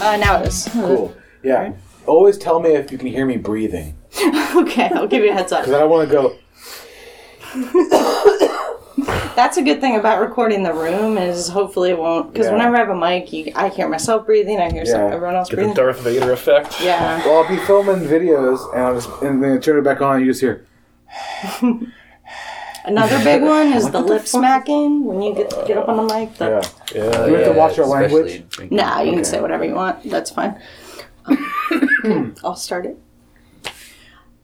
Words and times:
Uh, 0.00 0.16
now 0.16 0.40
it 0.40 0.46
is. 0.48 0.68
Cool. 0.72 1.14
Yeah. 1.42 1.72
Always 2.06 2.38
tell 2.38 2.60
me 2.60 2.70
if 2.70 2.90
you 2.90 2.96
can 2.98 3.08
hear 3.08 3.26
me 3.26 3.36
breathing. 3.36 3.98
okay, 4.56 4.88
I'll 4.94 5.06
give 5.08 5.22
you 5.24 5.30
a 5.30 5.34
heads 5.34 5.52
up. 5.52 5.62
Because 5.64 5.74
I 5.74 5.80
don't 5.80 5.90
want 5.90 6.08
to 6.08 6.14
go. 6.14 6.34
That's 9.36 9.56
a 9.56 9.62
good 9.62 9.80
thing 9.80 9.96
about 9.96 10.20
recording 10.20 10.62
the 10.62 10.72
room 10.72 11.18
is 11.18 11.48
hopefully 11.48 11.90
it 11.90 11.98
won't. 11.98 12.32
Because 12.32 12.46
Yeah. 12.46 12.52
whenever 12.52 12.76
I 12.76 12.78
have 12.78 12.88
a 12.88 12.96
mic, 12.96 13.32
you, 13.32 13.52
I 13.54 13.68
hear 13.68 13.88
myself 13.88 14.24
breathing. 14.26 14.58
I 14.60 14.70
hear 14.70 14.86
some, 14.86 15.00
everyone 15.12 15.34
else 15.36 15.48
Get 15.48 15.56
the 15.56 15.62
breathing. 15.62 15.74
Darth 15.74 16.00
Vader 16.00 16.32
effect. 16.32 16.80
Yeah. 16.80 17.18
Well, 17.26 17.42
I'll 17.42 17.48
be 17.48 17.58
filming 17.64 18.08
videos 18.08 18.72
and 18.72 18.82
I'll 18.82 18.94
just 18.94 19.10
and 19.22 19.42
then 19.42 19.52
I 19.56 19.58
turn 19.58 19.78
it 19.78 19.82
back 19.82 20.00
on 20.00 20.16
and 20.16 20.24
you 20.24 20.30
just 20.32 20.40
hear. 20.40 20.64
Another 22.84 23.22
big 23.24 23.42
one 23.56 23.72
is 23.72 23.90
the 23.90 24.00
lip 24.00 24.26
smacking 24.26 25.04
when 25.04 25.20
you 25.22 25.34
get 25.34 25.50
get 25.66 25.76
up 25.78 25.88
on 25.88 25.96
the 26.06 26.14
mic. 26.14 26.34
The, 26.34 26.44
Yeah. 26.94 27.02
Yeah. 27.04 27.26
Do 27.26 27.32
we 27.32 27.38
have 27.38 27.52
to 27.52 27.58
watch 27.58 27.78
our 27.78 27.84
especially 27.84 28.22
language? 28.22 28.48
drinking. 28.50 28.76
Nah, 28.76 29.00
you 29.00 29.12
can 29.12 29.24
say 29.24 29.40
whatever 29.40 29.64
you 29.64 29.74
want. 29.74 30.02
That's 30.08 30.30
fine. 30.30 30.60
I'll 32.44 32.56
start 32.56 32.86
it. 32.86 32.98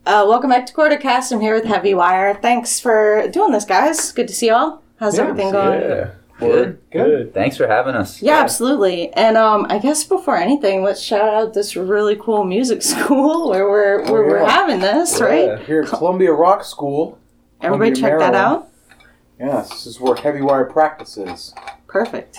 Uh, 0.07 0.27
welcome 0.29 0.51
back 0.51 0.67
to 0.67 0.75
Quartercast. 0.75 1.33
I'm 1.33 1.41
here 1.41 1.55
with 1.55 1.65
Heavy 1.65 1.95
Wire. 1.95 2.35
Thanks 2.35 2.79
for 2.79 3.27
doing 3.29 3.53
this, 3.53 3.65
guys. 3.65 4.13
Good 4.13 4.29
to 4.29 4.35
see 4.35 4.47
you 4.47 4.55
all. 4.55 4.83
How's 5.01 5.17
Yeah, 5.17 5.25
everything 5.25 5.51
going? 5.53 5.81
Yeah. 5.81 6.11
Good. 6.47 6.79
Good. 6.91 7.35
Thanks 7.35 7.57
for 7.57 7.67
having 7.67 7.95
us. 7.95 8.21
Yeah, 8.23 8.39
absolutely. 8.41 9.13
And 9.15 9.37
um, 9.37 9.67
I 9.69 9.79
guess 9.79 10.05
before 10.05 10.37
anything, 10.37 10.83
let's 10.83 11.01
shout 11.03 11.29
out 11.35 11.55
this 11.55 11.77
really 11.77 12.17
cool 12.17 12.45
music 12.45 12.83
school 12.93 13.51
where 13.51 13.69
we're 13.69 14.03
where 14.11 14.25
we're 14.25 14.45
having 14.49 14.81
this, 14.81 15.19
Yeah. 15.19 15.25
right? 15.27 15.61
Here 15.65 15.83
at 15.83 15.89
Columbia 15.89 16.33
Rock 16.33 16.65
School. 16.65 17.19
Everybody 17.61 17.93
Columbia, 17.93 18.19
check 18.19 18.33
that 18.33 18.35
out. 18.35 18.69
Yes, 19.41 19.69
this 19.71 19.87
is 19.87 20.01
where 20.01 20.15
Heavy 20.15 20.41
Wire 20.43 20.65
practices. 20.65 21.55
Perfect. 21.87 22.39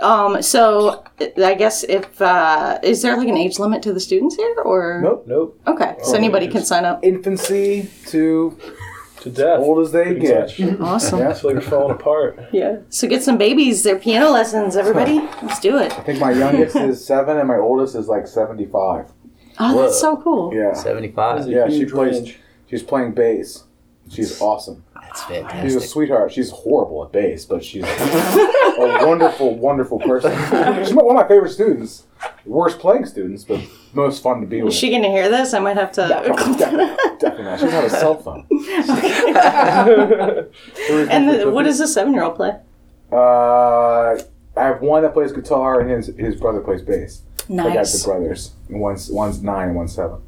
Um, 0.00 0.42
so 0.42 1.02
I 1.42 1.54
guess 1.54 1.82
if 1.84 2.20
uh, 2.20 2.78
is 2.82 3.00
there 3.02 3.16
like 3.16 3.28
an 3.28 3.36
age 3.38 3.58
limit 3.58 3.82
to 3.84 3.92
the 3.92 4.00
students 4.00 4.36
here, 4.36 4.54
or 4.64 5.00
Nope. 5.02 5.24
Nope. 5.26 5.60
Okay, 5.66 5.96
so 6.02 6.12
Oh, 6.12 6.16
anybody 6.16 6.46
can 6.48 6.62
sign 6.64 6.84
up. 6.84 7.00
Infancy 7.02 7.88
to 8.06 8.56
To 9.22 9.30
death. 9.30 9.58
old 9.60 9.84
as 9.84 9.92
they 9.92 10.04
Pretty 10.04 10.20
get. 10.20 10.58
much. 10.58 10.60
Awesome. 10.80 11.18
Yeah. 11.18 11.30
I 11.30 11.34
feel 11.34 11.52
like 11.54 11.62
we're 11.64 11.70
falling 11.70 11.94
apart. 11.96 12.38
Yeah. 12.52 12.78
So 12.88 13.08
get 13.08 13.22
some 13.22 13.36
babies. 13.38 13.82
They're 13.82 13.98
piano 13.98 14.30
lessons. 14.30 14.76
Everybody, 14.76 15.14
let's 15.42 15.60
do 15.60 15.78
it. 15.78 15.92
I 15.98 16.02
think 16.02 16.20
my 16.20 16.30
youngest 16.32 16.76
is 16.76 17.04
seven 17.04 17.36
and 17.36 17.48
my 17.48 17.56
oldest 17.56 17.94
is 17.96 18.06
like 18.08 18.26
seventy-five. 18.26 19.10
Oh, 19.60 19.82
that's 19.82 20.00
so 20.00 20.16
cool. 20.16 20.54
Yeah. 20.54 20.72
75. 20.72 21.48
Yeah, 21.48 21.68
she 21.68 21.84
plays. 21.84 22.14
range. 22.14 22.38
She's 22.70 22.82
playing 22.82 23.12
bass. 23.12 23.64
She's 24.08 24.40
awesome. 24.40 24.84
That's 24.94 25.24
fantastic. 25.24 25.62
She's 25.64 25.74
a 25.74 25.80
sweetheart. 25.80 26.32
She's 26.32 26.50
horrible 26.50 27.04
at 27.04 27.12
bass, 27.12 27.44
but 27.44 27.64
she's 27.64 27.82
a 27.82 27.86
wonderful, 29.04 29.56
wonderful 29.56 29.98
person. 29.98 30.30
She's 30.84 30.94
one 30.94 31.06
of 31.16 31.20
my 31.22 31.26
favorite 31.26 31.50
students. 31.50 32.04
Worst 32.46 32.78
playing 32.78 33.04
students, 33.06 33.44
but 33.44 33.60
most 33.92 34.22
fun 34.22 34.40
to 34.40 34.46
be 34.46 34.62
with. 34.62 34.72
Is 34.72 34.78
she 34.78 34.90
gonna 34.90 35.08
hear 35.08 35.28
this? 35.28 35.52
I 35.54 35.58
might 35.58 35.76
have 35.76 35.92
to. 35.92 36.02
definitely, 36.08 36.96
definitely 37.18 37.44
not. 37.44 37.58
She 37.60 37.66
doesn't 37.66 37.70
have 37.70 37.84
a 37.84 37.90
cell 37.90 38.14
phone. 38.16 38.46
and 41.10 41.28
the, 41.28 41.50
what 41.50 41.64
does 41.64 41.80
a 41.80 41.88
seven-year-old 41.88 42.36
play? 42.36 42.56
Uh, 43.12 44.18
I 44.56 44.64
have 44.64 44.80
one 44.80 45.02
that 45.02 45.12
plays 45.14 45.32
guitar 45.32 45.80
and 45.80 45.90
his 45.90 46.08
his 46.16 46.36
brother 46.36 46.60
plays 46.60 46.82
bass. 46.82 47.22
I 47.50 47.54
got 47.56 47.64
the 47.64 47.74
Nice. 47.74 48.04
brothers. 48.04 48.52
One's 48.68 49.10
one's 49.10 49.42
nine 49.42 49.68
and 49.68 49.76
one's 49.76 49.94
seven. 49.94 50.18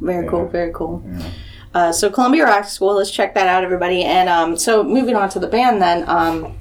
Very 0.00 0.24
Yeah. 0.24 0.30
cool. 0.30 0.46
Very 0.48 0.72
cool. 0.72 1.02
Uh, 1.74 1.92
so 1.92 2.10
Columbia 2.10 2.44
Rock 2.44 2.64
School. 2.64 2.94
Let's 2.94 3.10
check 3.10 3.34
that 3.34 3.46
out, 3.46 3.62
everybody. 3.64 4.02
And 4.04 4.28
um, 4.28 4.56
so 4.56 4.82
moving 4.82 5.16
on 5.16 5.28
to 5.30 5.38
the 5.38 5.48
band, 5.48 5.80
then. 5.82 6.08
Um, 6.08 6.58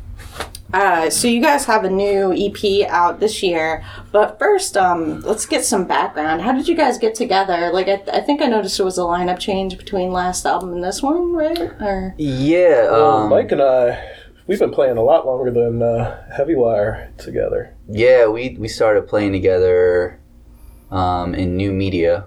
uh, 0.73 1.09
so 1.09 1.27
you 1.27 1.41
guys 1.41 1.65
have 1.65 1.83
a 1.85 1.89
new 1.89 2.33
EP 2.33 2.87
out 2.89 3.19
this 3.19 3.41
year, 3.41 3.83
but 4.11 4.37
first, 4.37 4.75
um, 4.75 5.21
let's 5.21 5.45
get 5.45 5.63
some 5.63 5.85
background. 5.87 6.41
How 6.41 6.51
did 6.51 6.67
you 6.67 6.75
guys 6.75 6.97
get 6.97 7.15
together? 7.15 7.71
Like, 7.71 7.87
I, 7.87 8.03
I 8.11 8.21
think 8.21 8.41
I 8.41 8.47
noticed 8.47 8.77
there 8.77 8.85
was 8.85 8.97
a 8.97 9.01
lineup 9.01 9.39
change 9.39 9.77
between 9.77 10.11
last 10.11 10.45
album 10.45 10.73
and 10.73 10.83
this 10.83 11.01
one, 11.01 11.33
right? 11.33 11.57
Or 11.59 12.13
Yeah. 12.17 12.83
Well, 12.91 13.17
Um, 13.17 13.29
Mike 13.29 13.51
and 13.51 13.61
I, 13.61 14.11
we've 14.47 14.59
been 14.59 14.71
playing 14.71 14.97
a 14.97 15.03
lot 15.03 15.25
longer 15.25 15.51
than 15.51 15.81
uh, 15.81 16.27
Heavy 16.35 16.55
Wire 16.55 17.13
together. 17.17 17.73
yeah, 17.87 18.27
we, 18.27 18.57
we 18.59 18.67
started 18.67 19.07
playing 19.07 19.31
together 19.31 20.19
um, 20.91 21.33
in 21.35 21.55
new 21.57 21.71
media 21.71 22.25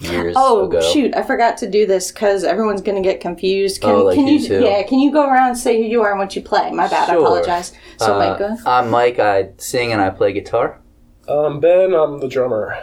years 0.00 0.34
oh 0.36 0.66
ago. 0.66 0.80
shoot, 0.80 1.14
I 1.16 1.22
forgot 1.22 1.56
to 1.58 1.70
do 1.70 1.86
this 1.86 2.12
because 2.12 2.44
everyone's 2.44 2.82
gonna 2.82 3.00
get 3.02 3.20
confused. 3.20 3.80
Can, 3.80 3.90
Oh, 3.90 4.04
like 4.04 4.16
can 4.16 4.26
you? 4.26 4.38
who's 4.38 4.46
who? 4.48 4.64
Yeah, 4.64 4.82
can 4.82 4.98
you 4.98 5.10
go 5.12 5.26
around 5.26 5.48
and 5.50 5.58
say 5.58 5.76
who 5.80 5.88
you 5.88 6.02
are 6.02 6.10
and 6.10 6.18
what 6.18 6.36
you 6.36 6.42
play? 6.42 6.70
My 6.70 6.88
bad. 6.88 7.08
I 7.10 7.14
apologize. 7.14 7.72
So, 7.98 8.14
Uh, 8.14 8.18
Mike, 8.18 8.38
go. 8.38 8.56
I'm 8.66 8.90
Mike. 8.90 9.18
I 9.18 9.50
sing 9.58 9.92
and 9.92 10.00
I 10.00 10.10
play 10.10 10.32
guitar. 10.32 10.80
Um, 11.28 11.60
ben, 11.60 11.92
I'm 11.94 12.20
the 12.20 12.28
drummer. 12.28 12.76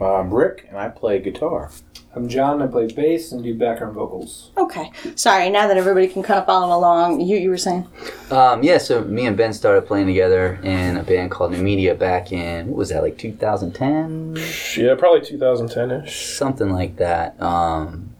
I'm 0.00 0.32
Rick, 0.34 0.66
and 0.68 0.78
I 0.78 0.88
play 0.88 1.20
guitar. 1.20 1.70
I'm 2.14 2.28
John. 2.28 2.60
I 2.60 2.66
play 2.66 2.88
bass 2.88 3.32
and 3.32 3.42
do 3.42 3.54
background 3.54 3.94
vocals. 3.94 4.50
Okay. 4.58 4.92
Sorry, 5.14 5.48
now 5.48 5.66
that 5.66 5.78
everybody 5.78 6.08
can 6.08 6.22
kind 6.22 6.38
of 6.38 6.44
follow 6.44 6.76
along, 6.76 7.22
you, 7.22 7.38
you 7.38 7.48
were 7.48 7.56
saying? 7.56 7.86
Um, 8.30 8.62
yeah, 8.62 8.76
so 8.76 9.02
me 9.02 9.24
and 9.24 9.34
Ben 9.34 9.54
started 9.54 9.86
playing 9.86 10.08
together 10.08 10.60
in 10.62 10.98
a 10.98 11.02
band 11.02 11.30
called 11.30 11.52
New 11.52 11.62
Media 11.62 11.94
back 11.94 12.30
in, 12.30 12.68
what 12.68 12.76
was 12.76 12.88
that, 12.90 13.02
like 13.02 13.16
2010? 13.16 14.36
Yeah, 14.76 14.94
probably 14.94 15.20
2010-ish. 15.20 16.36
something 16.36 16.68
like 16.70 16.96
that. 16.96 17.40
Um, 17.40 18.14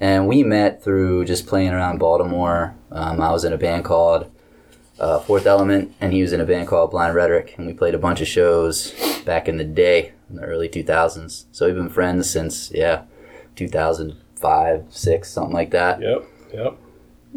and 0.00 0.26
we 0.26 0.42
met 0.42 0.82
through 0.82 1.24
just 1.24 1.46
playing 1.46 1.70
around 1.70 1.98
Baltimore. 1.98 2.74
Um, 2.90 3.20
I 3.20 3.30
was 3.30 3.44
in 3.44 3.52
a 3.52 3.58
band 3.58 3.84
called 3.84 4.28
uh, 4.98 5.20
Fourth 5.20 5.46
Element, 5.46 5.94
and 6.00 6.12
he 6.12 6.20
was 6.20 6.32
in 6.32 6.40
a 6.40 6.44
band 6.44 6.66
called 6.66 6.90
Blind 6.90 7.14
Rhetoric, 7.14 7.54
and 7.56 7.66
we 7.68 7.74
played 7.74 7.94
a 7.94 7.98
bunch 7.98 8.20
of 8.20 8.26
shows 8.26 8.92
back 9.24 9.48
in 9.48 9.56
the 9.56 9.64
day, 9.64 10.12
in 10.28 10.36
the 10.36 10.42
early 10.42 10.68
2000s. 10.68 11.44
So 11.52 11.66
we've 11.66 11.76
been 11.76 11.88
friends 11.88 12.28
since, 12.28 12.72
yeah, 12.74 13.02
2005, 13.56 14.84
6, 14.88 15.28
something 15.30 15.52
like 15.54 15.70
that. 15.70 16.00
Yep, 16.00 16.24
yep. 16.54 16.76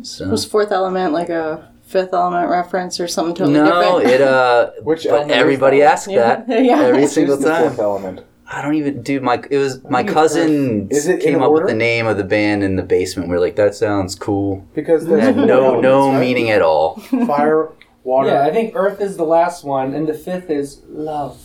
So. 0.04 0.30
Was 0.30 0.46
Fourth 0.46 0.72
Element 0.72 1.14
like 1.14 1.30
a 1.30 1.72
Fifth 1.84 2.14
Element 2.14 2.50
reference 2.50 3.00
or 3.00 3.08
something 3.08 3.36
totally 3.36 3.54
No, 3.60 3.66
different? 4.00 4.06
No, 4.06 4.10
it, 4.12 4.22
uh, 4.22 4.72
Which 4.84 5.06
but 5.10 5.30
everybody 5.32 5.80
that? 5.80 5.94
asks 5.94 6.08
Yeah. 6.12 6.44
that 6.48 6.64
Yeah. 6.64 6.80
every 6.84 7.02
Which 7.02 7.12
single 7.12 7.38
time. 7.38 7.64
fourth 7.70 7.80
element. 7.80 8.22
I 8.52 8.62
don't 8.64 8.74
even 8.76 9.04
do 9.04 9.20
my. 9.20 9.44
It 9.52 9.58
was 9.60 9.84
my 9.84 10.04
cousin 10.04 10.88
Is 10.90 11.08
it 11.08 11.20
in 11.24 11.34
came 11.34 11.42
up 11.44 11.50
order? 11.50 11.66
with 11.66 11.72
the 11.72 11.78
name 11.78 12.08
of 12.08 12.18
the 12.18 12.24
band 12.24 12.64
in 12.64 12.78
the 12.78 12.82
basement. 12.84 13.30
We're 13.30 13.40
like, 13.40 13.56
that 13.58 13.76
sounds 13.76 14.16
cool. 14.16 14.66
Because 14.74 15.06
It 15.06 15.10
there's 15.10 15.24
had 15.24 15.38
no 15.38 15.66
elements, 15.66 15.84
no 15.84 16.10
right? 16.14 16.20
meaning 16.20 16.50
at 16.50 16.64
all. 16.64 16.96
Fire, 17.28 17.70
water. 18.04 18.30
Yeah, 18.30 18.42
I 18.48 18.52
think 18.52 18.76
Earth 18.76 19.02
is 19.02 19.18
the 19.18 19.24
last 19.24 19.64
one, 19.64 19.94
and 19.94 20.08
the 20.08 20.16
fifth 20.16 20.50
is 20.50 20.82
love. 20.90 21.40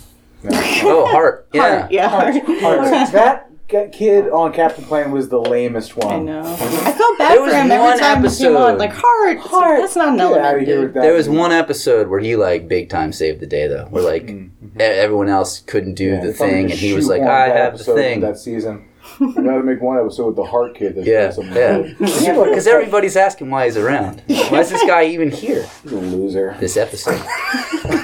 Oh, 0.50 1.06
heart. 1.10 1.46
Yeah. 1.52 1.80
Heart, 1.80 1.92
yeah. 1.92 2.08
Heart. 2.08 2.34
Heart. 2.60 3.12
that 3.12 3.50
g- 3.50 3.53
kid 3.92 4.28
on 4.28 4.52
Captain 4.52 4.84
Planet 4.84 5.12
was 5.12 5.28
the 5.28 5.40
lamest 5.40 5.96
one. 5.96 6.12
I 6.14 6.18
know. 6.20 6.40
I 6.52 6.92
felt 6.92 7.18
bad 7.18 7.36
for 7.36 7.42
was 7.44 7.52
him 7.54 7.68
one 7.68 7.80
every 7.80 7.98
time 8.00 8.24
he 8.24 8.36
came 8.36 8.56
on. 8.56 8.78
Like, 8.78 8.92
heart. 8.92 9.38
It's 9.38 9.52
like, 9.52 9.78
that's 9.80 9.96
not 9.96 10.08
an 10.08 10.16
Get 10.16 10.24
out 10.26 10.32
of 10.32 10.38
element, 10.44 10.66
here 10.66 10.76
dude. 10.76 10.84
with 10.84 10.94
that. 10.94 11.02
There 11.02 11.12
was 11.14 11.28
one 11.28 11.52
episode 11.52 12.08
where 12.08 12.20
he 12.20 12.36
like 12.36 12.68
big 12.68 12.88
time 12.88 13.12
saved 13.12 13.40
the 13.40 13.46
day 13.46 13.66
though. 13.66 13.86
Where 13.90 14.02
like 14.02 14.28
e- 14.30 14.50
everyone 14.78 15.28
else 15.28 15.60
couldn't 15.60 15.94
do 15.94 16.04
Mm-hmm. 16.12 16.20
Yeah, 16.24 16.26
the 16.26 16.32
thing, 16.32 16.64
and 16.70 16.74
he 16.80 16.92
was 16.92 17.08
like, 17.08 17.20
one 17.20 17.28
I 17.30 17.48
bad 17.48 17.56
have 17.56 17.72
the 17.72 17.74
episode 17.78 17.94
thing. 17.96 18.20
That 18.20 18.38
season. 18.38 18.88
We 19.20 19.32
gotta 19.34 19.62
make 19.62 19.80
one 19.82 19.98
episode 19.98 20.28
with 20.28 20.36
the 20.36 20.44
heart 20.44 20.74
kid. 20.74 20.96
That's 20.96 21.06
Yeah, 21.06 21.32
yeah. 21.38 21.82
Because 21.98 22.66
everybody's 22.66 23.16
asking 23.16 23.50
why 23.50 23.66
he's 23.66 23.76
around. 23.76 24.22
Why 24.26 24.60
is 24.60 24.70
this 24.70 24.82
guy 24.84 25.04
even 25.04 25.30
here? 25.30 25.68
He's 25.82 25.92
a 25.92 25.96
loser. 25.96 26.56
This 26.58 26.76
episode. 26.76 27.20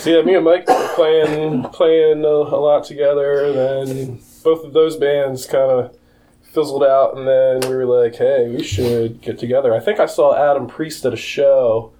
So 0.00 0.08
yeah, 0.08 0.22
me 0.22 0.34
and 0.34 0.46
Mike 0.46 0.66
were 0.66 0.88
playing 0.94 1.62
playing 1.64 2.24
a, 2.24 2.28
a 2.28 2.56
lot 2.56 2.84
together, 2.84 3.44
and 3.44 3.88
then 3.88 4.20
both 4.42 4.64
of 4.64 4.72
those 4.72 4.96
bands 4.96 5.44
kind 5.44 5.70
of 5.70 5.94
fizzled 6.40 6.82
out, 6.82 7.18
and 7.18 7.28
then 7.28 7.68
we 7.68 7.76
were 7.76 7.84
like, 7.84 8.16
"Hey, 8.16 8.48
we 8.48 8.62
should 8.62 9.20
get 9.20 9.38
together." 9.38 9.74
I 9.74 9.78
think 9.78 10.00
I 10.00 10.06
saw 10.06 10.34
Adam 10.34 10.68
Priest 10.68 11.04
at 11.04 11.12
a 11.12 11.18
show. 11.18 11.92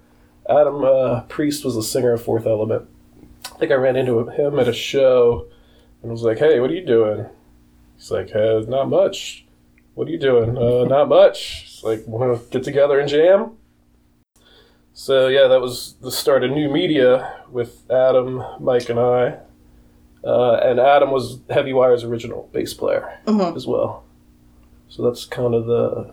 Adam 0.49 0.83
uh, 0.83 1.21
Priest 1.29 1.63
was 1.63 1.75
the 1.75 1.83
singer 1.83 2.13
of 2.13 2.23
Fourth 2.23 2.47
Element. 2.47 2.89
I 3.45 3.57
think 3.59 3.71
I 3.71 3.75
ran 3.75 3.95
into 3.95 4.27
him 4.29 4.57
at 4.57 4.67
a 4.67 4.73
show, 4.73 5.45
and 6.01 6.11
was 6.11 6.23
like, 6.23 6.39
"Hey, 6.39 6.59
what 6.59 6.71
are 6.71 6.75
you 6.75 6.83
doing?" 6.83 7.27
He's 7.97 8.09
like, 8.09 8.35
uh, 8.35 8.63
"Not 8.67 8.89
much." 8.89 9.45
What 9.93 10.07
are 10.07 10.11
you 10.11 10.17
doing? 10.17 10.57
Uh, 10.57 10.85
not 10.85 11.07
much. 11.07 11.65
It's 11.65 11.83
like, 11.83 12.07
want 12.07 12.41
to 12.41 12.49
get 12.49 12.63
together 12.63 12.99
and 12.99 13.07
jam? 13.07 13.57
So 14.93 15.27
yeah, 15.27 15.47
that 15.47 15.61
was 15.61 15.95
the 16.01 16.11
start 16.11 16.43
of 16.43 16.51
new 16.51 16.69
media 16.69 17.41
with 17.49 17.89
Adam, 17.89 18.43
Mike, 18.59 18.89
and 18.89 18.99
I. 18.99 19.37
Uh, 20.23 20.53
and 20.63 20.79
Adam 20.79 21.11
was 21.11 21.39
Heavy 21.49 21.73
Wire's 21.73 22.03
original 22.03 22.47
bass 22.53 22.73
player 22.73 23.17
Mhm. 23.25 23.55
as 23.55 23.65
well. 23.65 24.03
So 24.89 25.03
that's 25.03 25.25
kind 25.25 25.55
of 25.55 25.65
the 25.65 26.11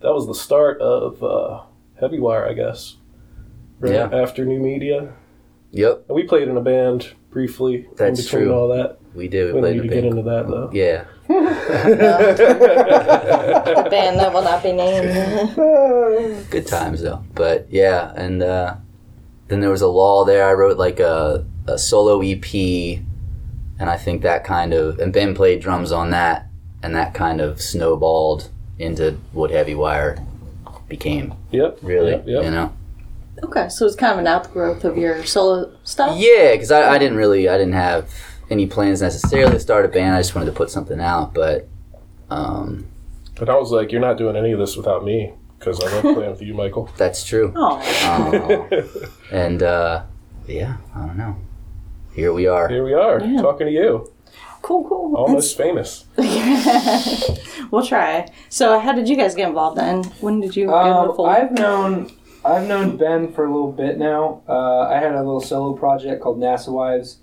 that 0.00 0.12
was 0.14 0.26
the 0.26 0.34
start 0.34 0.80
of 0.80 1.22
uh, 1.22 1.60
Heavy 2.00 2.18
Wire, 2.20 2.46
I 2.46 2.52
guess. 2.52 2.96
Right 3.80 3.94
Yeah. 3.94 4.08
after 4.12 4.44
new 4.44 4.60
media, 4.60 5.12
Yep. 5.72 6.04
and 6.08 6.14
we 6.16 6.22
played 6.22 6.46
in 6.48 6.56
a 6.56 6.60
band 6.60 7.08
briefly 7.30 7.88
That's 7.96 8.18
in 8.20 8.24
between 8.24 8.42
true. 8.44 8.54
all 8.54 8.68
that. 8.68 8.98
we 9.14 9.28
did. 9.28 9.46
We 9.48 9.52
We 9.54 9.60
played 9.60 9.76
need 9.76 9.82
in 9.84 9.88
to 9.88 9.92
a 9.92 10.00
get 10.02 10.04
into 10.10 10.22
that 10.22 10.48
though. 10.48 10.70
Yeah, 10.72 11.04
the 11.28 11.36
band 13.90 14.18
that 14.18 14.32
will 14.32 14.42
not 14.42 14.62
be 14.62 14.72
named. 14.72 15.54
good 16.50 16.66
times 16.66 17.02
though. 17.02 17.24
But 17.34 17.66
yeah, 17.70 18.12
and 18.16 18.42
uh, 18.42 18.76
then 19.48 19.60
there 19.60 19.70
was 19.70 19.82
a 19.82 19.88
lull 19.88 20.24
there. 20.24 20.48
I 20.48 20.52
wrote 20.52 20.76
like 20.78 21.00
a, 21.00 21.44
a 21.66 21.78
solo 21.78 22.20
EP, 22.20 22.54
and 23.78 23.90
I 23.90 23.96
think 23.96 24.22
that 24.22 24.44
kind 24.44 24.72
of 24.74 24.98
and 24.98 25.12
Ben 25.12 25.34
played 25.34 25.60
drums 25.60 25.92
on 25.92 26.10
that, 26.10 26.46
and 26.82 26.94
that 26.94 27.14
kind 27.14 27.40
of 27.40 27.60
snowballed 27.60 28.50
into 28.78 29.12
what 29.32 29.50
Heavy 29.50 29.74
Wire 29.74 30.18
became. 30.88 31.34
Yep. 31.52 31.78
Really, 31.82 32.10
Yep, 32.12 32.24
yep. 32.26 32.44
you 32.44 32.50
know. 32.50 32.72
okay, 33.44 33.68
so 33.68 33.86
it's 33.86 33.96
kind 33.96 34.12
of 34.12 34.18
an 34.18 34.26
outgrowth 34.26 34.84
of 34.84 34.98
your 34.98 35.24
solo 35.24 35.72
stuff. 35.84 36.16
Yeah, 36.18 36.52
because 36.52 36.70
I, 36.70 36.94
I 36.94 36.98
didn't 36.98 37.16
really, 37.16 37.48
I 37.48 37.56
didn't 37.56 37.72
have 37.74 38.10
any 38.50 38.66
plans 38.66 39.00
necessarily 39.02 39.52
to 39.52 39.60
start 39.60 39.84
a 39.84 39.88
band. 39.88 40.14
I 40.14 40.20
just 40.20 40.34
wanted 40.34 40.46
to 40.46 40.52
put 40.56 40.70
something 40.70 41.00
out, 41.00 41.34
but 41.34 41.68
um, 42.30 42.86
But 43.38 43.48
I 43.48 43.56
was 43.56 43.70
like, 43.70 43.92
you're 43.92 44.00
not 44.00 44.18
doing 44.18 44.36
any 44.36 44.52
of 44.52 44.58
this 44.58 44.76
without 44.76 45.04
me 45.04 45.32
because 45.58 45.80
I 45.82 45.90
love 45.92 46.02
playing 46.14 46.30
with 46.30 46.42
you, 46.42 46.54
Michael. 46.54 46.90
that's 46.96 47.24
true. 47.24 47.52
Oh, 47.56 47.80
Um, 48.08 48.90
and 49.32 49.62
uh, 49.62 50.02
yeah, 50.46 50.76
I 50.94 51.06
don't 51.06 51.16
know. 51.16 51.36
Here 52.14 52.32
we 52.32 52.46
are. 52.46 52.68
Here 52.68 52.84
we 52.84 52.94
are 52.94 53.20
Yeah. 53.20 53.40
talking 53.42 53.66
to 53.66 53.72
you, 53.72 54.12
cool, 54.62 54.86
cool. 54.88 55.16
almost 55.16 55.56
famous. 55.56 56.04
we'll 57.70 57.84
try. 57.86 58.28
So, 58.48 58.78
how 58.78 58.92
did 58.92 59.08
you 59.08 59.16
guys 59.16 59.34
get 59.34 59.48
involved 59.48 59.78
then? 59.78 60.04
When 60.20 60.40
did 60.40 60.54
you 60.56 60.66
get 60.66 60.74
Um, 60.74 61.10
involved? 61.10 61.20
I've 61.38 61.52
known 61.52 62.10
I've 62.44 62.68
known 62.68 62.96
Ben 62.98 63.32
for 63.32 63.46
a 63.46 63.48
little 63.52 63.72
bit 63.72 63.98
now. 63.98 64.42
Uh, 64.48 64.80
I 64.80 64.94
had 64.98 65.12
a 65.12 65.18
little 65.18 65.40
solo 65.40 65.72
project 65.72 66.22
called 66.22 66.38
NASA 66.38 66.68
Wives 66.70 67.18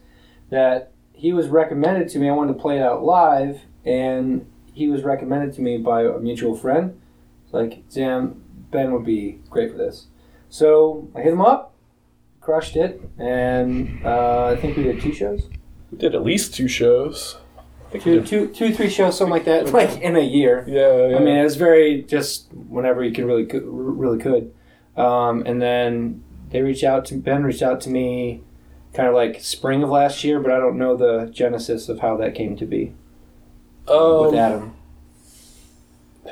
that 0.49 0.90
he 1.21 1.33
was 1.33 1.49
recommended 1.49 2.09
to 2.09 2.17
me. 2.17 2.27
I 2.27 2.31
wanted 2.31 2.53
to 2.53 2.59
play 2.59 2.77
it 2.77 2.81
out 2.81 3.03
live, 3.03 3.61
and 3.85 4.43
he 4.73 4.87
was 4.89 5.03
recommended 5.03 5.53
to 5.53 5.61
me 5.61 5.77
by 5.77 6.01
a 6.01 6.17
mutual 6.17 6.57
friend. 6.57 6.99
Like, 7.51 7.83
Sam, 7.89 8.43
Ben 8.71 8.91
would 8.91 9.05
be 9.05 9.39
great 9.47 9.69
for 9.71 9.77
this. 9.77 10.07
So 10.49 11.09
I 11.15 11.21
hit 11.21 11.31
him 11.31 11.41
up, 11.41 11.75
crushed 12.39 12.75
it, 12.75 12.99
and 13.19 14.03
uh, 14.03 14.47
I 14.47 14.55
think 14.55 14.77
we 14.77 14.81
did 14.81 14.99
two 14.99 15.13
shows, 15.13 15.47
We 15.91 15.99
did 15.99 16.15
at 16.15 16.23
least 16.23 16.55
two 16.55 16.67
shows. 16.67 17.37
I 17.85 17.91
think 17.91 18.05
we 18.05 18.11
two, 18.13 18.23
two, 18.23 18.47
two, 18.47 18.73
three 18.73 18.89
shows, 18.89 19.15
something 19.15 19.31
like 19.31 19.45
that, 19.45 19.71
like 19.71 20.01
in 20.01 20.15
a 20.15 20.21
year. 20.21 20.65
Yeah, 20.67 21.05
yeah. 21.05 21.17
I 21.17 21.19
mean, 21.19 21.37
it 21.37 21.43
was 21.43 21.55
very 21.55 22.01
just 22.01 22.51
whenever 22.51 23.03
you 23.03 23.13
could 23.13 23.25
really 23.25 23.45
could, 23.45 23.61
really 23.63 24.17
could. 24.17 24.55
Um, 24.97 25.43
and 25.45 25.61
then 25.61 26.23
they 26.49 26.63
reached 26.63 26.83
out 26.83 27.05
to 27.05 27.15
Ben 27.15 27.43
reached 27.43 27.61
out 27.61 27.79
to 27.81 27.91
me, 27.91 28.41
kind 28.93 29.07
of 29.07 29.15
like 29.15 29.41
spring 29.41 29.83
of 29.83 29.89
last 29.89 30.23
year, 30.23 30.39
but 30.39 30.51
I 30.51 30.57
don't 30.59 30.77
know 30.77 30.95
the 30.95 31.29
genesis 31.31 31.89
of 31.89 31.99
how 31.99 32.17
that 32.17 32.35
came 32.35 32.55
to 32.57 32.65
be 32.65 32.93
Oh 33.87 34.23
with 34.23 34.33
um, 34.33 34.39
Adam. 34.39 34.73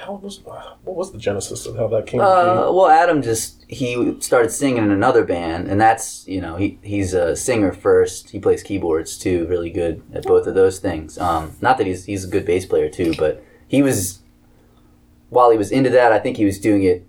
how 0.05 0.13
was 0.15 0.41
what 0.43 0.95
was 0.95 1.11
the 1.11 1.17
genesis 1.17 1.65
of 1.65 1.75
how 1.75 1.87
that 1.87 2.05
came 2.07 2.19
to 2.19 2.25
Uh, 2.25 2.71
well, 2.71 2.87
Adam 2.87 3.21
just 3.21 3.65
he 3.67 4.17
started 4.21 4.51
singing 4.51 4.83
in 4.83 4.91
another 4.91 5.23
band, 5.23 5.67
and 5.67 5.79
that's 5.79 6.27
you 6.27 6.41
know 6.41 6.55
he 6.55 6.79
he's 6.81 7.13
a 7.13 7.35
singer 7.35 7.71
first. 7.71 8.29
He 8.29 8.39
plays 8.39 8.63
keyboards 8.63 9.17
too, 9.17 9.47
really 9.47 9.69
good 9.69 10.01
at 10.13 10.23
both 10.23 10.47
of 10.47 10.55
those 10.55 10.79
things. 10.79 11.17
Um, 11.17 11.53
not 11.61 11.77
that 11.77 11.87
he's 11.87 12.05
he's 12.05 12.25
a 12.25 12.29
good 12.29 12.45
bass 12.45 12.65
player 12.65 12.89
too, 12.89 13.13
but 13.17 13.43
he 13.67 13.81
was 13.81 14.19
while 15.29 15.51
he 15.51 15.57
was 15.57 15.71
into 15.71 15.89
that, 15.91 16.11
I 16.11 16.19
think 16.19 16.37
he 16.37 16.45
was 16.45 16.59
doing 16.59 16.83
it 16.83 17.05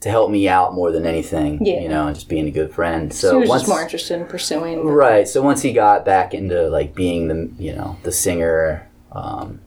to 0.00 0.10
help 0.10 0.30
me 0.30 0.48
out 0.48 0.74
more 0.74 0.90
than 0.92 1.06
anything. 1.06 1.64
Yeah. 1.64 1.80
you 1.80 1.88
know, 1.88 2.06
and 2.06 2.14
just 2.14 2.28
being 2.28 2.46
a 2.46 2.50
good 2.50 2.72
friend. 2.72 3.12
so, 3.12 3.30
So 3.30 3.34
he 3.36 3.40
was 3.40 3.48
once 3.48 3.62
just 3.62 3.68
more 3.70 3.82
interested 3.82 4.20
in 4.20 4.26
pursuing. 4.26 4.84
Right. 4.84 5.26
So 5.26 5.40
once 5.42 5.62
he 5.62 5.72
got 5.72 6.04
back 6.04 6.34
into 6.34 6.68
like 6.68 6.94
being 6.94 7.28
the 7.28 7.50
you 7.58 7.72
know 7.74 7.96
the 8.02 8.12
singer 8.12 8.88
um, 9.12 9.60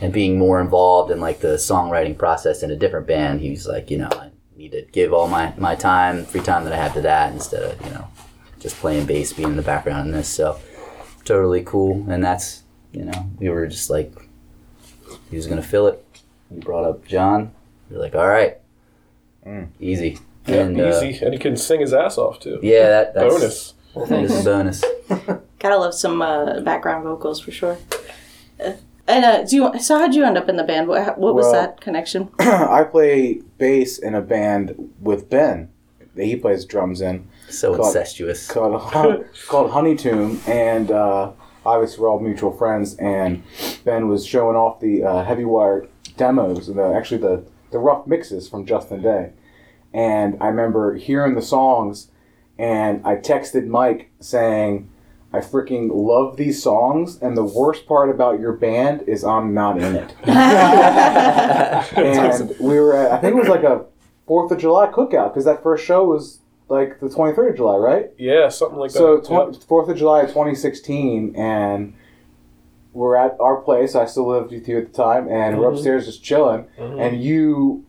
and 0.00 0.12
being 0.12 0.38
more 0.38 0.60
involved 0.60 1.10
in 1.10 1.20
like 1.20 1.40
the 1.40 1.56
songwriting 1.56 2.16
process 2.18 2.62
in 2.62 2.70
a 2.70 2.76
different 2.76 3.06
band, 3.06 3.40
he 3.40 3.50
was 3.50 3.66
like, 3.66 3.90
you 3.90 3.98
know, 3.98 4.08
I 4.12 4.30
need 4.56 4.72
to 4.72 4.82
give 4.92 5.12
all 5.12 5.28
my 5.28 5.54
my 5.56 5.74
time, 5.74 6.24
free 6.24 6.40
time 6.40 6.64
that 6.64 6.72
I 6.72 6.76
have 6.76 6.94
to 6.94 7.00
that 7.02 7.32
instead 7.32 7.62
of 7.62 7.84
you 7.86 7.92
know 7.92 8.08
just 8.58 8.76
playing 8.76 9.06
bass, 9.06 9.32
being 9.32 9.50
in 9.50 9.56
the 9.56 9.62
background 9.62 10.08
in 10.08 10.12
this. 10.12 10.28
So 10.28 10.58
totally 11.24 11.62
cool. 11.62 12.04
And 12.10 12.24
that's 12.24 12.62
you 12.92 13.04
know 13.04 13.30
we 13.38 13.48
were 13.50 13.66
just 13.68 13.88
like 13.88 14.12
he 15.30 15.36
was 15.36 15.46
gonna 15.46 15.62
fill 15.62 15.86
it. 15.86 16.04
We 16.50 16.58
brought 16.60 16.84
up 16.84 17.06
John. 17.06 17.52
We 17.88 17.96
are 17.96 18.00
like, 18.00 18.14
all 18.14 18.26
right, 18.28 18.58
Mm. 19.48 19.68
easy. 19.80 20.18
be. 20.46 20.52
and 20.58 20.76
yeah, 20.76 20.84
uh, 20.84 21.02
easy, 21.02 21.24
and 21.24 21.32
he 21.32 21.38
can 21.40 21.56
sing 21.56 21.80
his 21.80 21.92
ass 21.94 22.18
off 22.18 22.38
too. 22.40 22.58
yeah, 22.62 22.88
that 22.88 23.14
that's 23.14 23.34
Bonus. 23.34 23.74
That 24.10 24.22
is 24.24 24.40
a 24.40 24.44
bonus. 24.44 24.84
Gotta 25.58 25.76
love 25.78 25.94
some 25.94 26.20
uh, 26.22 26.60
background 26.60 27.02
vocals 27.04 27.40
for 27.40 27.50
sure. 27.50 27.78
Uh, 28.64 28.72
and 29.08 29.24
uh, 29.24 29.42
do 29.44 29.56
you? 29.56 29.78
So 29.80 29.98
how'd 29.98 30.14
you 30.14 30.24
end 30.24 30.36
up 30.38 30.48
in 30.48 30.56
the 30.56 30.64
band? 30.64 30.86
What, 30.88 31.18
what 31.18 31.34
was 31.34 31.44
Well- 31.44 31.52
that 31.54 31.80
connection? 31.80 32.28
I 32.38 32.84
play 32.84 33.40
bass 33.56 33.98
in 33.98 34.14
a 34.14 34.20
band 34.20 34.92
with 35.00 35.28
Ben. 35.30 35.70
that 36.14 36.24
He 36.24 36.36
plays 36.36 36.64
drums 36.64 37.00
in 37.00 37.26
So 37.48 37.74
God. 37.76 37.86
incestuous. 37.86 38.48
called 38.50 38.80
Hun- 38.82 39.24
called 39.48 39.70
Honey 39.70 39.96
Tomb, 39.96 40.40
and 40.46 40.90
uh, 40.90 41.32
obviously 41.64 42.02
we're 42.02 42.10
all 42.10 42.20
mutual 42.20 42.52
friends. 42.52 42.94
And 42.96 43.42
Ben 43.84 44.08
was 44.08 44.24
showing 44.26 44.56
off 44.56 44.78
the 44.80 45.02
uh, 45.02 45.24
Heavy 45.24 45.44
Wire 45.46 45.86
demos, 46.18 46.66
the 46.68 46.82
actually 46.94 47.18
the 47.18 47.44
the 47.70 47.78
rough 47.78 48.06
mixes 48.06 48.48
from 48.48 48.64
Justin 48.66 49.02
Day. 49.02 49.32
And 49.92 50.36
I 50.40 50.48
remember 50.48 50.94
hearing 50.96 51.34
the 51.34 51.42
songs, 51.42 52.08
and 52.58 53.00
I 53.04 53.16
texted 53.16 53.66
Mike 53.66 54.10
saying. 54.20 54.90
I 55.30 55.40
freaking 55.40 55.90
love 55.92 56.38
these 56.38 56.62
songs, 56.62 57.18
and 57.20 57.36
the 57.36 57.44
worst 57.44 57.86
part 57.86 58.08
about 58.08 58.40
your 58.40 58.54
band 58.54 59.02
is 59.06 59.24
I'm 59.24 59.52
not 59.52 59.76
in 59.76 59.94
it. 59.94 60.14
and 60.26 62.48
we 62.58 62.80
were 62.80 62.96
at, 62.96 63.12
I 63.12 63.18
think 63.18 63.36
it 63.36 63.40
was 63.40 63.48
like 63.48 63.62
a 63.62 63.84
Fourth 64.26 64.50
of 64.52 64.56
July 64.58 64.86
cookout 64.86 65.34
because 65.34 65.44
that 65.44 65.62
first 65.62 65.84
show 65.84 66.02
was 66.04 66.38
like 66.68 66.98
the 67.00 67.08
23rd 67.08 67.50
of 67.50 67.56
July, 67.56 67.76
right? 67.76 68.10
Yeah, 68.18 68.48
something 68.48 68.78
like 68.78 68.90
So 68.90 69.18
that. 69.18 69.30
Yep. 69.52 69.62
Fourth 69.64 69.90
of 69.90 69.98
July, 69.98 70.22
2016, 70.22 71.34
and 71.36 71.92
we're 72.92 73.16
at 73.16 73.36
our 73.40 73.56
place. 73.56 73.94
I 73.94 74.04
still 74.06 74.28
lived 74.28 74.50
with 74.50 74.68
you 74.68 74.78
at 74.78 74.92
the 74.92 75.02
time, 75.02 75.28
and 75.28 75.58
we're 75.58 75.70
Mhm. 75.70 75.74
upstairs 75.74 76.06
just 76.06 76.22
chilling. 76.22 76.66
Mhm. 76.78 77.00
And 77.00 77.22
you, 77.22 77.84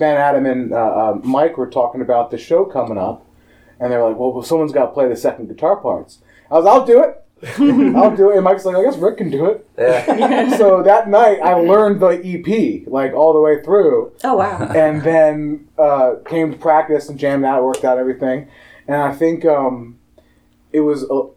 Ben, 0.00 0.16
Adam, 0.16 0.46
and 0.46 0.72
uh, 0.72 0.76
uh, 0.76 1.20
Mike 1.22 1.58
were 1.58 1.68
talking 1.68 2.00
about 2.00 2.30
the 2.30 2.38
show 2.38 2.64
coming 2.64 2.98
up, 2.98 3.24
and 3.78 3.92
they're 3.92 4.02
like, 4.02 4.16
"Well, 4.16 4.32
well 4.32 4.42
someone's 4.42 4.72
got 4.72 4.86
to 4.86 4.92
play 4.92 5.08
the 5.08 5.14
second 5.14 5.48
guitar 5.48 5.76
parts." 5.76 6.18
I 6.50 6.54
was, 6.54 6.66
"I'll 6.66 6.86
do 6.86 7.04
it. 7.04 7.22
I'll 7.96 8.16
do 8.16 8.30
it." 8.30 8.36
And 8.36 8.44
Mike's 8.44 8.64
like, 8.64 8.76
"I 8.76 8.82
guess 8.82 8.96
Rick 8.96 9.18
can 9.18 9.30
do 9.30 9.44
it." 9.44 9.68
Yeah. 9.78 10.56
so 10.58 10.82
that 10.82 11.08
night, 11.08 11.40
I 11.40 11.52
learned 11.52 12.00
the 12.00 12.08
EP 12.08 12.88
like 12.88 13.12
all 13.12 13.34
the 13.34 13.40
way 13.40 13.62
through 13.62 14.12
oh 14.24 14.36
wow. 14.36 14.58
and 14.74 15.02
then 15.02 15.68
uh, 15.78 16.14
came 16.26 16.50
to 16.50 16.58
practice 16.58 17.10
and 17.10 17.18
jammed 17.18 17.44
out, 17.44 17.62
worked 17.62 17.84
out 17.84 17.98
everything. 17.98 18.48
And 18.88 18.96
I 18.96 19.12
think 19.12 19.44
um, 19.44 19.98
it 20.72 20.80
was 20.80 21.04
uh, 21.04 21.28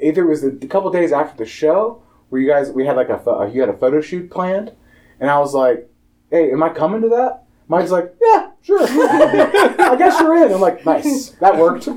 either 0.00 0.22
it 0.22 0.28
was 0.28 0.44
a, 0.44 0.48
a 0.48 0.66
couple 0.68 0.90
days 0.90 1.12
after 1.12 1.36
the 1.38 1.48
show 1.48 2.02
where 2.28 2.42
you 2.42 2.48
guys 2.48 2.70
we 2.70 2.84
had 2.84 2.96
like 2.96 3.08
a 3.08 3.18
pho- 3.18 3.46
you 3.46 3.60
had 3.60 3.70
a 3.70 3.76
photo 3.76 4.02
shoot 4.02 4.30
planned, 4.30 4.72
and 5.18 5.30
I 5.30 5.38
was 5.38 5.54
like, 5.54 5.88
"Hey, 6.30 6.52
am 6.52 6.62
I 6.62 6.68
coming 6.68 7.00
to 7.00 7.08
that?" 7.08 7.44
Mike's 7.68 7.90
like, 7.90 8.14
"Yeah, 8.22 8.50
sure. 8.62 8.80
I 8.88 9.96
guess 9.98 10.20
you're 10.20 10.36
in." 10.46 10.52
I'm 10.52 10.60
like, 10.60 10.84
"Nice, 10.86 11.30
that 11.40 11.56
worked." 11.58 11.86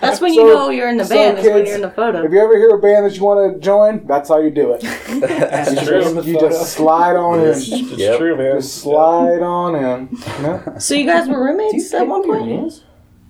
That's 0.00 0.20
when 0.20 0.32
you 0.34 0.42
So- 0.48 0.54
know 0.54 0.70
you're 0.70 0.88
in 0.88 0.96
the 0.98 1.04
so 1.04 1.14
band. 1.14 1.38
is 1.38 1.44
when 1.44 1.54
kids, 1.54 1.66
you're 1.68 1.76
in 1.76 1.82
the 1.82 1.90
photo. 1.90 2.22
if 2.24 2.32
you 2.32 2.38
ever 2.40 2.56
hear 2.56 2.70
a 2.70 2.78
band 2.80 3.06
that 3.06 3.16
you 3.16 3.22
want 3.24 3.54
to 3.54 3.60
join, 3.60 4.06
that's 4.06 4.28
how 4.28 4.38
you 4.40 4.50
do 4.50 4.72
it. 4.72 4.82
It's 4.84 5.72
You 5.72 5.86
true. 5.86 6.02
just, 6.14 6.26
you 6.26 6.40
just 6.40 6.72
slide 6.72 7.16
on 7.16 7.40
in. 7.40 7.46
It's 7.48 7.68
Yep. 7.68 8.18
true, 8.18 8.36
man. 8.36 8.56
Just 8.60 8.76
slide 8.76 9.42
on 9.42 9.74
in. 9.74 10.08
You? 10.42 10.80
So 10.80 10.94
you 10.94 11.06
guys 11.06 11.28
were 11.28 11.42
roommates 11.44 11.92
at 11.94 12.06
one 12.06 12.24
point? 12.24 12.84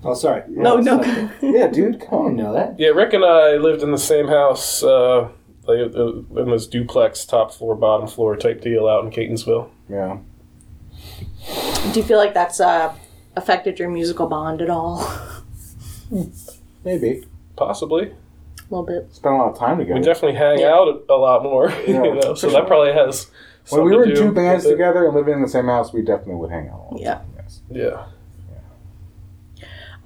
Oh, 0.05 0.15
sorry. 0.15 0.43
No, 0.49 0.77
no. 0.77 1.00
Yeah, 1.43 1.67
dude, 1.69 2.03
I 2.03 2.07
come 2.07 2.19
on. 2.19 2.25
didn't 2.37 2.37
know 2.47 2.53
that. 2.53 2.79
Yeah, 2.79 2.88
Rick 2.88 3.15
and 3.15 3.25
I 3.25 3.55
lived 3.57 3.83
in 3.83 3.91
the 3.91 3.99
same 3.99 4.29
house, 4.29 4.83
uh, 4.83 5.29
like 5.67 5.79
uh, 5.95 6.41
in 6.41 6.50
this 6.50 6.67
duplex, 6.69 7.25
top 7.25 7.53
floor, 7.53 7.75
bottom 7.75 8.07
floor 8.07 8.37
type 8.37 8.61
deal 8.61 8.87
out 8.88 9.05
in 9.05 9.11
Catonsville. 9.11 9.71
Yeah. 9.88 10.19
Do 11.92 12.00
you 12.00 12.02
feel 12.07 12.18
like 12.18 12.35
that's 12.35 12.61
uh, 12.61 12.95
affected 13.37 13.78
your 13.78 13.88
musical 13.88 14.26
bond 14.26 14.61
at 14.61 14.68
all? 14.71 15.09
Maybe. 16.85 17.26
Possibly. 17.57 18.04
a 18.11 18.14
little 18.71 18.85
bit. 18.85 19.09
Spent 19.14 19.35
a 19.35 19.38
lot 19.38 19.52
of 19.52 19.59
time 19.59 19.78
together. 19.78 19.99
We 19.99 20.04
definitely 20.04 20.37
hang 20.38 20.61
Yeah. 20.61 20.75
out 20.75 20.88
a, 21.09 21.12
a 21.12 21.16
lot 21.16 21.42
more, 21.42 21.71
Yeah, 21.87 22.02
you 22.04 22.14
know. 22.14 22.35
So 22.35 22.49
for 22.49 22.52
that 22.52 22.66
probably 22.66 22.92
has. 22.92 23.30
when 23.71 23.85
we 23.85 23.90
something 23.92 23.99
were 23.99 24.04
to 24.04 24.11
in 24.11 24.16
do 24.16 24.23
two 24.28 24.33
bands 24.33 24.64
with 24.64 24.73
it. 24.75 24.76
together 24.76 25.07
and 25.07 25.14
living 25.14 25.35
in 25.35 25.42
the 25.42 25.49
same 25.49 25.66
house, 25.66 25.92
we 25.92 26.02
definitely 26.02 26.35
would 26.37 26.50
hang 26.50 26.68
out. 26.68 26.75
all 26.75 26.90
the 26.97 27.02
Yeah. 27.02 27.14
time, 27.14 27.26
yes. 27.37 27.61
Yeah. 27.71 28.04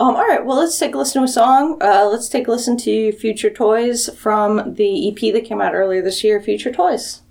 Um, 0.01 0.17
all 0.17 0.27
right, 0.27 0.45
well, 0.45 0.57
let's 0.57 0.79
take 0.79 0.95
a 0.95 0.99
listen 0.99 1.21
to 1.23 1.27
a 1.27 1.29
song. 1.29 1.79
Uh, 1.83 2.09
let's 2.11 2.29
take 2.29 2.49
a 2.49 2.51
listen 2.51 2.77
to 2.79 3.13
Future 3.13 3.51
Toys 3.51 4.09
from 4.17 4.75
the 4.75 5.09
EP 5.09 5.33
that 5.33 5.45
came 5.45 5.61
out 5.61 5.75
earlier 5.75 6.03
this 6.03 6.23
year, 6.25 6.41
Future 6.41 6.73
Toys. 6.73 7.22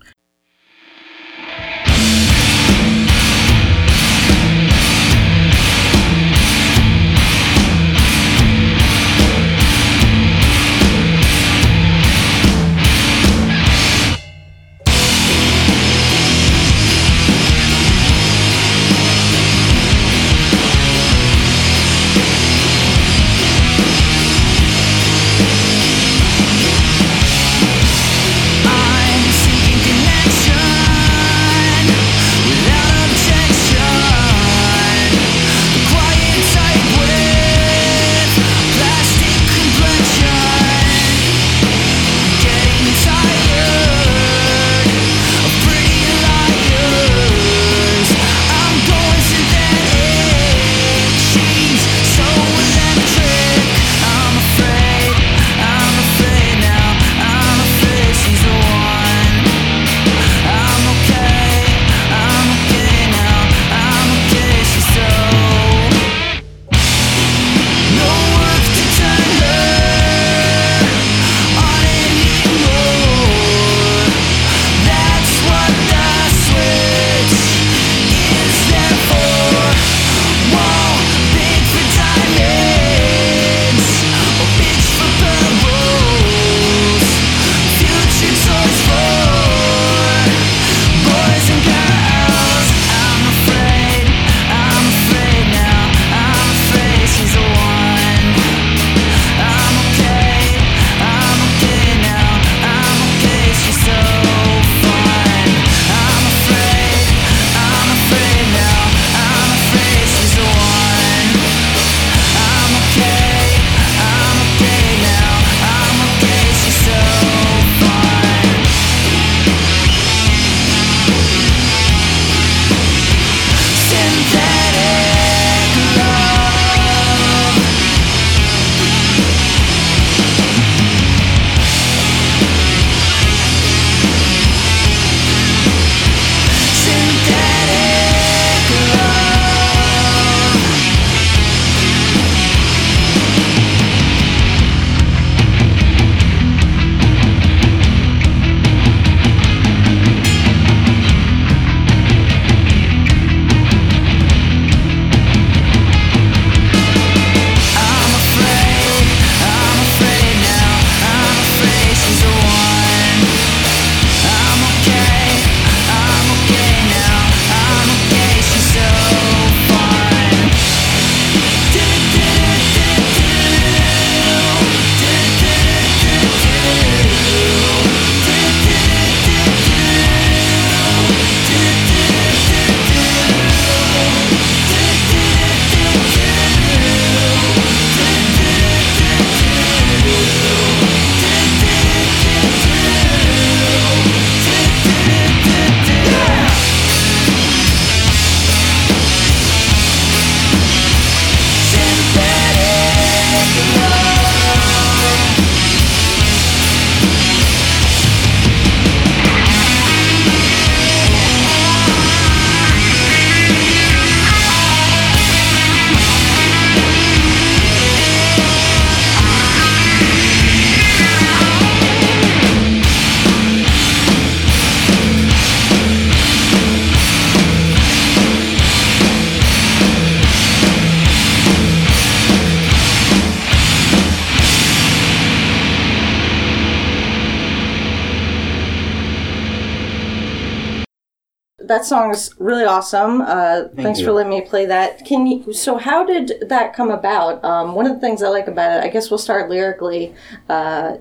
That 241.82 241.88
song 241.88 242.12
is 242.12 242.34
really 242.38 242.64
awesome. 242.64 243.22
Uh, 243.22 243.64
thanks 243.76 244.00
you. 244.00 244.06
for 244.06 244.12
letting 244.12 244.30
me 244.30 244.42
play 244.42 244.66
that. 244.68 245.04
Can 245.06 245.26
you? 245.26 245.52
So, 245.52 245.78
how 245.78 246.06
did 246.06 246.34
that 246.48 246.74
come 246.74 246.92
about? 246.92 247.44
Um, 247.44 247.74
one 247.74 247.88
of 247.88 247.94
the 247.94 248.00
things 248.00 248.22
I 248.22 248.30
like 248.30 248.48
about 248.48 248.78
it, 248.78 248.84
I 248.84 248.90
guess 248.90 249.10
we'll 249.10 249.18
start 249.18 249.50
lyrically. 249.50 250.14
Uh, 250.48 250.98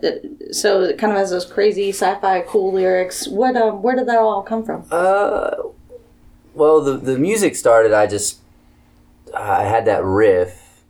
so, 0.52 0.82
it 0.82 0.98
kind 0.98 1.12
of 1.12 1.18
has 1.18 1.30
those 1.30 1.44
crazy 1.44 1.90
sci-fi 1.90 2.40
cool 2.42 2.72
lyrics. 2.72 3.28
What? 3.28 3.56
Um, 3.56 3.82
where 3.82 3.94
did 3.94 4.08
that 4.08 4.18
all 4.18 4.42
come 4.42 4.64
from? 4.64 4.86
Uh, 4.90 5.50
well, 6.54 6.80
the 6.80 6.96
the 6.96 7.18
music 7.18 7.56
started. 7.56 7.92
I 7.92 8.06
just 8.06 8.38
I 9.36 9.64
had 9.64 9.84
that 9.84 10.02
riff 10.02 10.82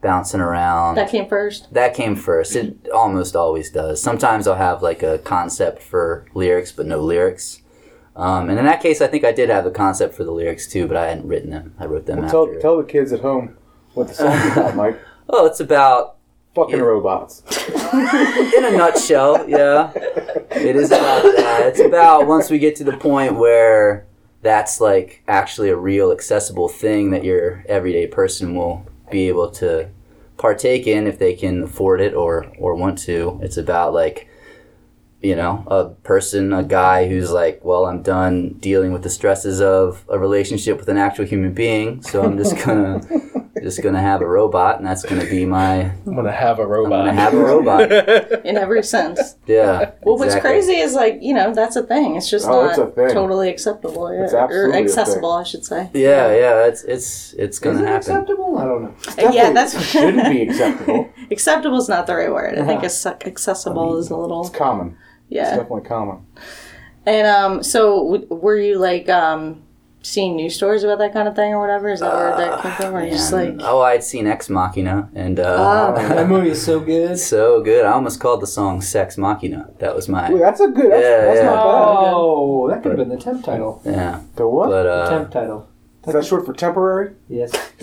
bouncing 0.00 0.40
around. 0.40 0.94
That 0.94 1.10
came 1.10 1.28
first. 1.28 1.72
That 1.74 1.94
came 1.94 2.16
first. 2.16 2.56
It 2.56 2.88
almost 2.88 3.36
always 3.36 3.70
does. 3.70 4.00
Sometimes 4.02 4.48
I'll 4.48 4.54
have 4.54 4.82
like 4.82 5.02
a 5.02 5.18
concept 5.18 5.82
for 5.82 6.24
lyrics, 6.34 6.72
but 6.72 6.86
no 6.86 7.00
lyrics. 7.00 7.60
Um, 8.16 8.48
and 8.48 8.58
in 8.58 8.64
that 8.64 8.80
case, 8.80 9.00
I 9.02 9.06
think 9.08 9.24
I 9.24 9.32
did 9.32 9.50
have 9.50 9.64
the 9.64 9.70
concept 9.70 10.14
for 10.14 10.24
the 10.24 10.30
lyrics 10.32 10.66
too, 10.66 10.88
but 10.88 10.96
I 10.96 11.06
hadn't 11.08 11.28
written 11.28 11.50
them. 11.50 11.74
I 11.78 11.84
wrote 11.84 12.06
them 12.06 12.26
Tell, 12.28 12.46
after. 12.46 12.60
tell 12.60 12.76
the 12.78 12.84
kids 12.84 13.12
at 13.12 13.20
home 13.20 13.56
what 13.94 14.08
the 14.08 14.14
song's 14.14 14.52
about, 14.52 14.74
Mike. 14.82 14.98
oh, 15.28 15.44
it's 15.46 15.60
about, 15.60 16.16
Fucking 16.54 16.76
Yeah. 16.76 16.82
robots. 16.82 17.42
in 17.92 18.64
a 18.64 18.70
nutshell, 18.74 19.46
yeah, 19.48 19.92
it 19.94 20.74
is 20.76 20.90
about 20.90 21.22
that. 21.36 21.66
It's 21.66 21.80
about 21.80 22.26
once 22.26 22.48
we 22.48 22.58
get 22.58 22.74
to 22.76 22.84
the 22.84 22.96
point 22.96 23.34
where 23.36 24.06
that's 24.40 24.80
like 24.80 25.22
actually 25.28 25.68
a 25.68 25.76
real 25.76 26.10
accessible 26.12 26.68
thing 26.70 27.10
that 27.10 27.24
your 27.24 27.62
everyday 27.68 28.06
person 28.06 28.54
will 28.54 28.86
be 29.10 29.28
able 29.28 29.50
to 29.50 29.88
partake 30.38 30.86
in 30.86 31.06
if 31.06 31.18
they 31.18 31.34
can 31.34 31.64
afford 31.64 32.00
it 32.00 32.14
or 32.14 32.46
or 32.58 32.74
want 32.74 32.96
to. 33.00 33.38
It's 33.42 33.58
about 33.58 33.92
like 33.92 34.26
you 35.20 35.34
know 35.34 35.64
a 35.66 35.86
person, 36.02 36.52
a 36.52 36.62
guy 36.62 37.08
who's 37.08 37.30
like, 37.30 37.64
well, 37.64 37.86
I'm 37.86 38.02
done 38.02 38.54
dealing 38.54 38.92
with 38.92 39.02
the 39.02 39.10
stresses 39.10 39.60
of 39.60 40.04
a 40.08 40.18
relationship 40.18 40.78
with 40.78 40.88
an 40.88 40.98
actual 40.98 41.24
human 41.24 41.52
being, 41.52 42.02
so 42.02 42.22
I'm 42.22 42.36
just 42.36 42.56
gonna 42.64 43.00
just 43.62 43.82
gonna 43.82 44.00
have 44.00 44.20
a 44.20 44.26
robot, 44.28 44.78
and 44.78 44.86
that's 44.86 45.02
gonna 45.04 45.24
be 45.24 45.44
my 45.46 45.90
I'm 46.06 46.14
gonna 46.14 46.30
have 46.32 46.58
a 46.58 46.66
robot. 46.66 47.00
I'm 47.00 47.06
gonna 47.06 47.20
have 47.20 47.34
a 47.34 47.38
robot. 47.38 47.90
in 48.44 48.56
every 48.56 48.82
sense. 48.82 49.36
Yeah. 49.46 49.92
Well, 50.02 50.18
what's 50.18 50.34
crazy 50.36 50.74
is 50.76 50.94
like 50.94 51.18
you 51.22 51.34
know 51.34 51.54
that's 51.54 51.76
a 51.76 51.82
thing. 51.82 52.16
It's 52.16 52.28
just 52.30 52.46
Oh, 52.46 52.66
not 52.66 52.78
it's 52.98 53.12
totally 53.14 53.48
acceptable. 53.48 54.12
Yeah. 54.14 54.24
It's 54.24 54.34
or 54.34 54.72
accessible, 54.74 55.32
I 55.32 55.42
should 55.42 55.64
say. 55.64 55.90
Yeah, 55.94 56.34
yeah, 56.34 56.66
it's 56.66 56.82
it's 56.84 57.32
it's 57.34 57.58
gonna 57.58 57.76
is 57.76 57.82
it 57.82 57.86
happen. 57.86 57.98
acceptable? 58.12 58.58
I 58.58 58.64
don't 58.64 58.82
know. 58.82 58.94
Uh, 59.28 59.32
yeah, 59.32 59.52
that's 59.52 59.80
shouldn't 59.90 60.28
be 60.28 60.42
acceptable. 60.42 61.08
acceptable 61.30 61.78
is 61.78 61.88
not 61.88 62.06
the 62.06 62.14
right 62.16 62.32
word. 62.32 62.58
I 62.58 62.64
think 62.64 62.78
Uh-huh. 62.84 62.86
acce- 62.88 63.26
accessible 63.26 63.96
is 63.98 64.10
a 64.10 64.16
little 64.16 64.42
It's 64.42 64.50
common. 64.50 64.96
It's 65.28 65.36
yeah. 65.36 65.56
definitely 65.56 65.88
common. 65.88 66.26
And 67.04 67.26
um, 67.26 67.62
so 67.62 68.12
w- 68.18 68.26
were 68.28 68.56
you 68.58 68.78
like 68.78 69.08
um 69.08 69.62
seeing 70.06 70.36
news 70.36 70.54
stories 70.54 70.84
about 70.84 70.98
that 70.98 71.12
kind 71.12 71.28
of 71.28 71.34
thing 71.34 71.52
or 71.52 71.60
whatever? 71.60 71.90
Is 71.90 72.00
that 72.00 72.14
where 72.14 72.36
that 72.36 72.62
came 72.62 72.72
from? 72.72 72.94
Or 72.94 73.08
just 73.08 73.32
like 73.32 73.56
oh, 73.60 73.82
I'd 73.82 74.04
seen 74.04 74.26
Ex 74.26 74.48
Machina, 74.48 75.10
and 75.14 75.40
uh, 75.40 75.94
Oh. 75.96 76.08
That 76.08 76.28
movie 76.28 76.50
is 76.50 76.64
so 76.64 76.80
good. 76.80 77.18
so 77.18 77.60
good. 77.62 77.84
I 77.84 77.92
almost 77.92 78.20
called 78.20 78.40
the 78.40 78.46
song 78.46 78.80
"Sex 78.80 79.18
Machina." 79.18 79.70
That 79.78 79.94
was 79.94 80.08
my 80.08 80.30
Wait, 80.32 80.40
that's 80.40 80.60
a 80.60 80.68
good. 80.68 80.90
That's, 80.92 81.02
Yeah, 81.02 81.24
that's 81.26 81.38
yeah. 81.40 81.44
not 81.46 82.02
bad. 82.04 82.12
Oh, 82.14 82.68
that 82.70 82.82
could 82.82 82.90
have 82.90 82.98
been 82.98 83.08
the 83.08 83.16
temp 83.22 83.44
title. 83.44 83.82
yeah. 83.84 84.20
The 84.36 84.46
what? 84.48 84.68
But 84.70 84.82
The 84.84 84.90
uh, 84.90 85.10
temp 85.10 85.30
title. 85.32 85.68
Is 86.06 86.12
that 86.12 86.24
short 86.24 86.46
for 86.46 86.52
temporary? 86.52 87.14
Yes. 87.28 87.50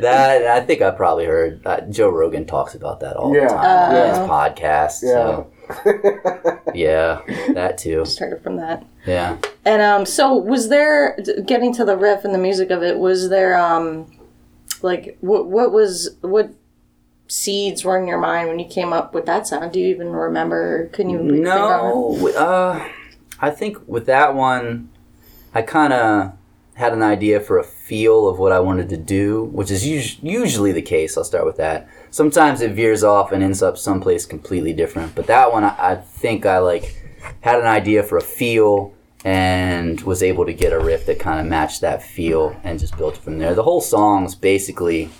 that 0.00 0.46
I 0.46 0.60
think 0.60 0.82
I 0.82 0.90
probably 0.90 1.24
heard 1.24 1.64
uh, 1.66 1.80
Joe 1.82 2.10
Rogan 2.10 2.46
talks 2.46 2.74
about 2.74 3.00
that 3.00 3.16
all 3.16 3.34
Yeah. 3.34 3.42
the 3.48 3.48
time. 3.48 3.94
Uh, 3.94 4.08
His 4.08 4.18
podcast. 4.28 5.02
Yeah. 5.02 5.12
So 5.14 5.52
yeah, 6.74 7.20
that 7.54 7.78
too. 7.78 8.04
started 8.04 8.42
from 8.42 8.56
that. 8.56 8.84
Yeah. 9.06 9.38
And 9.64 9.82
um, 9.82 10.06
so 10.06 10.34
was 10.34 10.68
there 10.68 11.16
getting 11.46 11.72
to 11.74 11.84
the 11.84 11.96
riff 11.96 12.24
and 12.24 12.34
the 12.34 12.38
music 12.38 12.70
of 12.70 12.82
it? 12.82 12.98
Was 12.98 13.28
there 13.28 13.56
um, 13.58 14.10
like 14.82 15.16
what 15.20 15.46
what 15.46 15.72
was 15.72 16.16
what 16.20 16.52
seeds 17.26 17.84
were 17.84 17.98
in 17.98 18.06
your 18.06 18.18
mind 18.18 18.48
when 18.48 18.58
you 18.58 18.66
came 18.66 18.92
up 18.92 19.14
with 19.14 19.26
that 19.26 19.46
sound? 19.46 19.72
Do 19.72 19.80
you 19.80 19.88
even 19.88 20.08
remember? 20.08 20.88
Can 20.88 21.10
you 21.10 21.18
think 21.18 21.30
on 21.30 21.36
it? 21.36 21.42
No, 21.42 22.28
uh, 22.36 22.88
I 23.40 23.50
think 23.50 23.78
with 23.86 24.06
that 24.06 24.34
one, 24.34 24.90
I 25.54 25.62
kind 25.62 25.92
of 25.92 26.32
had 26.74 26.92
an 26.92 27.02
idea 27.02 27.40
for 27.40 27.58
a 27.58 27.64
feel 27.84 28.28
of 28.28 28.38
what 28.38 28.52
I 28.52 28.60
wanted 28.60 28.88
to 28.90 28.96
do, 28.96 29.44
which 29.44 29.70
is 29.70 29.84
us- 29.84 30.18
usually 30.22 30.72
the 30.72 30.82
case. 30.82 31.16
I'll 31.16 31.24
start 31.24 31.44
with 31.44 31.56
that. 31.56 31.88
Sometimes 32.10 32.60
it 32.60 32.72
veers 32.72 33.04
off 33.04 33.30
and 33.30 33.42
ends 33.42 33.62
up 33.62 33.76
someplace 33.76 34.24
completely 34.24 34.72
different, 34.72 35.14
but 35.14 35.26
that 35.26 35.52
one, 35.52 35.64
I, 35.64 35.74
I 35.78 35.96
think 35.96 36.46
I 36.46 36.58
like 36.58 36.96
had 37.40 37.58
an 37.60 37.66
idea 37.66 38.02
for 38.02 38.16
a 38.16 38.22
feel 38.22 38.94
and 39.24 40.00
was 40.02 40.22
able 40.22 40.46
to 40.46 40.52
get 40.52 40.72
a 40.72 40.78
riff 40.78 41.06
that 41.06 41.18
kind 41.18 41.40
of 41.40 41.46
matched 41.46 41.80
that 41.82 42.02
feel 42.02 42.56
and 42.64 42.78
just 42.78 42.96
built 42.96 43.16
from 43.16 43.38
there. 43.38 43.54
The 43.54 43.62
whole 43.62 43.80
song's 43.80 44.34
basically 44.34 45.10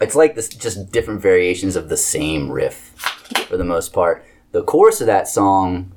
it's 0.00 0.14
like 0.14 0.34
this 0.34 0.48
just 0.48 0.92
different 0.92 1.20
variations 1.20 1.74
of 1.74 1.88
the 1.88 1.96
same 1.96 2.50
riff 2.50 2.92
for 3.48 3.56
the 3.56 3.64
most 3.64 3.92
part. 3.92 4.24
The 4.52 4.62
chorus 4.62 5.00
of 5.00 5.06
that 5.06 5.28
song 5.28 5.92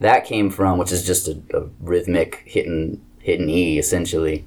that 0.00 0.24
came 0.24 0.50
from, 0.50 0.78
which 0.78 0.92
is 0.92 1.04
just 1.06 1.28
a, 1.28 1.40
a 1.54 1.68
rhythmic 1.80 2.42
hitting 2.46 3.00
hitting 3.18 3.50
E 3.50 3.78
essentially, 3.78 4.46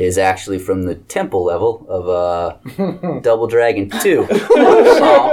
is 0.00 0.16
actually 0.18 0.58
from 0.58 0.84
the 0.84 0.94
temple 0.94 1.44
level 1.44 1.84
of 1.88 2.08
uh, 2.08 3.18
Double 3.20 3.46
Dragon 3.46 3.90
Two. 4.00 4.26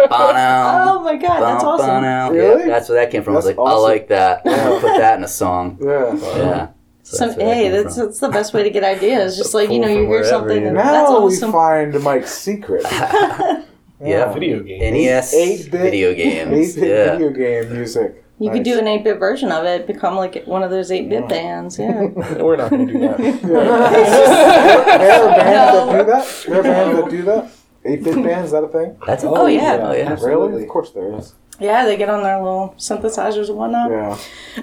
Oh 0.09 1.01
my 1.03 1.15
god, 1.17 1.39
that's 1.41 1.63
awesome! 1.63 2.33
Really? 2.33 2.61
Yeah, 2.61 2.67
that's 2.67 2.89
where 2.89 2.99
that 3.03 3.11
came 3.11 3.23
from. 3.23 3.33
I 3.33 3.37
was 3.37 3.45
That's 3.45 3.57
like, 3.57 3.67
I 3.67 3.73
like 3.75 4.07
that. 4.09 4.41
I'm 4.45 4.57
gonna 4.57 4.79
put 4.81 4.97
that 4.97 5.17
in 5.17 5.23
a 5.23 5.27
song. 5.27 5.77
Yeah. 5.81 6.15
Yeah. 6.15 6.67
So 7.03 7.17
Some, 7.17 7.27
that's 7.29 7.37
where 7.37 7.47
that 7.47 7.55
hey, 7.55 7.69
that's 7.69 7.95
from. 7.95 8.05
that's 8.05 8.19
the 8.19 8.29
best 8.29 8.53
way 8.53 8.63
to 8.63 8.69
get 8.69 8.83
ideas. 8.83 9.37
Just 9.37 9.53
like 9.53 9.69
you 9.69 9.79
know, 9.79 9.87
you 9.87 10.05
hear 10.07 10.23
something 10.25 10.63
you 10.63 10.71
know. 10.71 10.75
that's 10.75 11.09
Now 11.09 11.17
awesome. 11.17 11.47
we 11.49 11.53
find 11.53 12.03
Mike's 12.03 12.31
secret. 12.33 12.83
Yeah. 13.99 14.31
Video 14.33 14.61
game. 14.61 14.93
NES 14.93 15.33
8-bit 15.33 15.71
video 15.71 16.13
games. 16.13 16.75
8-bit 16.75 16.89
Yeah. 16.89 17.11
video 17.17 17.29
game 17.31 17.73
music. 17.73 18.23
You 18.39 18.51
could 18.51 18.63
do 18.63 18.77
an 18.77 18.87
8 18.87 19.03
bit 19.03 19.17
version 19.17 19.51
of 19.51 19.65
it, 19.65 19.87
become 19.87 20.15
like 20.15 20.43
one 20.45 20.61
of 20.61 20.69
those 20.69 20.91
8 20.91 21.09
bit 21.09 21.21
Yeah. 21.21 21.27
bands. 21.27 21.79
Yeah. 21.79 22.01
We're 22.39 22.55
not 22.57 22.69
gonna 22.69 22.85
do 22.93 22.99
that. 22.99 23.17
There 23.41 23.57
are 23.59 25.33
bands 25.35 25.77
that 25.77 25.97
do 25.97 26.05
that. 26.05 26.43
There 26.47 26.59
are 26.59 26.63
bands 26.63 26.99
that 27.01 27.09
do 27.09 27.21
that. 27.23 27.51
Eight 27.85 28.03
bit 28.03 28.15
bands, 28.23 28.45
is 28.47 28.51
that 28.51 28.63
a 28.63 28.67
thing? 28.67 28.97
That's 29.05 29.23
a, 29.23 29.29
Oh, 29.29 29.45
yeah. 29.47 29.79
Oh 29.81 29.93
yeah. 29.93 30.13
Really? 30.21 30.63
Of 30.63 30.69
course 30.69 30.91
there 30.91 31.15
is. 31.17 31.33
yeah, 31.59 31.85
they 31.85 31.95
get 31.97 32.09
on 32.09 32.21
their 32.21 32.37
little 32.37 32.75
synthesizers 32.77 33.47
and 33.49 33.57
whatnot. 33.57 33.89
Yeah. 33.89 34.17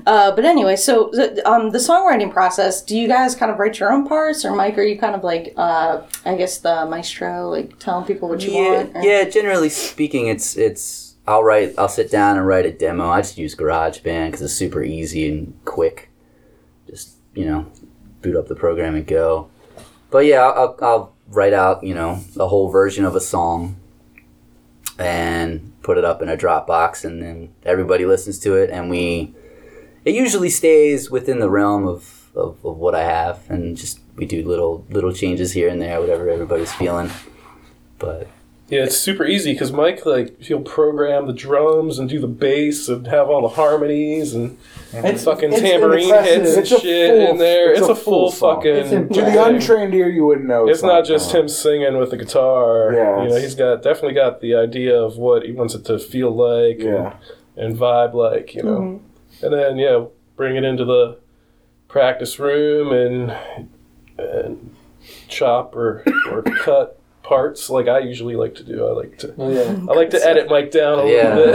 Uh, 0.06 0.30
but 0.36 0.44
anyway, 0.44 0.76
so 0.76 1.08
the, 1.12 1.42
um, 1.48 1.70
the 1.70 1.78
songwriting 1.78 2.30
process, 2.32 2.82
do 2.82 2.96
you 2.96 3.08
guys 3.08 3.34
kind 3.34 3.50
of 3.50 3.58
write 3.58 3.78
your 3.80 3.92
own 3.92 4.06
parts? 4.06 4.44
Or, 4.44 4.54
Mike, 4.54 4.76
are 4.78 4.82
you 4.82 4.98
kind 4.98 5.14
of 5.14 5.24
like, 5.24 5.54
uh, 5.56 6.02
I 6.26 6.34
guess, 6.36 6.58
the 6.58 6.84
maestro, 6.86 7.48
like 7.50 7.78
telling 7.78 8.04
people 8.04 8.28
what 8.28 8.42
you 8.42 8.52
yeah, 8.52 8.70
want? 8.84 8.96
or- 8.96 9.02
yeah. 9.02 9.24
Generally 9.24 9.70
speaking, 9.70 10.26
it's 10.28 10.56
it's. 10.56 11.03
I'll 11.26 11.42
write. 11.42 11.74
I'll 11.78 11.88
sit 11.88 12.10
down 12.10 12.36
and 12.36 12.46
write 12.46 12.66
a 12.66 12.72
demo. 12.72 13.08
I 13.08 13.22
just 13.22 13.38
use 13.38 13.54
GarageBand 13.54 14.26
because 14.26 14.42
it's 14.42 14.54
super 14.54 14.82
easy 14.82 15.28
and 15.28 15.58
quick. 15.64 16.10
Just 16.88 17.16
you 17.34 17.46
know, 17.46 17.70
boot 18.20 18.36
up 18.36 18.48
the 18.48 18.54
program 18.54 18.94
and 18.94 19.06
go. 19.06 19.48
But 20.10 20.26
yeah, 20.26 20.42
I'll, 20.42 20.76
I'll 20.82 21.14
write 21.28 21.54
out 21.54 21.82
you 21.82 21.94
know 21.94 22.20
a 22.38 22.48
whole 22.48 22.70
version 22.70 23.04
of 23.04 23.16
a 23.16 23.20
song 23.20 23.76
and 24.98 25.72
put 25.82 25.98
it 25.98 26.04
up 26.04 26.22
in 26.22 26.28
a 26.28 26.36
Dropbox, 26.36 27.04
and 27.04 27.22
then 27.22 27.54
everybody 27.64 28.04
listens 28.06 28.38
to 28.40 28.54
it, 28.56 28.70
and 28.70 28.90
we. 28.90 29.34
It 30.04 30.14
usually 30.14 30.50
stays 30.50 31.10
within 31.10 31.38
the 31.38 31.48
realm 31.48 31.88
of, 31.88 32.30
of, 32.34 32.62
of 32.62 32.76
what 32.76 32.94
I 32.94 33.04
have, 33.04 33.48
and 33.48 33.74
just 33.74 34.00
we 34.16 34.26
do 34.26 34.46
little 34.46 34.84
little 34.90 35.14
changes 35.14 35.52
here 35.52 35.70
and 35.70 35.80
there, 35.80 35.98
whatever 35.98 36.28
everybody's 36.28 36.72
feeling. 36.74 37.10
But 37.98 38.28
Yeah, 38.70 38.84
it's 38.84 38.96
super 38.96 39.26
easy 39.26 39.52
because 39.52 39.72
Mike 39.72 40.06
like 40.06 40.40
he'll 40.40 40.62
program 40.62 41.26
the 41.26 41.34
drums 41.34 41.98
and 41.98 42.08
do 42.08 42.18
the 42.18 42.26
bass 42.26 42.88
and 42.88 43.06
have 43.08 43.28
all 43.28 43.42
the 43.42 43.54
harmonies 43.54 44.32
and 44.34 44.56
It's 44.92 45.24
fucking 45.24 45.52
it's 45.52 45.60
tambourine 45.60 46.04
impressive. 46.04 46.42
hits 46.42 46.54
and 46.54 46.62
It's 46.62 46.72
a 46.72 46.80
shit 46.80 47.10
full- 47.10 47.30
in 47.32 47.38
there. 47.38 47.70
it's 47.72 47.80
It's, 47.80 47.88
a 47.88 47.92
a, 47.92 47.94
full, 47.94 48.04
full 48.04 48.30
song. 48.30 48.56
fucking. 48.56 48.74
It's 48.76 48.90
To 48.90 48.96
impressive. 48.96 49.32
the 49.34 49.44
untrained 49.44 49.94
ear, 49.94 50.08
you 50.08 50.24
wouldn't 50.24 50.46
know. 50.48 50.66
It's 50.68 50.82
not 50.82 51.04
just 51.04 51.34
him 51.34 51.46
singing 51.48 51.98
with 51.98 52.10
the 52.10 52.16
guitar. 52.16 52.92
Yeah, 52.94 52.98
you 52.98 53.16
know, 53.16 53.24
it's- 53.26 53.42
he's 53.42 53.54
got 53.54 53.82
definitely 53.82 54.14
got 54.14 54.40
the 54.40 54.54
idea 54.54 54.96
of 54.98 55.18
what 55.18 55.44
he 55.44 55.52
wants 55.52 55.74
it 55.74 55.84
to 55.86 55.98
feel 55.98 56.30
like. 56.34 56.80
Yeah. 56.80 57.16
and, 57.56 57.72
and 57.72 57.78
vibe 57.78 58.14
like. 58.14 58.54
You 58.54 58.62
know, 58.62 58.78
Mm-hmm. 58.80 59.44
and 59.44 59.54
then 59.54 59.76
yeah, 59.76 60.06
bring 60.36 60.56
it 60.56 60.64
into 60.64 60.84
the 60.86 61.18
practice 61.88 62.38
room 62.38 62.92
and 62.92 63.36
and 64.18 64.74
chop 65.28 65.76
or 65.76 66.02
or 66.30 66.42
cut 66.42 66.98
parts 67.24 67.68
like 67.70 67.88
I 67.88 67.98
usually 68.00 68.36
like 68.36 68.54
to 68.56 68.62
do. 68.62 68.86
I 68.86 68.92
like 68.92 69.18
to 69.18 69.34
Oh, 69.38 69.48
yeah. 69.50 69.70
I 69.90 69.94
like 69.96 70.10
to 70.10 70.24
edit 70.24 70.48
Mike 70.48 70.70
down 70.70 71.00
a 71.00 71.06
Yeah. 71.10 71.34
little 71.34 71.52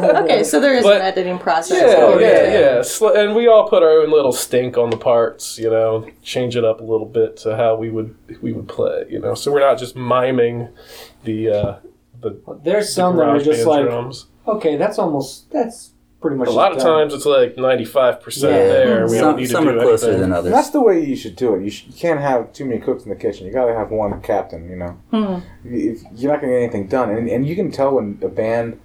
bit. 0.00 0.16
Okay, 0.24 0.44
so 0.44 0.60
there 0.60 0.72
is 0.74 0.84
But- 0.84 0.96
an 0.96 1.02
editing 1.02 1.38
process. 1.38 1.82
Yeah, 1.96 2.04
Okay. 2.06 2.52
yeah, 2.60 2.82
yeah. 3.12 3.20
And 3.20 3.34
we 3.34 3.46
all 3.48 3.68
put 3.68 3.82
our 3.82 4.00
own 4.00 4.10
little 4.10 4.32
stink 4.32 4.78
on 4.78 4.88
the 4.90 4.96
parts, 4.96 5.58
you 5.58 5.68
know, 5.68 6.06
change 6.22 6.56
it 6.56 6.64
up 6.64 6.80
a 6.80 6.84
little 6.84 7.06
bit 7.06 7.36
to 7.38 7.56
how 7.56 7.74
we 7.76 7.90
would 7.90 8.14
we 8.40 8.52
would 8.52 8.68
play, 8.68 9.04
you 9.10 9.18
know. 9.18 9.34
So 9.34 9.52
we're 9.52 9.60
not 9.60 9.78
just 9.78 9.96
miming 9.96 10.68
the 11.24 11.50
uh, 11.50 11.74
the, 12.20 12.36
There's 12.62 12.86
the 12.86 12.92
some 12.92 13.16
that 13.16 13.28
are 13.28 13.40
just 13.40 13.66
like, 13.66 13.84
drums. 13.86 14.26
okay, 14.46 14.76
that's 14.76 14.98
almost 14.98 15.50
that's 15.50 15.89
pretty 16.20 16.36
much. 16.36 16.48
A 16.48 16.52
lot 16.52 16.72
of 16.72 16.78
done. 16.78 16.86
times 16.86 17.14
it's 17.14 17.26
like 17.26 17.56
95% 17.56 18.42
Yeah, 18.42 18.48
there. 18.50 19.02
We 19.06 19.16
some, 19.16 19.20
don't 19.24 19.36
need 19.36 19.46
to 19.48 19.52
do 19.52 19.68
are 19.78 19.82
closer 19.82 20.06
anything. 20.06 20.20
than 20.20 20.24
And 20.30 20.34
others. 20.34 20.52
that's 20.52 20.70
the 20.70 20.80
way 20.82 21.04
you 21.04 21.16
should 21.16 21.36
do 21.36 21.54
it. 21.54 21.64
You, 21.64 21.70
sh- 21.70 21.84
you 21.86 21.92
can't 21.94 22.20
have 22.20 22.52
too 22.52 22.64
many 22.64 22.80
cooks 22.80 23.04
in 23.04 23.10
the 23.10 23.16
kitchen. 23.16 23.46
You 23.46 23.52
gotta 23.52 23.74
have 23.74 23.90
one 23.90 24.20
captain. 24.22 24.68
You 24.68 24.76
know, 24.76 24.90
Hmm. 25.10 25.38
if 25.64 26.02
you're 26.14 26.30
not 26.32 26.40
gonna 26.40 26.52
get 26.52 26.62
anything 26.62 26.86
done, 26.88 27.10
and, 27.10 27.28
and 27.28 27.46
you 27.46 27.56
can 27.56 27.70
tell 27.70 27.94
when 27.94 28.18
a 28.22 28.28
band 28.28 28.78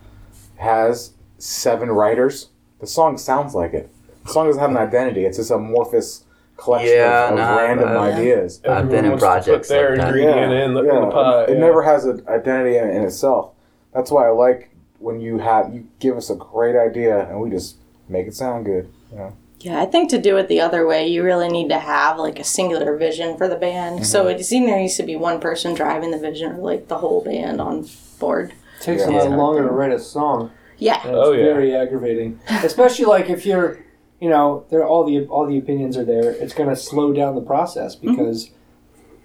has 0.58 1.14
seven 1.38 1.90
writers, 1.92 2.50
the 2.80 2.88
song 2.88 3.18
sounds 3.18 3.54
like 3.54 3.74
it. 3.74 3.90
The 4.26 4.32
song 4.32 4.48
doesn't 4.48 4.62
have 4.62 4.72
an 4.72 4.78
identity. 4.78 5.26
It's 5.26 5.38
just 5.38 5.52
a 5.52 5.56
amorphous 5.56 6.24
collection 6.58 6.96
Yeah, 6.96 7.26
of, 7.28 7.32
of 7.34 7.38
no, 7.38 7.58
random 7.58 7.90
uh, 7.90 8.00
ideas. 8.02 8.62
I've 8.64 8.72
Everyone 8.72 8.90
been 8.90 9.06
in 9.06 9.12
wants 9.12 9.24
to 9.24 9.28
projects 9.28 9.68
put 9.68 9.74
their 9.74 9.90
like 9.90 10.00
that. 10.00 10.08
ingredient 10.08 10.54
in, 10.54 10.74
the, 10.74 10.80
in 10.80 11.02
the 11.02 11.12
pie. 11.12 11.44
It 11.44 11.50
yeah. 11.50 11.56
never 11.60 11.84
has 11.84 12.06
an 12.06 12.24
identity 12.28 12.78
in, 12.78 12.90
in 12.90 13.04
itself. 13.04 13.52
That's 13.94 14.10
why 14.12 14.28
I 14.28 14.32
like 14.32 14.75
when 15.06 15.20
you 15.22 15.38
have 15.38 15.72
you 15.74 15.88
give 16.00 16.18
us 16.18 16.30
a 16.32 16.36
great 16.36 16.76
idea 16.76 17.28
and 17.30 17.40
we 17.40 17.50
just 17.52 17.78
make 18.10 18.26
it 18.28 18.34
sound 18.36 18.66
good. 18.66 18.92
You 19.12 19.18
know? 19.20 19.38
Yeah, 19.60 19.82
I 19.82 19.86
think 19.86 20.10
to 20.10 20.20
do 20.20 20.36
it 20.38 20.48
the 20.48 20.62
other 20.62 20.86
way, 20.86 21.08
you 21.08 21.24
really 21.24 21.48
need 21.48 21.70
to 21.70 21.80
have 21.80 22.18
like 22.18 22.40
a 22.40 22.44
singular 22.44 22.98
vision 22.98 23.38
for 23.38 23.48
the 23.48 23.56
band. 23.56 24.06
So 24.06 24.26
Mm-hmm. 24.26 24.40
it's 24.40 24.52
either 24.52 24.66
there 24.66 24.80
needs 24.80 24.98
to 24.98 25.04
be 25.04 25.16
one 25.16 25.40
person 25.40 25.74
driving 25.76 26.12
the 26.12 26.18
vision 26.20 26.52
or 26.54 26.58
like 26.58 26.88
the 26.88 26.98
whole 26.98 27.24
band 27.24 27.62
on 27.62 27.88
board. 28.20 28.52
It 28.80 28.84
takes 28.84 29.04
Yeah. 29.04 29.10
a 29.10 29.30
lot 29.30 29.38
longer 29.38 29.62
to 29.64 29.70
write 29.72 29.92
a 29.94 30.00
song. 30.00 30.52
Yeah. 30.78 31.00
And 31.08 31.16
Oh, 31.16 31.32
it's 31.32 31.40
yeah. 31.40 31.46
very 31.54 31.76
aggravating, 31.76 32.40
especially 32.64 33.06
like 33.06 33.30
if 33.30 33.46
you're, 33.46 33.78
you 34.20 34.30
know, 34.30 34.66
there 34.72 34.86
all 34.86 35.04
the 35.06 35.26
all 35.28 35.46
the 35.46 35.58
opinions 35.60 35.98
are 35.98 36.04
there. 36.06 36.32
It's 36.32 36.54
going 36.54 36.70
to 36.70 36.76
slow 36.76 37.14
down 37.14 37.36
the 37.36 37.42
process 37.54 37.96
because 37.96 38.50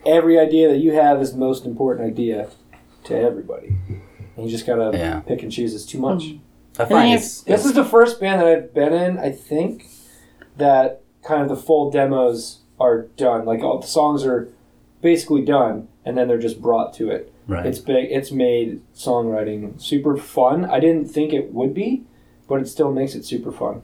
every 0.07 0.39
idea 0.39 0.69
that 0.69 0.79
you 0.79 0.93
have 0.93 1.21
is 1.23 1.33
the 1.33 1.39
most 1.39 1.65
important 1.65 2.07
idea 2.07 2.49
to 3.05 3.17
everybody, 3.19 3.69
and 3.89 4.03
you 4.45 4.51
just 4.51 4.67
gotta 4.67 4.97
Yeah. 4.97 5.21
pick 5.21 5.43
and 5.43 5.51
choose. 5.53 5.75
It's 5.75 5.85
too 5.87 5.99
much. 5.99 6.35
I 6.79 6.85
find 6.85 7.11
you- 7.11 7.17
it's, 7.17 7.43
This 7.43 7.65
is 7.65 7.75
the 7.75 7.85
first 7.85 8.21
band 8.21 8.41
that 8.41 8.49
I've 8.49 8.75
been 8.75 8.93
in, 8.93 9.19
I 9.19 9.31
think, 9.31 9.87
that 10.57 11.01
kind 11.23 11.43
of 11.43 11.49
the 11.49 11.57
full 11.57 11.91
demos 11.91 12.59
are 12.79 13.03
done. 13.17 13.45
Like 13.45 13.61
all 13.63 13.79
the 13.79 13.87
songs 13.87 14.25
are 14.25 14.49
basically 15.03 15.45
done, 15.45 15.89
and 16.05 16.17
then 16.17 16.29
they're 16.29 16.39
just 16.39 16.61
brought 16.63 16.95
to 16.95 17.11
it. 17.11 17.33
right. 17.49 17.67
It's 17.67 17.79
big. 17.81 18.11
It's 18.13 18.31
made 18.31 18.81
songwriting 18.95 19.81
super 19.81 20.17
fun. 20.17 20.65
I 20.65 20.79
didn't 20.79 21.07
think 21.07 21.33
it 21.33 21.53
would 21.53 21.75
be, 21.75 22.05
but 22.49 22.61
it 22.61 22.69
still 22.69 22.93
makes 22.93 23.15
it 23.15 23.25
super 23.25 23.51
fun 23.51 23.83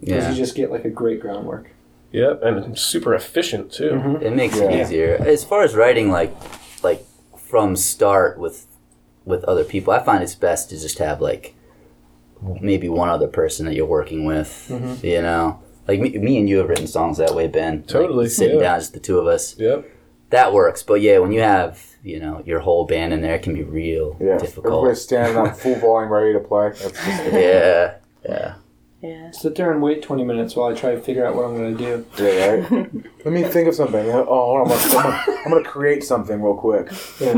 because 0.00 0.24
yeah. 0.24 0.30
you 0.30 0.36
just 0.36 0.54
get 0.54 0.70
like 0.70 0.84
a 0.84 0.90
great 0.90 1.20
groundwork. 1.20 1.70
Yep, 2.12 2.40
and 2.42 2.78
super 2.78 3.14
efficient 3.14 3.72
too. 3.72 3.90
Mm-hmm. 3.90 4.22
It 4.24 4.34
makes 4.36 4.56
Yeah. 4.58 4.64
it 4.70 4.80
easier. 4.80 5.16
As 5.20 5.44
far 5.44 5.62
as 5.62 5.74
writing, 5.74 6.10
like, 6.10 6.34
like 6.82 7.04
from 7.36 7.74
start 7.76 8.38
with 8.38 8.66
with 9.28 9.44
other 9.44 9.64
people, 9.64 9.92
I 9.92 10.02
find 10.02 10.22
it's 10.22 10.34
best 10.34 10.70
to 10.70 10.80
just 10.80 10.98
have 10.98 11.20
like 11.20 11.54
maybe 12.60 12.88
one 12.88 13.08
other 13.08 13.28
person 13.28 13.66
that 13.66 13.74
you're 13.74 13.86
working 13.86 14.24
with. 14.24 14.66
Mhm. 14.70 15.02
You 15.04 15.22
know, 15.22 15.60
like 15.86 16.00
me, 16.00 16.10
me 16.18 16.38
and 16.38 16.48
you 16.48 16.58
have 16.58 16.68
written 16.68 16.86
songs 16.86 17.18
that 17.18 17.34
way, 17.34 17.46
Ben. 17.46 17.78
Like, 17.78 17.86
Totally, 17.86 18.28
sitting 18.28 18.56
yeah. 18.58 18.62
down, 18.72 18.80
just 18.80 18.94
the 18.94 19.00
two 19.00 19.18
of 19.18 19.26
us. 19.26 19.56
Yep. 19.58 19.84
That 20.30 20.52
works. 20.52 20.82
But 20.82 21.00
yeah, 21.00 21.18
when 21.18 21.32
you 21.32 21.40
have 21.40 21.84
you 22.02 22.20
know 22.20 22.42
your 22.46 22.60
whole 22.60 22.86
band 22.86 23.12
in 23.12 23.20
there, 23.22 23.34
it 23.34 23.42
can 23.42 23.54
be 23.54 23.62
real 23.64 24.16
Yeah, 24.20 24.38
difficult. 24.38 24.74
everybody's 24.74 25.02
standing 25.02 25.36
up 25.36 25.56
full 25.62 25.74
volume, 25.76 26.12
ready 26.12 26.32
to 26.32 26.40
play. 26.40 26.68
That's 26.70 26.82
just, 26.92 27.04
Yeah, 27.32 27.94
yeah. 28.28 28.54
Yeah. 29.00 29.30
Sit 29.30 29.54
there 29.54 29.70
and 29.70 29.80
wait 29.80 30.02
twenty 30.02 30.24
minutes 30.24 30.56
while 30.56 30.68
I 30.70 30.74
try 30.74 30.92
to 30.94 31.00
figure 31.00 31.24
out 31.24 31.36
what 31.36 31.44
I'm 31.44 31.56
going 31.56 31.76
to 31.76 31.84
do. 31.84 32.06
yeah, 32.24 32.46
right. 32.50 32.90
Let 33.24 33.32
me 33.32 33.44
think 33.44 33.68
of 33.68 33.74
something. 33.76 34.04
Oh, 34.10 34.24
hold 34.24 34.60
on, 34.60 34.72
I'm, 34.72 34.78
gonna, 34.78 34.98
I'm, 34.98 35.02
gonna, 35.26 35.38
I'm 35.44 35.50
gonna 35.52 35.64
create 35.64 36.02
something 36.02 36.42
real 36.42 36.54
quick. 36.56 36.88
Yeah. 37.20 37.34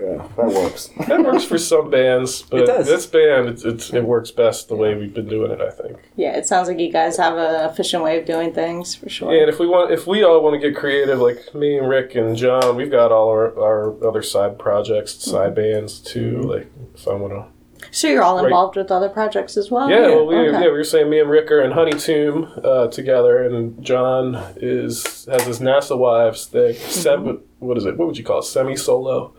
Yeah, 0.00 0.28
that 0.36 0.46
works. 0.54 0.90
That 1.06 1.22
works 1.24 1.44
for 1.44 1.56
some 1.56 1.88
bands, 1.90 2.42
but 2.42 2.60
It 2.60 2.66
does. 2.66 2.86
this 2.86 3.06
band, 3.06 3.48
it's, 3.48 3.64
it's, 3.64 3.92
it 3.92 4.04
works 4.04 4.30
best 4.30 4.68
the 4.68 4.76
way 4.76 4.94
we've 4.96 5.14
been 5.14 5.28
doing 5.28 5.50
it, 5.50 5.60
I 5.62 5.70
think. 5.70 5.96
Yeah, 6.16 6.36
it 6.36 6.46
sounds 6.46 6.68
like 6.68 6.78
you 6.78 6.92
guys 6.92 7.16
have 7.16 7.38
an 7.38 7.70
efficient 7.70 8.02
way 8.02 8.18
of 8.18 8.26
doing 8.26 8.52
things 8.52 8.94
for 8.94 9.08
sure. 9.08 9.32
And 9.32 9.48
if 9.48 9.58
we 9.58 9.66
want, 9.66 9.90
if 9.92 10.06
we 10.06 10.22
all 10.24 10.42
want 10.42 10.60
to 10.60 10.68
get 10.70 10.76
creative, 10.78 11.20
like 11.20 11.54
me 11.54 11.78
and 11.78 11.88
Rick 11.88 12.16
and 12.16 12.36
John, 12.36 12.76
we've 12.76 12.90
got 12.90 13.12
all 13.12 13.28
our, 13.30 13.58
our 13.58 14.06
other 14.06 14.22
side 14.22 14.58
projects, 14.58 15.14
side 15.14 15.54
bands 15.54 16.00
too. 16.00 16.42
Like 16.42 16.70
if 16.94 17.08
I 17.08 17.14
want 17.14 17.32
to, 17.32 17.46
So 17.90 18.08
you're 18.08 18.22
all 18.22 18.44
involved 18.44 18.76
with 18.76 18.90
other 18.90 19.08
projects 19.08 19.56
as 19.56 19.70
well? 19.70 19.88
yeah, 19.90 20.08
well, 20.08 20.26
we, 20.26 20.36
Okay. 20.36 20.52
yeah, 20.52 20.60
we 20.66 20.70
were 20.70 20.84
saying 20.84 21.08
me 21.10 21.20
and 21.20 21.30
Rick 21.30 21.50
are 21.50 21.60
in 21.62 21.70
Honey 21.72 21.92
Tomb 21.98 22.52
uh, 22.64 22.88
together, 22.88 23.42
and 23.44 23.82
John 23.84 24.34
is 24.56 25.26
has 25.26 25.42
his 25.44 25.60
NASA 25.60 25.96
Wives 25.96 26.46
thing. 26.46 26.74
Sem- 26.74 27.40
what 27.58 27.76
is 27.78 27.84
it? 27.84 27.96
What 27.96 28.08
would 28.08 28.18
you 28.18 28.24
call 28.24 28.40
it? 28.40 28.44
Semi 28.44 28.76
solo 28.76 29.34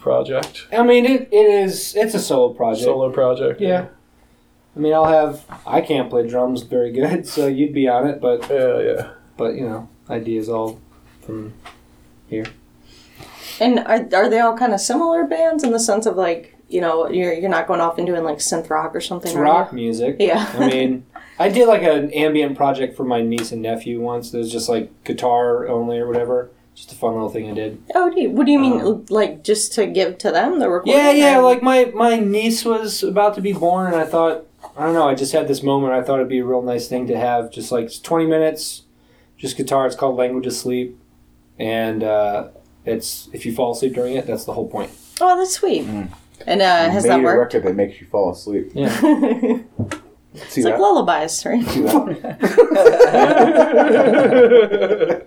project, 0.00 0.66
I 0.72 0.84
mean, 0.84 1.04
it, 1.04 1.22
it 1.32 1.46
is. 1.64 1.96
It's 1.96 2.14
a 2.14 2.20
solo 2.20 2.52
project. 2.54 2.84
solo 2.84 3.10
project. 3.10 3.60
Yeah. 3.60 3.86
I 4.76 4.78
mean, 4.78 4.92
I'll 4.94 5.06
have. 5.06 5.44
I 5.66 5.80
can't 5.80 6.08
play 6.10 6.26
drums 6.28 6.62
very 6.62 6.92
good, 6.92 7.26
so 7.34 7.46
you'd 7.46 7.72
be 7.74 7.88
on 7.88 8.06
it. 8.06 8.20
But 8.20 8.48
yeah, 8.50 8.78
yeah. 8.80 9.10
but 9.36 9.54
you 9.54 9.62
know, 9.68 9.88
ideas 10.08 10.48
all 10.48 10.80
from 11.22 11.54
here. 12.28 12.46
And 13.58 13.78
are, 13.80 14.06
are 14.14 14.28
they 14.28 14.38
all 14.38 14.56
kind 14.56 14.74
of 14.74 14.80
similar 14.80 15.24
bands 15.24 15.64
in 15.64 15.72
the 15.72 15.80
sense 15.80 16.04
of 16.06 16.16
like, 16.16 16.55
you 16.68 16.80
know, 16.80 17.08
you're 17.08 17.32
you're 17.32 17.50
not 17.50 17.66
going 17.66 17.80
off 17.80 17.98
and 17.98 18.06
doing 18.06 18.24
like 18.24 18.38
synth 18.38 18.68
rock 18.70 18.94
or 18.94 19.00
something, 19.00 19.30
it's 19.30 19.36
are 19.36 19.42
rock 19.42 19.72
music. 19.72 20.16
Yeah. 20.18 20.50
I 20.58 20.68
mean, 20.68 21.06
I 21.38 21.48
did 21.48 21.68
like 21.68 21.82
an 21.82 22.10
ambient 22.12 22.56
project 22.56 22.96
for 22.96 23.04
my 23.04 23.20
niece 23.20 23.52
and 23.52 23.62
nephew 23.62 24.00
once. 24.00 24.32
It 24.34 24.38
was 24.38 24.50
just 24.50 24.68
like 24.68 24.90
guitar 25.04 25.68
only 25.68 25.98
or 25.98 26.06
whatever. 26.06 26.50
Just 26.74 26.92
a 26.92 26.94
fun 26.94 27.14
little 27.14 27.30
thing 27.30 27.50
I 27.50 27.54
did. 27.54 27.82
oh, 27.94 28.10
do 28.12 28.20
you, 28.20 28.30
what 28.30 28.44
do 28.44 28.52
you 28.52 28.58
mean, 28.58 28.80
Um, 28.82 29.06
like 29.08 29.42
just 29.42 29.72
to 29.74 29.86
give 29.86 30.18
to 30.18 30.30
them 30.30 30.58
the 30.58 30.68
recording? 30.68 30.94
Yeah, 31.02 31.10
yeah. 31.10 31.38
or- 31.38 31.42
Like 31.42 31.62
my 31.62 31.86
my 31.94 32.16
niece 32.18 32.64
was 32.66 33.02
about 33.02 33.34
to 33.36 33.40
be 33.40 33.52
born, 33.54 33.86
and 33.86 33.96
I 33.96 34.04
thought 34.04 34.44
I 34.76 34.84
don't 34.84 34.92
know. 34.92 35.08
I 35.08 35.14
just 35.14 35.32
had 35.32 35.48
this 35.48 35.62
moment. 35.62 35.94
I 35.94 36.02
thought 36.02 36.16
it'd 36.16 36.28
be 36.28 36.40
a 36.40 36.44
real 36.44 36.60
nice 36.62 36.86
thing 36.88 37.06
to 37.06 37.16
have. 37.18 37.50
Just 37.50 37.72
like 37.72 37.86
it's 37.86 37.98
twenty 37.98 38.26
minutes, 38.26 38.82
just 39.38 39.56
guitar. 39.56 39.86
It's 39.86 39.96
called 39.96 40.16
Language 40.16 40.46
of 40.46 40.52
Sleep, 40.52 40.98
and 41.58 42.02
uh, 42.04 42.48
it's 42.84 43.30
if 43.32 43.46
you 43.46 43.54
fall 43.54 43.72
asleep 43.72 43.94
during 43.94 44.14
it, 44.16 44.26
that's 44.26 44.44
the 44.44 44.52
whole 44.52 44.68
point. 44.68 44.90
Oh, 45.20 45.38
that's 45.38 45.54
sweet. 45.54 45.84
Mm. 45.86 46.10
And 46.46 46.60
uh, 46.62 46.90
has 46.90 47.04
Made 47.04 47.10
that 47.12 47.20
a 47.20 47.22
worked? 47.22 47.54
record 47.54 47.68
that 47.68 47.76
makes 47.76 48.00
you 48.00 48.06
fall 48.08 48.30
asleep. 48.32 48.70
Yeah. 48.74 48.88
it's 50.34 50.52
See 50.52 50.62
like 50.62 50.74
that? 50.74 50.80
lullabies, 50.80 51.44
right? 51.46 51.64
See 51.66 51.82
that? 51.82 52.36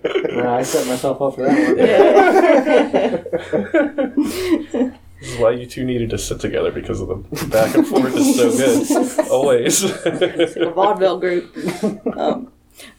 Uh, 0.30 0.48
I 0.48 0.62
set 0.62 0.86
myself 0.86 1.20
up 1.20 1.34
for 1.34 1.42
that 1.42 1.56
one. 1.68 1.76
Yeah. 4.80 4.90
This 5.20 5.32
is 5.34 5.38
why 5.38 5.50
you 5.50 5.66
two 5.66 5.84
needed 5.84 6.08
to 6.10 6.18
sit 6.18 6.40
together 6.40 6.70
because 6.72 7.02
of 7.02 7.08
the 7.08 7.46
back 7.48 7.74
and 7.74 7.86
forth 7.86 8.16
is 8.16 8.36
so 8.36 8.50
good. 8.50 9.28
Always. 9.30 9.82
It's 9.84 10.56
like 10.56 10.66
a 10.66 10.70
vaudeville 10.70 11.18
group. 11.20 11.54
Um, 12.16 12.50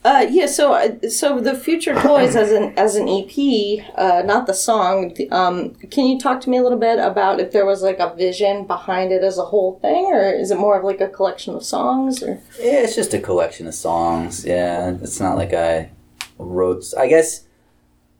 uh, 0.03 0.25
yeah, 0.29 0.45
so 0.45 0.73
uh, 0.73 1.09
so 1.09 1.39
the 1.39 1.55
future 1.55 1.93
toys 1.95 2.35
as 2.35 2.51
an 2.51 2.73
as 2.77 2.95
an 2.95 3.07
EP, 3.07 3.85
uh, 3.95 4.23
not 4.25 4.47
the 4.47 4.53
song. 4.53 5.15
Um, 5.31 5.75
can 5.75 6.05
you 6.07 6.19
talk 6.19 6.41
to 6.41 6.49
me 6.49 6.57
a 6.57 6.63
little 6.63 6.77
bit 6.77 6.99
about 6.99 7.39
if 7.39 7.51
there 7.51 7.65
was 7.65 7.81
like 7.83 7.99
a 7.99 8.13
vision 8.15 8.65
behind 8.65 9.11
it 9.11 9.23
as 9.23 9.37
a 9.37 9.45
whole 9.45 9.79
thing, 9.79 10.05
or 10.05 10.29
is 10.29 10.51
it 10.51 10.57
more 10.57 10.77
of 10.77 10.83
like 10.83 11.01
a 11.01 11.07
collection 11.07 11.55
of 11.55 11.63
songs? 11.63 12.23
Or 12.23 12.41
Yeah, 12.59 12.81
it's 12.81 12.95
just 12.95 13.13
a 13.13 13.19
collection 13.19 13.67
of 13.67 13.75
songs. 13.75 14.45
Yeah, 14.45 14.97
it's 15.01 15.19
not 15.19 15.37
like 15.37 15.53
I 15.53 15.91
wrote. 16.37 16.85
I 16.97 17.07
guess 17.07 17.45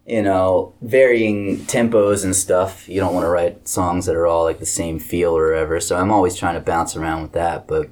you 0.05 0.21
know, 0.21 0.73
varying 0.81 1.57
tempos 1.59 2.23
and 2.23 2.35
stuff. 2.35 2.89
You 2.89 2.99
don't 2.99 3.13
want 3.13 3.23
to 3.25 3.29
write 3.29 3.67
songs 3.67 4.07
that 4.07 4.15
are 4.15 4.27
all 4.27 4.43
like 4.43 4.59
the 4.59 4.65
same 4.65 4.99
feel 4.99 5.37
or 5.37 5.51
whatever. 5.51 5.79
So 5.79 5.95
I'm 5.95 6.11
always 6.11 6.35
trying 6.35 6.55
to 6.55 6.59
bounce 6.59 6.95
around 6.95 7.21
with 7.21 7.31
that. 7.33 7.67
But 7.67 7.89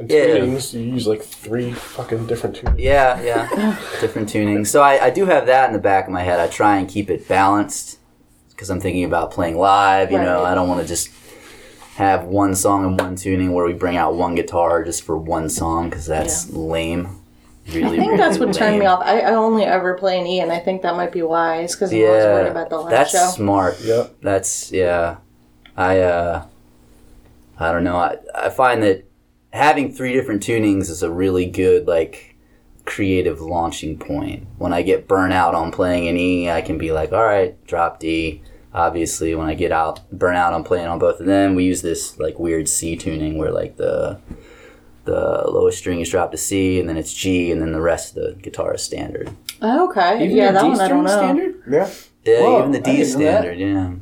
And 0.00 0.10
Yeah. 0.10 0.24
tunings, 0.26 0.72
you 0.72 0.80
use 0.80 1.06
like 1.06 1.22
three 1.22 1.72
fucking 1.72 2.26
different 2.26 2.56
tunings. 2.56 2.78
yeah, 2.78 3.20
yeah, 3.22 3.76
different 4.00 4.28
tuning. 4.30 4.64
So 4.64 4.82
I, 4.82 5.06
I 5.06 5.10
do 5.10 5.26
have 5.26 5.46
that 5.46 5.68
in 5.68 5.72
the 5.74 5.78
back 5.78 6.06
of 6.06 6.12
my 6.12 6.22
head. 6.22 6.40
I 6.40 6.46
try 6.48 6.78
and 6.78 6.88
keep 6.88 7.10
it 7.10 7.28
balanced 7.28 7.98
because 8.50 8.70
I'm 8.70 8.80
thinking 8.80 9.04
about 9.04 9.30
playing 9.30 9.58
live. 9.58 10.10
You 10.10 10.18
know, 10.18 10.42
I 10.44 10.54
don't 10.54 10.68
want 10.68 10.80
to 10.80 10.86
just 10.88 11.10
have 11.96 12.24
one 12.24 12.54
song 12.54 12.86
and 12.86 12.98
one 13.00 13.14
tuning 13.14 13.52
where 13.52 13.66
we 13.66 13.74
bring 13.74 13.96
out 13.98 14.14
one 14.14 14.34
guitar 14.34 14.82
just 14.84 15.02
for 15.02 15.16
one 15.18 15.48
song 15.50 15.90
because 15.90 16.06
that's 16.06 16.50
lame. 16.50 17.16
Really, 17.68 17.84
I 17.84 17.90
think 18.00 18.00
really 18.12 18.16
that's 18.16 18.38
what 18.38 18.54
turned 18.54 18.78
me 18.78 18.86
off. 18.86 19.02
I, 19.04 19.20
I 19.20 19.34
only 19.34 19.64
ever 19.64 19.94
play 19.94 20.18
an 20.18 20.26
E, 20.26 20.40
and 20.40 20.50
I 20.50 20.58
think 20.58 20.80
that 20.82 20.96
might 20.96 21.12
be 21.12 21.20
wise 21.22 21.64
It's 21.66 21.74
because 21.76 21.92
I'm 21.92 21.98
always 22.04 22.24
worried 22.24 22.48
about 22.50 22.70
the 22.70 22.78
live 22.78 22.90
that's 22.90 23.10
show. 23.12 23.26
smart. 23.28 23.78
Yep. 23.82 24.16
That's 24.22 24.72
yeah. 24.72 25.18
I 25.76 26.00
uh, 26.00 26.46
I 27.58 27.70
don't 27.70 27.84
know. 27.84 27.96
I 27.96 28.16
I 28.34 28.48
find 28.48 28.82
that 28.82 29.04
having 29.52 29.92
three 29.92 30.12
different 30.12 30.42
tunings 30.42 30.90
is 30.90 31.02
a 31.02 31.10
really 31.10 31.46
good 31.46 31.86
like 31.86 32.36
creative 32.84 33.40
launching 33.40 33.98
point. 33.98 34.46
When 34.58 34.72
I 34.72 34.82
get 34.82 35.06
burnt 35.08 35.32
out 35.32 35.54
on 35.54 35.70
playing 35.70 36.08
an 36.08 36.16
E, 36.16 36.50
I 36.50 36.60
can 36.62 36.78
be 36.78 36.92
like, 36.92 37.12
all 37.12 37.24
right, 37.24 37.62
drop 37.66 38.00
D. 38.00 38.42
Obviously, 38.72 39.34
when 39.34 39.48
I 39.48 39.54
get 39.54 39.72
out 39.72 40.08
burnt 40.12 40.36
out 40.36 40.52
on 40.52 40.62
playing 40.62 40.86
on 40.86 40.98
both 40.98 41.18
of 41.20 41.26
them, 41.26 41.54
we 41.56 41.64
use 41.64 41.82
this 41.82 42.18
like 42.18 42.38
weird 42.38 42.68
C 42.68 42.96
tuning 42.96 43.36
where 43.38 43.50
like 43.50 43.76
the 43.76 44.20
the 45.04 45.44
lowest 45.48 45.78
string 45.78 46.00
is 46.00 46.08
dropped 46.10 46.32
to 46.32 46.38
C, 46.38 46.78
and 46.78 46.88
then 46.88 46.96
it's 46.96 47.12
G, 47.12 47.50
and 47.50 47.60
then 47.60 47.72
the 47.72 47.80
rest 47.80 48.16
of 48.16 48.22
the 48.22 48.32
guitar 48.40 48.74
is 48.74 48.82
standard. 48.82 49.30
Oh, 49.62 49.88
okay, 49.90 50.22
Even 50.24 50.36
yeah, 50.36 50.44
your 50.44 50.52
that 50.52 50.62
D 50.62 50.68
one 50.68 50.80
I 50.80 50.88
don't 50.88 51.04
know. 51.04 51.10
standard? 51.10 51.62
Yeah. 51.68 51.90
Yeah, 52.24 52.40
Whoa, 52.42 52.58
even 52.60 52.70
the 52.72 52.80
D 52.80 52.96
didn't 52.98 53.12
know 53.18 53.24
that. 53.24 53.40
standard, 53.42 53.58
yeah. 53.58 53.94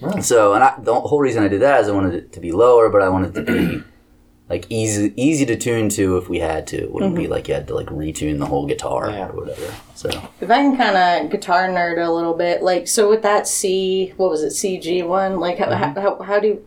Wow. 0.00 0.20
So, 0.20 0.54
and 0.54 0.64
I, 0.64 0.74
the 0.80 0.94
whole 0.94 1.18
reason 1.20 1.42
I 1.42 1.48
did 1.48 1.60
that 1.62 1.80
is 1.82 1.88
I 1.88 1.92
wanted 1.92 2.14
it 2.14 2.32
to 2.32 2.40
be 2.40 2.52
lower, 2.52 2.88
but 2.88 3.02
I 3.02 3.08
wanted 3.08 3.36
it 3.36 3.44
to 3.44 3.52
be 3.52 3.84
like 4.52 4.66
easy 4.68 5.12
easy 5.16 5.46
to 5.46 5.56
tune 5.56 5.88
to 5.88 6.18
if 6.18 6.28
we 6.28 6.38
had 6.38 6.66
to. 6.68 6.76
It 6.84 6.92
wouldn't 6.92 7.14
Mm-hmm. 7.14 7.22
be 7.22 7.28
like 7.28 7.48
you 7.48 7.54
had 7.54 7.66
to 7.68 7.74
like 7.74 7.86
retune 7.86 8.38
the 8.38 8.46
whole 8.46 8.66
guitar 8.66 9.10
Yeah. 9.10 9.28
or 9.28 9.32
whatever. 9.32 9.68
So 9.94 10.08
If 10.40 10.50
I 10.50 10.56
can 10.62 10.76
kind 10.76 10.96
of 11.24 11.30
guitar 11.30 11.68
nerd 11.68 12.04
a 12.06 12.10
little 12.10 12.34
bit, 12.34 12.62
like 12.62 12.86
so 12.86 13.08
with 13.08 13.22
that 13.22 13.48
C, 13.48 14.12
what 14.18 14.28
was 14.30 14.42
it, 14.42 14.52
CG 14.52 15.06
one? 15.06 15.40
Like 15.40 15.58
how, 15.58 15.66
Mm-hmm. 15.66 16.00
how, 16.00 16.22
how 16.22 16.38
do 16.38 16.62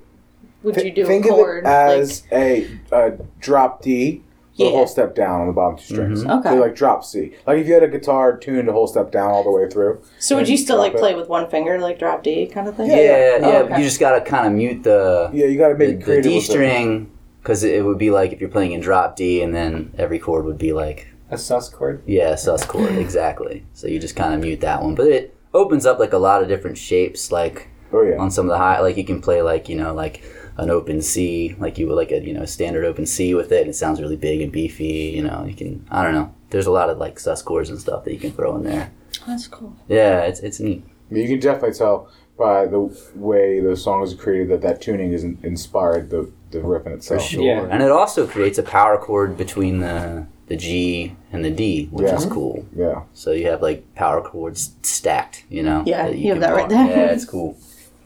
would 0.63 0.77
you 0.81 0.91
do 0.91 1.05
Think 1.05 1.25
a 1.25 1.29
of 1.29 1.35
chord? 1.35 1.63
it 1.65 1.67
as 1.67 2.23
a, 2.31 2.67
a 2.91 3.11
drop 3.39 3.83
D 3.83 4.23
with 4.57 4.67
Yeah. 4.67 4.69
whole 4.71 4.87
step 4.87 5.13
down 5.13 5.41
on 5.41 5.47
the 5.47 5.53
bottom 5.53 5.77
two 5.77 5.93
strings. 5.93 6.23
Mhm. 6.23 6.39
Okay. 6.39 6.49
So 6.49 6.55
like 6.55 6.75
drop 6.75 7.03
C. 7.03 7.33
Like 7.45 7.59
if 7.59 7.67
you 7.67 7.73
had 7.75 7.83
a 7.83 7.87
guitar 7.87 8.35
tuned 8.35 8.67
a 8.67 8.71
whole 8.71 8.87
step 8.87 9.11
down 9.11 9.29
all 9.29 9.43
the 9.43 9.51
way 9.51 9.69
through. 9.69 10.01
so 10.17 10.35
would 10.37 10.49
you 10.49 10.57
still 10.57 10.77
like 10.77 10.93
it. 10.93 10.97
play 10.99 11.13
with 11.13 11.29
one 11.29 11.47
finger, 11.51 11.77
like 11.79 11.99
drop 11.99 12.23
D 12.23 12.47
kind 12.47 12.67
of 12.67 12.75
thing? 12.77 12.89
yeah, 12.89 12.95
yeah, 12.95 13.37
Oh, 13.43 13.63
okay. 13.65 13.77
you 13.77 13.83
just 13.83 13.99
gotta 13.99 14.21
kind 14.21 14.47
of 14.47 14.53
mute 14.53 14.81
the 14.83 15.29
Yeah, 15.33 15.45
you 15.45 15.57
got 15.59 15.67
to 15.67 15.75
the, 15.75 15.79
make 15.87 15.99
it 16.01 16.05
the. 16.05 16.21
D 16.23 16.35
with 16.35 16.43
it. 16.45 16.51
string 16.51 17.11
because 17.45 17.63
it 17.63 17.85
would 17.85 17.99
be 17.99 18.09
like 18.09 18.33
if 18.33 18.41
you're 18.41 18.49
playing 18.49 18.71
in 18.71 18.81
drop 18.81 19.15
D 19.15 19.43
and 19.43 19.53
then 19.53 19.93
every 19.99 20.17
chord 20.17 20.45
would 20.45 20.57
be 20.57 20.73
like 20.73 21.07
A 21.29 21.37
sus 21.37 21.69
chord. 21.69 22.01
yeah 22.07 22.29
a 22.31 22.37
sus 22.37 22.65
chord 22.65 22.91
exactly. 22.97 23.63
So 23.73 23.85
you 23.87 23.99
just 23.99 24.15
kind 24.15 24.33
of 24.33 24.39
mute 24.41 24.61
that 24.61 24.81
one, 24.81 24.95
but 24.95 25.07
it 25.07 25.37
opens 25.53 25.85
up 25.85 25.99
like 25.99 26.13
a 26.13 26.17
lot 26.17 26.41
of 26.41 26.47
different 26.47 26.77
shapes. 26.79 27.31
Like 27.31 27.69
Oh 27.93 28.01
yeah. 28.01 28.17
on 28.17 28.31
some 28.31 28.47
of 28.47 28.51
the 28.51 28.57
high, 28.57 28.79
like 28.81 28.97
you 28.97 29.05
can 29.05 29.21
play 29.21 29.43
like 29.43 29.69
you 29.69 29.75
know 29.75 29.93
like 29.93 30.23
an 30.57 30.71
open 30.71 31.01
C, 31.03 31.55
like 31.59 31.77
you 31.77 31.85
would 31.87 31.95
like 31.95 32.11
a 32.11 32.19
you 32.19 32.33
know 32.33 32.45
standard 32.45 32.83
open 32.83 33.05
C 33.05 33.35
with 33.35 33.51
it. 33.51 33.61
And 33.61 33.69
it 33.69 33.75
sounds 33.75 34.01
really 34.01 34.15
big 34.17 34.41
and 34.41 34.51
beefy. 34.51 35.13
You 35.15 35.21
know, 35.23 35.45
you 35.47 35.53
can 35.53 35.85
I 35.91 36.01
don't 36.03 36.13
know. 36.15 36.33
There's 36.49 36.65
a 36.67 36.71
lot 36.71 36.89
of 36.89 36.97
like 36.97 37.19
sus 37.19 37.43
chords 37.43 37.69
and 37.69 37.79
stuff 37.79 38.05
that 38.05 38.13
you 38.13 38.19
can 38.19 38.31
throw 38.31 38.55
in 38.55 38.63
there. 38.63 38.91
That's 39.27 39.47
cool. 39.47 39.75
Yeah, 39.87 40.21
it's 40.21 40.39
it's 40.39 40.59
neat. 40.59 40.83
I 41.09 41.13
mean, 41.13 41.23
you 41.23 41.29
can 41.29 41.39
definitely 41.39 41.77
tell 41.77 42.09
by 42.37 42.65
the 42.65 42.79
way 43.15 43.59
the 43.59 43.75
songs 43.77 44.13
are 44.13 44.17
created 44.17 44.49
that 44.49 44.61
that 44.61 44.81
tuning 44.81 45.13
is 45.13 45.23
inspired 45.23 46.09
the 46.09 46.31
the 46.51 46.61
riff 46.61 46.85
in 46.85 46.93
itself. 46.93 47.21
Sure. 47.23 47.41
Yeah. 47.43 47.67
And 47.69 47.81
it 47.83 47.91
also 47.91 48.25
creates 48.27 48.57
a 48.57 48.63
power 48.63 48.97
chord 48.97 49.37
between 49.37 49.79
the 49.79 50.25
the 50.47 50.55
G 50.55 51.15
and 51.31 51.43
the 51.43 51.49
D, 51.49 51.87
which 51.91 52.07
Yeah. 52.07 52.15
is 52.15 52.25
cool. 52.25 52.65
Yeah. 52.75 53.01
So 53.13 53.31
you 53.31 53.47
have 53.47 53.61
like 53.61 53.93
power 53.95 54.21
chords 54.21 54.75
stacked, 54.83 55.43
you 55.49 55.63
know. 55.63 55.83
Yeah, 55.85 56.07
you 56.07 56.29
have 56.29 56.35
can 56.35 56.41
that 56.41 56.53
right 56.55 56.69
there. 56.69 56.85
Yeah, 56.87 57.11
it's 57.13 57.25
cool. 57.25 57.57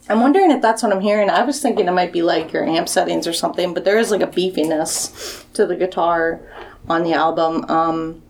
I'm 0.08 0.20
wondering 0.20 0.50
if 0.50 0.60
that's 0.62 0.82
what 0.82 0.92
I'm 0.92 1.00
hearing. 1.02 1.30
I 1.30 1.44
was 1.44 1.60
thinking 1.60 1.86
it 1.86 1.92
might 1.92 2.12
be 2.12 2.22
like 2.22 2.52
your 2.52 2.64
amp 2.64 2.88
settings 2.88 3.26
or 3.28 3.32
something, 3.32 3.74
but 3.74 3.84
there 3.84 3.98
is 3.98 4.10
like 4.10 4.22
a 4.22 4.26
beefiness 4.26 5.44
to 5.52 5.66
the 5.66 5.76
guitar 5.76 6.40
on 6.88 7.04
the 7.04 7.12
album. 7.12 7.64
Um, 7.70 8.22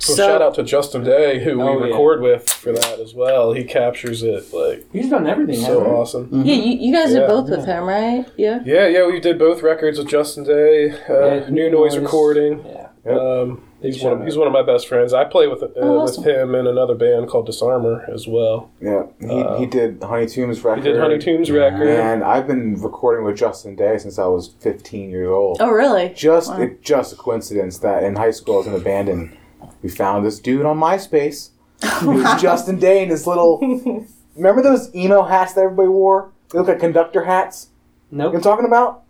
So, 0.00 0.14
so 0.14 0.26
shout 0.28 0.42
out 0.42 0.54
to 0.54 0.62
Justin 0.62 1.02
Day, 1.04 1.42
who 1.42 1.60
Oh, 1.60 1.76
we 1.76 1.80
yeah. 1.80 1.90
record 1.92 2.20
with 2.20 2.48
for 2.48 2.72
that 2.72 3.00
as 3.00 3.14
well. 3.14 3.52
He 3.52 3.64
captures 3.64 4.22
it 4.22 4.52
like 4.54 4.86
He's 4.92 5.10
done 5.10 5.26
everything. 5.26 5.56
so 5.56 5.80
hasn't 5.80 5.86
he? 5.86 5.92
awesome. 5.92 6.42
yeah, 6.46 6.54
you, 6.54 6.78
you 6.88 6.92
guys 6.94 7.12
Yeah. 7.12 7.20
did 7.20 7.28
both 7.28 7.50
with 7.50 7.66
him, 7.66 7.84
right? 7.84 8.24
Yeah. 8.36 8.60
Yeah, 8.64 8.86
yeah, 8.86 9.06
we 9.06 9.18
did 9.20 9.38
both 9.38 9.62
records 9.62 9.98
with 9.98 10.08
Justin 10.08 10.44
Day. 10.44 10.92
Uh, 11.08 11.24
Yeah, 11.24 11.48
New 11.50 11.64
New 11.64 11.70
Noise 11.70 11.94
Noise. 11.94 12.02
recording. 12.02 12.64
Yeah. 12.64 12.84
Um, 13.08 13.62
he's 13.80 14.02
one. 14.02 14.12
Of, 14.20 14.24
he's 14.24 14.36
one 14.36 14.46
of 14.46 14.52
my 14.52 14.62
best 14.62 14.86
friends. 14.86 15.14
I 15.14 15.24
play 15.24 15.46
with 15.48 15.62
uh, 15.62 15.68
Oh, 15.76 16.00
awesome. 16.00 16.22
with 16.24 16.32
him 16.34 16.54
in 16.54 16.66
another 16.66 16.94
band 16.94 17.28
called 17.28 17.48
Disarmor 17.48 18.08
as 18.12 18.28
well. 18.28 18.70
Yeah. 18.80 19.04
He, 19.18 19.26
Uh, 19.28 19.58
he 19.58 19.66
did 19.66 20.02
Honey 20.02 20.26
Tombs 20.26 20.62
record. 20.62 20.84
He 20.84 20.92
did 20.92 21.00
Honey 21.00 21.18
Tombs 21.18 21.50
record. 21.50 21.88
And 21.88 22.22
I've 22.22 22.46
been 22.46 22.80
recording 22.80 23.24
with 23.24 23.36
Justin 23.36 23.76
Day 23.76 23.96
since 23.98 24.18
I 24.18 24.26
was 24.26 24.48
15 24.60 25.10
years 25.10 25.28
old. 25.28 25.56
Oh, 25.60 25.70
really? 25.70 26.10
Just 26.14 26.50
Wow. 26.50 26.60
it, 26.62 26.82
just 26.82 27.12
a 27.14 27.16
coincidence 27.16 27.78
that 27.78 28.02
in 28.04 28.14
high 28.16 28.30
school 28.32 28.56
I 28.56 28.58
was 28.58 28.66
in 28.68 28.74
a 28.74 28.78
band 28.78 29.08
and 29.08 29.36
we 29.82 29.88
found 29.88 30.24
this 30.26 30.38
dude 30.40 30.66
on 30.66 30.78
MySpace. 30.78 31.50
It 31.82 32.02
was 32.06 32.42
Justin 32.42 32.78
Day 32.78 33.02
in 33.02 33.08
his 33.10 33.26
little. 33.26 33.58
Remember 34.36 34.62
those 34.62 34.94
emo 34.94 35.22
hats 35.22 35.52
that 35.54 35.62
everybody 35.62 35.88
wore? 35.88 36.30
They 36.50 36.58
look 36.58 36.68
like 36.68 36.80
conductor 36.80 37.24
hats. 37.24 37.68
You 38.10 38.18
know 38.18 38.24
Nope. 38.24 38.32
what 38.34 38.38
I'm 38.38 38.42
talking 38.42 38.66
about? 38.66 39.02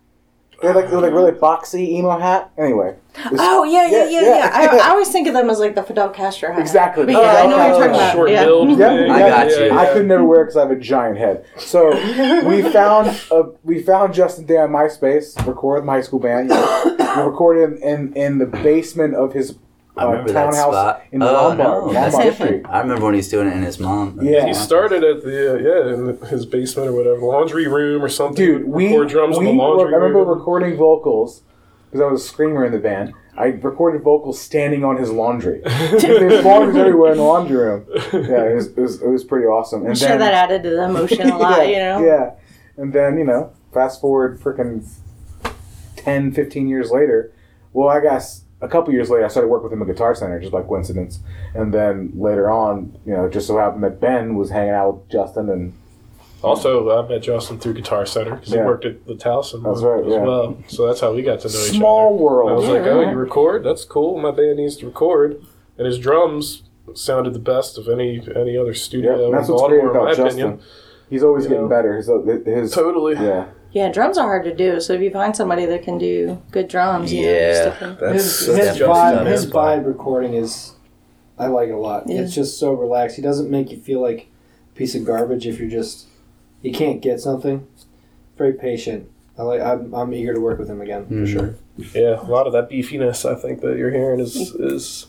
They're 0.61 0.73
like 0.73 0.89
they're 0.89 0.99
like 0.99 1.13
really 1.13 1.31
boxy 1.31 1.87
emo 1.87 2.19
hat. 2.19 2.51
Anyway. 2.57 2.95
was- 3.31 3.39
Oh 3.41 3.63
yeah, 3.63 3.87
yeah, 3.89 4.09
yeah, 4.09 4.09
Yeah, 4.09 4.21
yeah. 4.21 4.61
yeah. 4.63 4.71
I, 4.81 4.87
I 4.87 4.89
always 4.89 5.09
think 5.09 5.27
of 5.27 5.33
them 5.33 5.49
as 5.49 5.57
like 5.59 5.73
the 5.73 5.83
Fidel 5.83 6.09
Castro 6.09 6.51
hat. 6.51 6.59
Exactly. 6.59 7.05
But 7.05 7.13
yeah, 7.13 7.19
I 7.43 7.47
know 7.47 7.57
what 7.57 7.67
you're 7.69 7.77
talking 7.77 7.91
Oh, 7.91 7.95
about. 7.95 8.13
Short 8.13 8.29
yeah. 8.31 8.43
build. 8.43 8.69
Yeah, 8.71 8.89
thing. 8.97 9.09
I 9.11 9.19
got 9.19 9.49
you. 9.51 9.71
I 9.71 9.93
could 9.93 10.05
never 10.05 10.25
wear 10.25 10.41
it 10.41 10.45
because 10.45 10.57
I 10.57 10.61
have 10.61 10.71
a 10.71 10.75
giant 10.75 11.17
head. 11.17 11.45
So 11.57 11.89
we 12.47 12.61
found 12.61 13.07
a, 13.31 13.43
we 13.63 13.81
found 13.81 14.13
Justin 14.13 14.45
Day 14.45 14.57
on 14.57 14.69
MySpace, 14.71 15.43
recorded 15.47 15.85
my 15.85 15.93
high 15.93 16.01
school 16.01 16.19
band. 16.19 16.51
We 16.99 17.23
recorded 17.23 17.79
in, 17.81 18.13
in 18.13 18.37
the 18.37 18.45
basement 18.45 19.15
of 19.15 19.33
his 19.33 19.57
I 19.99 20.03
uh, 20.03 20.09
remember 20.09 20.31
that 20.33 20.45
townhouse 20.45 20.73
spot. 20.73 21.03
in 21.11 21.21
Oh, 21.21 21.25
Lombard, 21.33 21.57
no, 21.57 21.93
that's 21.93 22.13
Lombard 22.15 22.31
different. 22.37 22.69
I 22.69 22.79
remember 22.79 23.05
when 23.05 23.13
he 23.13 23.17
was 23.19 23.29
doing 23.29 23.47
it 23.47 23.53
in 23.55 23.63
his 23.63 23.79
mom. 23.79 24.19
Yeah. 24.21 24.45
He 24.47 24.53
started 24.53 25.03
at 25.03 25.23
the 25.23 25.53
uh, 25.53 25.57
yeah 25.57 25.93
in 25.93 26.17
his 26.29 26.45
basement 26.45 26.89
or 26.89 26.93
whatever 26.93 27.19
laundry 27.21 27.67
room 27.67 28.03
or 28.03 28.09
something. 28.09 28.35
Dude, 28.43 28.65
we, 28.67 28.87
record 28.87 29.09
drums 29.09 29.37
we 29.37 29.49
in 29.49 29.57
the 29.57 29.63
laundry 29.63 29.93
I 29.93 29.97
remember 29.97 30.19
room. 30.19 30.37
recording 30.37 30.77
vocals 30.77 31.41
because 31.85 32.01
I 32.01 32.05
was 32.11 32.23
a 32.23 32.27
screamer 32.27 32.65
in 32.65 32.71
the 32.71 32.77
band. 32.79 33.13
I 33.37 33.45
recorded 33.47 34.01
vocals 34.03 34.39
standing 34.39 34.83
on 34.83 34.97
his 34.97 35.11
laundry. 35.11 35.61
There's 35.65 36.43
laundries 36.43 36.75
everywhere 36.75 37.11
in 37.13 37.17
the 37.17 37.23
laundry 37.23 37.55
room. 37.57 37.85
Yeah, 38.11 38.43
it 38.49 38.55
was, 38.55 38.67
it 38.67 38.77
was, 38.77 39.01
it 39.01 39.07
was 39.07 39.23
pretty 39.23 39.45
awesome. 39.45 39.81
And 39.81 39.89
I'm 39.91 39.95
sure 39.95 40.17
that 40.17 40.33
added 40.33 40.63
to 40.63 40.69
the 40.71 40.83
emotion 40.83 41.29
a 41.29 41.37
lot, 41.39 41.67
you 41.69 41.77
know? 41.77 42.03
Yeah. 42.05 42.31
And 42.75 42.91
then, 42.91 43.17
you 43.17 43.23
know, 43.23 43.53
fast 43.73 44.01
forward 44.01 44.39
freaking 44.41 44.85
10, 45.95 46.33
15 46.33 46.67
years 46.67 46.91
later. 46.91 47.31
Well, 47.73 47.87
I 47.87 48.01
guess 48.01 48.43
a 48.61 48.67
couple 48.67 48.93
years 48.93 49.09
later, 49.09 49.25
I 49.25 49.27
started 49.29 49.47
working 49.47 49.63
with 49.69 49.73
him 49.73 49.81
at 49.81 49.87
Guitar 49.87 50.13
Center, 50.15 50.39
just 50.39 50.51
by 50.51 50.61
coincidence. 50.61 51.19
And 51.55 51.73
then 51.73 52.11
later 52.15 52.49
on, 52.51 52.97
you 53.05 53.13
know, 53.13 53.25
it 53.25 53.31
just 53.33 53.47
so 53.47 53.57
happened 53.57 53.83
that 53.83 53.99
Ben 54.01 54.35
was 54.35 54.49
hanging 54.49 54.73
out 54.73 54.95
with 54.95 55.09
Justin 55.09 55.49
and 55.49 55.73
Also, 56.41 56.89
I 57.03 57.07
met 57.09 57.21
Justin 57.21 57.59
through 57.59 57.73
Guitar 57.73 58.05
Center 58.05 58.35
because 58.35 58.53
Yeah. 58.53 58.61
he 58.61 58.65
worked 58.65 58.85
at 58.85 59.05
the 59.05 59.13
Towson 59.15 59.61
That's 59.63 59.81
right, 59.81 60.05
as 60.05 60.11
yeah. 60.13 60.23
well. 60.23 60.55
So 60.67 60.87
that's 60.87 61.01
how 61.01 61.13
we 61.13 61.21
got 61.21 61.41
to 61.41 61.47
know 61.49 61.53
each 61.53 61.69
other. 61.69 61.77
small 61.79 62.17
world. 62.17 62.49
I 62.51 62.53
was 62.53 62.65
Yeah, 62.65 62.71
like, 62.71 62.85
"Oh, 62.87 63.01
you 63.01 63.15
record? 63.17 63.63
That's 63.65 63.83
cool. 63.83 64.17
My 64.19 64.31
band 64.31 64.55
needs 64.57 64.77
to 64.77 64.85
record." 64.85 65.41
And 65.77 65.85
his 65.85 65.99
drums 65.99 66.63
sounded 66.93 67.33
the 67.33 67.39
best 67.39 67.77
of 67.77 67.89
any 67.89 68.21
any 68.35 68.57
other 68.57 68.69
yeah, 68.71 68.73
studio 68.73 69.25
and 69.25 69.33
that's 69.33 69.49
in 69.49 69.53
what's 69.55 69.67
great 69.67 69.81
Baltimore, 69.81 69.89
in 69.89 69.93
my 70.05 70.11
about 70.13 70.15
Justin. 70.15 70.43
opinion. 70.45 70.59
He's 71.09 71.23
always 71.23 71.43
You 71.43 71.49
getting 71.49 71.63
know? 71.65 71.69
better. 71.69 71.95
His, 71.97 72.09
uh, 72.09 72.19
his 72.45 72.71
Totally. 72.71 73.15
yeah. 73.15 73.45
Yeah, 73.71 73.89
drums 73.91 74.17
are 74.17 74.25
hard 74.25 74.43
to 74.45 74.55
do. 74.55 74.79
So 74.81 74.93
if 74.93 75.01
you 75.01 75.11
find 75.11 75.35
somebody 75.35 75.65
that 75.65 75.83
can 75.83 75.97
do 75.97 76.41
good 76.51 76.67
drums, 76.67 77.13
you 77.13 77.23
know, 77.25 77.31
Yeah. 77.31 77.75
stick 77.75 77.99
That's, 77.99 78.23
his 78.23 78.47
that's 78.47 78.77
his 78.77 78.87
vibe, 78.87 79.15
man. 79.23 79.25
his 79.27 79.45
vibe 79.45 79.85
recording 79.85 80.33
is, 80.33 80.73
I 81.37 81.47
like 81.47 81.69
it 81.69 81.73
a 81.73 81.77
lot. 81.77 82.07
Yeah. 82.07 82.21
It's 82.21 82.33
just 82.33 82.59
so 82.59 82.73
relaxed. 82.73 83.15
He 83.15 83.21
doesn't 83.21 83.49
make 83.49 83.71
you 83.71 83.77
feel 83.77 84.01
like 84.01 84.27
a 84.73 84.75
piece 84.77 84.95
of 84.95 85.05
garbage 85.05 85.45
if 85.45 85.59
you're 85.59 85.69
just, 85.69 86.07
you 86.61 86.71
can't 86.73 86.99
get 87.01 87.19
something. 87.19 87.67
Very 88.37 88.53
patient. 88.53 89.09
I 89.37 89.43
like. 89.43 89.61
I'm, 89.61 89.93
I'm 89.93 90.13
eager 90.13 90.33
to 90.33 90.39
work 90.41 90.59
with 90.59 90.69
him 90.69 90.81
again 90.81 91.05
Mhm. 91.05 91.21
for 91.21 91.27
sure. 91.27 91.55
Yeah, 91.93 92.19
a 92.21 92.27
lot 92.29 92.45
of 92.45 92.51
that 92.53 92.69
beefiness 92.69 93.23
I 93.29 93.35
think 93.35 93.61
that 93.61 93.77
you're 93.77 93.91
hearing 93.91 94.19
is 94.19 94.35
is 94.35 95.05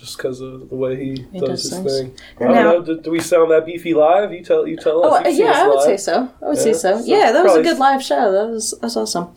just 0.00 0.16
because 0.16 0.40
of 0.40 0.68
the 0.70 0.74
way 0.74 0.96
he, 0.96 1.26
He 1.32 1.38
does, 1.40 1.48
does 1.48 1.62
his 1.64 1.72
things. 1.74 1.98
thing. 1.98 2.18
I 2.40 2.44
don't 2.44 2.54
Now- 2.54 2.62
know. 2.72 2.82
Do, 2.82 3.00
do 3.00 3.10
we 3.10 3.20
sound 3.20 3.50
that 3.50 3.66
beefy 3.66 3.92
live? 3.94 4.32
You 4.32 4.42
tell. 4.42 4.66
You 4.66 4.76
tell 4.76 5.04
Oh 5.04 5.10
us. 5.14 5.26
uh, 5.26 5.28
yeah, 5.28 5.50
us 5.50 5.56
I 5.56 5.66
would 5.68 5.74
live. 5.76 5.84
say 5.84 5.96
so. 5.98 6.28
I 6.42 6.48
would 6.48 6.56
say 6.58 6.70
Yeah, 6.70 6.76
so. 6.76 6.98
so 6.98 7.04
Yeah, 7.04 7.32
that 7.32 7.44
was 7.44 7.56
a 7.56 7.62
good 7.62 7.78
live 7.78 8.02
show. 8.02 8.32
That 8.32 8.48
was 8.48 8.70
that 8.72 8.82
was 8.82 8.96
awesome. 8.96 9.28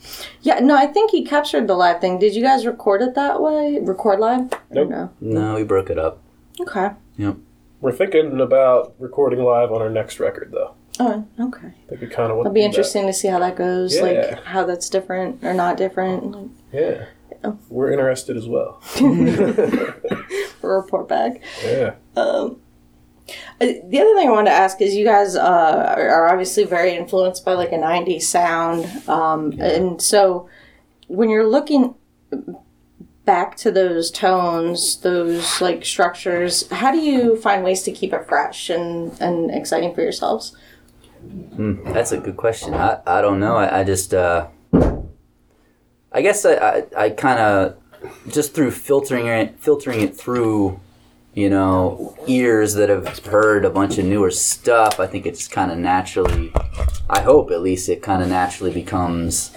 Yeah, 0.42 0.58
no, 0.60 0.74
I 0.76 0.86
think 0.86 1.10
he 1.10 1.24
captured 1.24 1.68
the 1.68 1.74
live 1.74 2.00
thing. 2.00 2.18
Did 2.18 2.34
you 2.34 2.42
guys 2.42 2.66
record 2.66 3.02
it 3.02 3.14
that 3.14 3.40
way? 3.42 3.78
Record 3.80 4.18
live? 4.20 4.50
Nope. 4.70 4.88
No. 4.88 5.10
No, 5.20 5.54
we 5.56 5.64
broke 5.64 5.90
it 5.90 5.98
up. 5.98 6.20
Okay. 6.60 6.90
Yep. 7.18 7.36
We're 7.80 7.92
thinking 7.92 8.40
about 8.40 8.94
recording 8.98 9.40
live 9.44 9.70
on 9.70 9.82
our 9.82 9.90
next 9.90 10.18
record, 10.18 10.50
though. 10.52 10.74
Oh, 11.00 11.26
okay. 11.38 11.66
I 11.66 11.88
think 11.88 12.00
we 12.00 12.06
kind 12.06 12.32
of. 12.32 12.38
It'll 12.38 12.44
be 12.44 12.46
to 12.46 12.52
do 12.52 12.60
that. 12.60 12.64
interesting 12.66 13.06
to 13.06 13.12
see 13.12 13.28
how 13.28 13.40
that 13.40 13.56
goes. 13.56 13.94
Yeah. 13.96 14.02
Like 14.02 14.44
how 14.44 14.64
that's 14.64 14.88
different 14.88 15.42
or 15.44 15.52
not 15.52 15.76
different. 15.76 16.30
Like, 16.32 16.50
Yeah. 16.72 17.04
Oh. 17.42 17.58
We're 17.68 17.90
interested 17.92 18.36
as 18.38 18.46
well. 18.48 18.80
report 20.66 21.08
back. 21.08 21.40
Yeah. 21.64 21.94
Um, 22.16 22.60
the 23.58 24.00
other 24.00 24.14
thing 24.14 24.28
I 24.28 24.30
wanted 24.30 24.50
to 24.50 24.56
ask 24.56 24.80
is 24.82 24.94
you 24.94 25.04
guys 25.04 25.34
uh, 25.34 25.94
are 25.96 26.08
are 26.08 26.28
obviously 26.28 26.64
very 26.64 26.94
influenced 26.94 27.44
by 27.44 27.54
like 27.54 27.72
a 27.72 27.78
90s 27.78 28.22
sound. 28.22 29.08
Um, 29.08 29.52
And 29.60 30.00
so 30.00 30.48
when 31.08 31.30
you're 31.30 31.46
looking 31.46 31.94
back 33.24 33.56
to 33.56 33.70
those 33.70 34.10
tones, 34.10 34.98
those 35.00 35.60
like 35.60 35.84
structures, 35.84 36.68
how 36.70 36.92
do 36.92 36.98
you 36.98 37.36
find 37.36 37.64
ways 37.64 37.82
to 37.84 37.92
keep 37.92 38.12
it 38.12 38.26
fresh 38.28 38.68
and, 38.68 39.18
and 39.20 39.50
exciting 39.50 39.94
for 39.94 40.02
yourselves? 40.02 40.54
Hmm, 41.56 41.82
that's 41.92 42.12
a 42.12 42.18
good 42.18 42.36
question. 42.36 42.74
I, 42.74 43.00
I 43.06 43.22
don't 43.22 43.40
know. 43.40 43.56
I, 43.56 43.80
I 43.80 43.84
just 43.84 44.12
uh, 44.12 44.48
I 46.12 46.20
guess 46.20 46.44
I 46.44 46.54
I, 46.54 46.84
I 47.04 47.10
kind 47.10 47.38
of 47.38 47.76
just 48.28 48.54
through 48.54 48.70
filtering 48.70 49.26
it 49.26 49.58
filtering 49.60 50.00
it 50.00 50.16
through 50.16 50.80
you 51.34 51.50
know 51.50 52.16
ears 52.26 52.74
that 52.74 52.88
have 52.88 53.18
heard 53.26 53.64
a 53.64 53.70
bunch 53.70 53.98
of 53.98 54.04
newer 54.04 54.30
stuff. 54.30 55.00
I 55.00 55.06
think 55.06 55.26
it's 55.26 55.48
kind 55.48 55.70
of 55.72 55.78
naturally. 55.78 56.52
I 57.10 57.20
hope 57.20 57.50
at 57.50 57.60
least 57.60 57.88
it 57.88 58.02
kind 58.02 58.22
of 58.22 58.28
naturally 58.28 58.72
becomes 58.72 59.54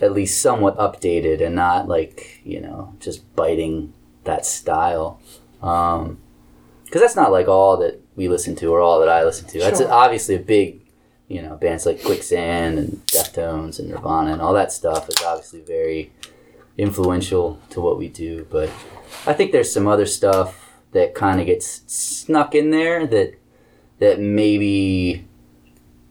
at 0.00 0.12
least 0.12 0.40
somewhat 0.40 0.76
updated 0.78 1.40
and 1.44 1.54
not 1.54 1.88
like 1.88 2.40
you 2.44 2.60
know 2.60 2.94
just 3.00 3.34
biting 3.36 3.92
that 4.24 4.46
style. 4.46 5.20
Um, 5.62 6.18
because 6.84 7.00
that's 7.00 7.16
not 7.16 7.32
like 7.32 7.48
all 7.48 7.76
that 7.78 8.00
we 8.14 8.28
listen 8.28 8.54
to 8.56 8.66
or 8.72 8.80
all 8.80 9.00
that 9.00 9.08
I 9.08 9.24
listen 9.24 9.48
to. 9.48 9.58
That's 9.58 9.80
Sure. 9.80 9.90
obviously 9.90 10.36
a 10.36 10.38
big, 10.38 10.80
you 11.28 11.42
know 11.42 11.56
bands 11.56 11.84
like 11.86 12.02
Quicksand 12.04 12.78
and 12.78 13.04
Deftones 13.06 13.78
and 13.78 13.88
Nirvana 13.88 14.32
and 14.32 14.40
all 14.40 14.52
that 14.54 14.72
stuff 14.72 15.08
is 15.08 15.16
obviously 15.22 15.60
very 15.60 16.12
influential 16.76 17.60
to 17.70 17.80
what 17.80 17.98
we 17.98 18.08
do. 18.08 18.46
But 18.50 18.70
I 19.26 19.32
think 19.32 19.52
there's 19.52 19.72
some 19.72 19.86
other 19.86 20.06
stuff 20.06 20.72
that 20.92 21.14
kind 21.14 21.40
of 21.40 21.46
gets 21.46 21.82
snuck 21.86 22.54
in 22.54 22.70
there 22.70 23.06
that 23.06 23.34
that 23.98 24.20
maybe 24.20 25.26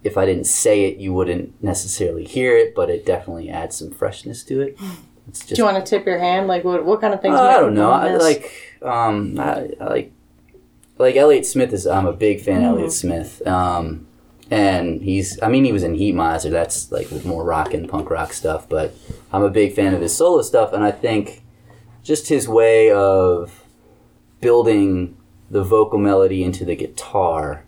if 0.03 0.17
I 0.17 0.25
didn't 0.25 0.45
say 0.47 0.85
it, 0.85 0.97
you 0.97 1.13
wouldn't 1.13 1.61
necessarily 1.63 2.25
hear 2.25 2.57
it, 2.57 2.75
but 2.75 2.89
it 2.89 3.05
definitely 3.05 3.49
adds 3.49 3.77
some 3.77 3.91
freshness 3.91 4.43
to 4.45 4.61
it. 4.61 4.77
It's 5.27 5.39
just 5.39 5.55
Do 5.55 5.61
you 5.61 5.63
want 5.65 5.83
to 5.83 5.89
tip 5.89 6.05
your 6.05 6.19
hand? 6.19 6.47
Like, 6.47 6.65
what, 6.65 6.83
what 6.83 6.99
kind 6.99 7.13
of 7.13 7.21
things? 7.21 7.35
uh, 7.35 7.41
I 7.41 7.59
don't 7.59 7.73
know. 7.73 7.91
I 7.91 8.15
like 8.15 8.51
um 8.81 9.39
I, 9.39 9.69
I 9.79 9.85
like 9.85 10.11
like 10.97 11.15
Elliott 11.15 11.45
Smith 11.45 11.73
is 11.73 11.87
I'm 11.87 12.05
a 12.05 12.13
big 12.13 12.41
fan 12.41 12.63
of 12.63 12.75
Elliott 12.77 12.91
Smith. 12.91 13.45
Um 13.47 14.07
and 14.53 15.01
he's 15.01 15.41
I 15.41 15.47
mean 15.47 15.65
he 15.65 15.71
was 15.71 15.83
in 15.83 15.95
Heatmiser, 15.95 16.51
that's 16.51 16.91
like 16.91 17.11
more 17.25 17.43
rock 17.43 17.73
and 17.73 17.89
punk 17.89 18.09
rock 18.09 18.33
stuff, 18.33 18.69
but 18.69 18.93
I'm 19.31 19.43
a 19.43 19.49
big 19.49 19.73
fan 19.73 19.93
of 19.93 20.01
his 20.01 20.15
solo 20.15 20.41
stuff 20.41 20.73
and 20.73 20.83
I 20.83 20.91
think 20.91 21.43
just 22.03 22.27
his 22.27 22.47
way 22.47 22.91
of 22.91 23.63
building 24.41 25.17
the 25.49 25.63
vocal 25.63 25.99
melody 25.99 26.43
into 26.43 26.65
the 26.65 26.75
guitar 26.75 27.65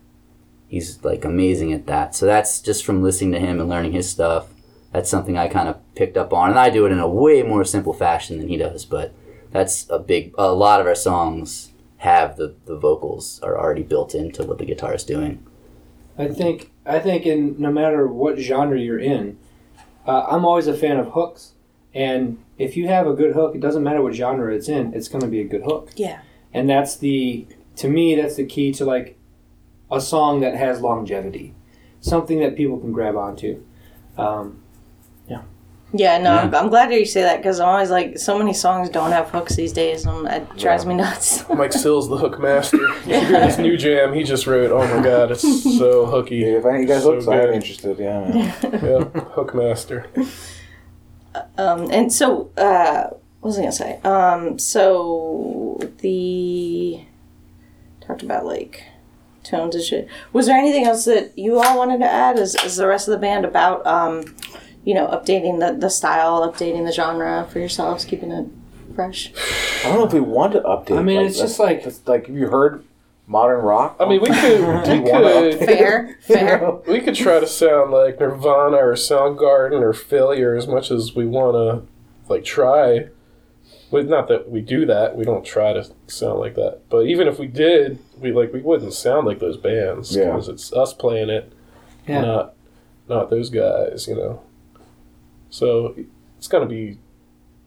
he's 0.68 1.02
like 1.04 1.24
amazing 1.24 1.72
at 1.72 1.86
that. 1.86 2.14
So 2.14 2.26
that's 2.26 2.60
just 2.60 2.84
from 2.84 3.02
listening 3.02 3.32
to 3.32 3.40
him 3.40 3.60
and 3.60 3.68
learning 3.68 3.92
his 3.92 4.08
stuff. 4.08 4.48
That's 4.92 5.10
something 5.10 5.36
I 5.36 5.48
kind 5.48 5.68
of 5.68 5.78
picked 5.94 6.16
up 6.16 6.32
on, 6.32 6.50
and 6.50 6.58
I 6.58 6.70
do 6.70 6.86
it 6.86 6.92
in 6.92 6.98
a 6.98 7.08
way 7.08 7.42
more 7.42 7.64
simple 7.64 7.92
fashion 7.92 8.38
than 8.38 8.48
he 8.48 8.56
does. 8.56 8.84
But 8.84 9.12
that's 9.50 9.88
a 9.90 9.98
big. 9.98 10.34
A 10.38 10.52
lot 10.52 10.80
of 10.80 10.86
our 10.86 10.94
songs 10.94 11.72
have 11.98 12.36
the 12.36 12.54
the 12.64 12.76
vocals 12.76 13.40
are 13.42 13.58
already 13.58 13.82
built 13.82 14.14
into 14.14 14.44
what 14.44 14.58
the 14.58 14.64
guitar 14.64 14.94
is 14.94 15.04
doing. 15.04 15.44
I 16.18 16.28
think 16.28 16.70
I 16.84 16.98
think 16.98 17.26
in 17.26 17.56
no 17.58 17.70
matter 17.70 18.06
what 18.06 18.38
genre 18.38 18.78
you're 18.78 18.98
in, 18.98 19.38
uh, 20.06 20.26
I'm 20.30 20.44
always 20.44 20.66
a 20.66 20.76
fan 20.76 20.98
of 20.98 21.08
hooks. 21.12 21.52
And 21.94 22.38
if 22.58 22.76
you 22.76 22.88
have 22.88 23.06
a 23.06 23.14
good 23.14 23.34
hook, 23.34 23.54
it 23.54 23.60
doesn't 23.60 23.82
matter 23.82 24.02
what 24.02 24.14
genre 24.14 24.54
it's 24.54 24.68
in, 24.68 24.92
it's 24.94 25.08
going 25.08 25.22
to 25.22 25.28
be 25.28 25.40
a 25.40 25.44
good 25.44 25.62
hook. 25.62 25.92
yeah. 25.96 26.20
And 26.52 26.70
that's 26.70 26.96
the 26.96 27.46
to 27.76 27.88
me 27.88 28.14
that's 28.14 28.36
the 28.36 28.46
key 28.46 28.72
to 28.72 28.84
like 28.84 29.18
a 29.90 30.00
song 30.00 30.40
that 30.40 30.54
has 30.54 30.80
longevity, 30.80 31.54
something 32.00 32.40
that 32.40 32.56
people 32.56 32.78
can 32.78 32.92
grab 32.92 33.16
onto. 33.16 33.62
Um, 34.16 34.62
Yeah, 35.92 36.18
no, 36.18 36.34
Yeah. 36.34 36.40
I'm, 36.42 36.54
I'm 36.54 36.68
glad 36.68 36.90
that 36.90 36.98
you 36.98 37.06
say 37.06 37.22
that 37.22 37.38
because 37.38 37.60
I'm 37.60 37.68
always 37.68 37.90
like, 37.90 38.18
so 38.18 38.36
many 38.38 38.52
songs 38.52 38.90
don't 38.90 39.12
have 39.12 39.30
hooks 39.30 39.54
these 39.54 39.72
days. 39.72 40.04
and 40.04 40.26
it 40.26 40.56
drives 40.58 40.84
me 40.84 40.94
nuts. 40.94 41.48
Mike 41.54 41.72
Sill's 41.72 42.08
the 42.08 42.16
hook 42.16 42.38
master. 42.40 42.76
You 43.06 43.20
should 43.20 43.28
this 43.30 43.58
new 43.58 43.76
jam 43.84 44.12
he 44.12 44.22
just 44.24 44.46
wrote. 44.46 44.70
Oh 44.72 44.86
my 44.96 45.02
god, 45.02 45.30
it's 45.30 45.42
so 45.78 46.06
hooky. 46.12 46.36
Yeah, 46.36 46.58
if 46.58 46.64
any 46.66 46.76
of 46.76 46.82
you 46.82 46.88
guys 46.88 47.02
So 47.04 47.14
look, 47.14 47.28
I'm 47.28 47.52
interested. 47.54 47.98
Yeah, 47.98 48.20
man. 48.20 48.34
Yeah, 48.62 49.04
hook 49.34 49.54
master. 49.54 50.06
um, 51.56 51.90
and 51.90 52.12
so, 52.12 52.50
uh, 52.56 53.04
what 53.40 53.50
was 53.50 53.58
I 53.58 53.62
gonna 53.62 53.72
say? 53.72 54.00
Um, 54.02 54.58
so 54.58 55.78
the 55.98 57.00
talked 58.00 58.22
about 58.22 58.44
like 58.44 58.82
tones 59.44 59.74
and 59.76 59.84
shit. 59.84 60.08
Was 60.32 60.46
there 60.46 60.56
anything 60.56 60.84
else 60.84 61.04
that 61.04 61.38
you 61.38 61.60
all 61.60 61.78
wanted 61.78 61.98
to 61.98 62.06
add? 62.10 62.38
As, 62.38 62.54
as 62.56 62.76
the 62.76 62.86
rest 62.88 63.06
of 63.08 63.12
the 63.12 63.18
band 63.18 63.44
about 63.44 63.86
um, 63.86 64.34
you 64.86 64.94
know, 64.94 65.06
updating 65.08 65.58
the 65.60 65.76
the 65.78 65.90
style, 65.90 66.40
updating 66.50 66.86
the 66.86 66.92
genre 66.92 67.46
for 67.52 67.58
yourselves, 67.58 68.04
keeping 68.06 68.30
it 68.30 68.46
fresh. 68.94 69.30
I 69.84 69.88
don't 69.90 69.98
know 69.98 70.06
if 70.06 70.12
we 70.14 70.20
want 70.20 70.54
to 70.54 70.60
update. 70.60 70.96
I 70.98 71.02
mean, 71.02 71.18
like, 71.18 71.26
it's 71.26 71.38
just 71.38 71.58
like- 71.58 71.84
that's 71.84 72.00
like 72.06 72.28
have 72.28 72.36
you 72.36 72.48
heard 72.48 72.82
modern 73.26 73.60
rock? 73.62 73.96
I 74.00 74.08
mean, 74.08 74.20
we 74.22 74.28
could, 74.40 74.58
Do 74.58 74.62
we 74.62 74.62
want 74.64 74.84
to 74.86 75.58
could, 75.58 75.60
update? 75.60 75.66
Fair, 75.66 76.06
You 76.28 76.34
fair. 76.34 76.60
know? 76.60 76.82
we 76.86 77.00
could 77.00 77.14
try 77.16 77.40
to 77.40 77.46
sound 77.46 77.90
like 77.90 78.18
Nirvana 78.20 78.76
or 78.78 78.94
Soundgarden 78.94 79.80
or 79.82 79.92
Failure 79.92 80.54
as 80.56 80.66
much 80.66 80.90
as 80.90 81.14
we 81.14 81.26
want 81.26 81.54
to, 81.56 82.32
like 82.32 82.44
try. 82.44 83.08
But 83.90 84.06
not 84.08 84.28
that 84.28 84.48
we 84.50 84.60
do 84.62 84.86
that. 84.86 85.16
We 85.16 85.24
don't 85.24 85.44
try 85.44 85.72
to 85.72 85.84
sound 86.06 86.38
like 86.40 86.54
that. 86.56 86.80
But 86.88 87.06
even 87.06 87.28
if 87.28 87.38
we 87.38 87.46
did, 87.48 87.98
we 88.18 88.32
like 88.32 88.52
we 88.52 88.60
wouldn't 88.60 88.92
sound 88.94 89.26
like 89.26 89.40
those 89.40 89.56
bands 89.56 90.14
Yeah. 90.16 90.26
because 90.26 90.48
it's 90.48 90.72
us 90.72 90.92
playing 90.92 91.28
it, 91.28 91.52
Yeah. 92.06 92.20
not 92.22 92.54
not 93.08 93.30
those 93.30 93.50
guys. 93.50 94.06
You 94.08 94.14
know. 94.16 94.42
So 95.50 95.94
it's 96.38 96.48
gonna 96.48 96.66
be 96.66 96.98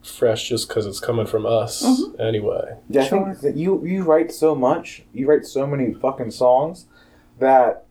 fresh 0.02 0.48
just 0.48 0.68
because 0.68 0.86
it's 0.86 1.00
coming 1.00 1.26
from 1.26 1.44
us 1.46 1.82
mm-hmm. 1.82 2.20
anyway. 2.20 2.76
Yeah, 2.88 3.02
I 3.02 3.08
think 3.08 3.40
that 3.40 3.56
you 3.56 3.84
you 3.84 4.02
write 4.02 4.32
so 4.32 4.54
much, 4.54 5.02
you 5.12 5.26
write 5.26 5.44
so 5.44 5.66
many 5.66 5.92
fucking 5.92 6.30
songs 6.30 6.86
that 7.38 7.86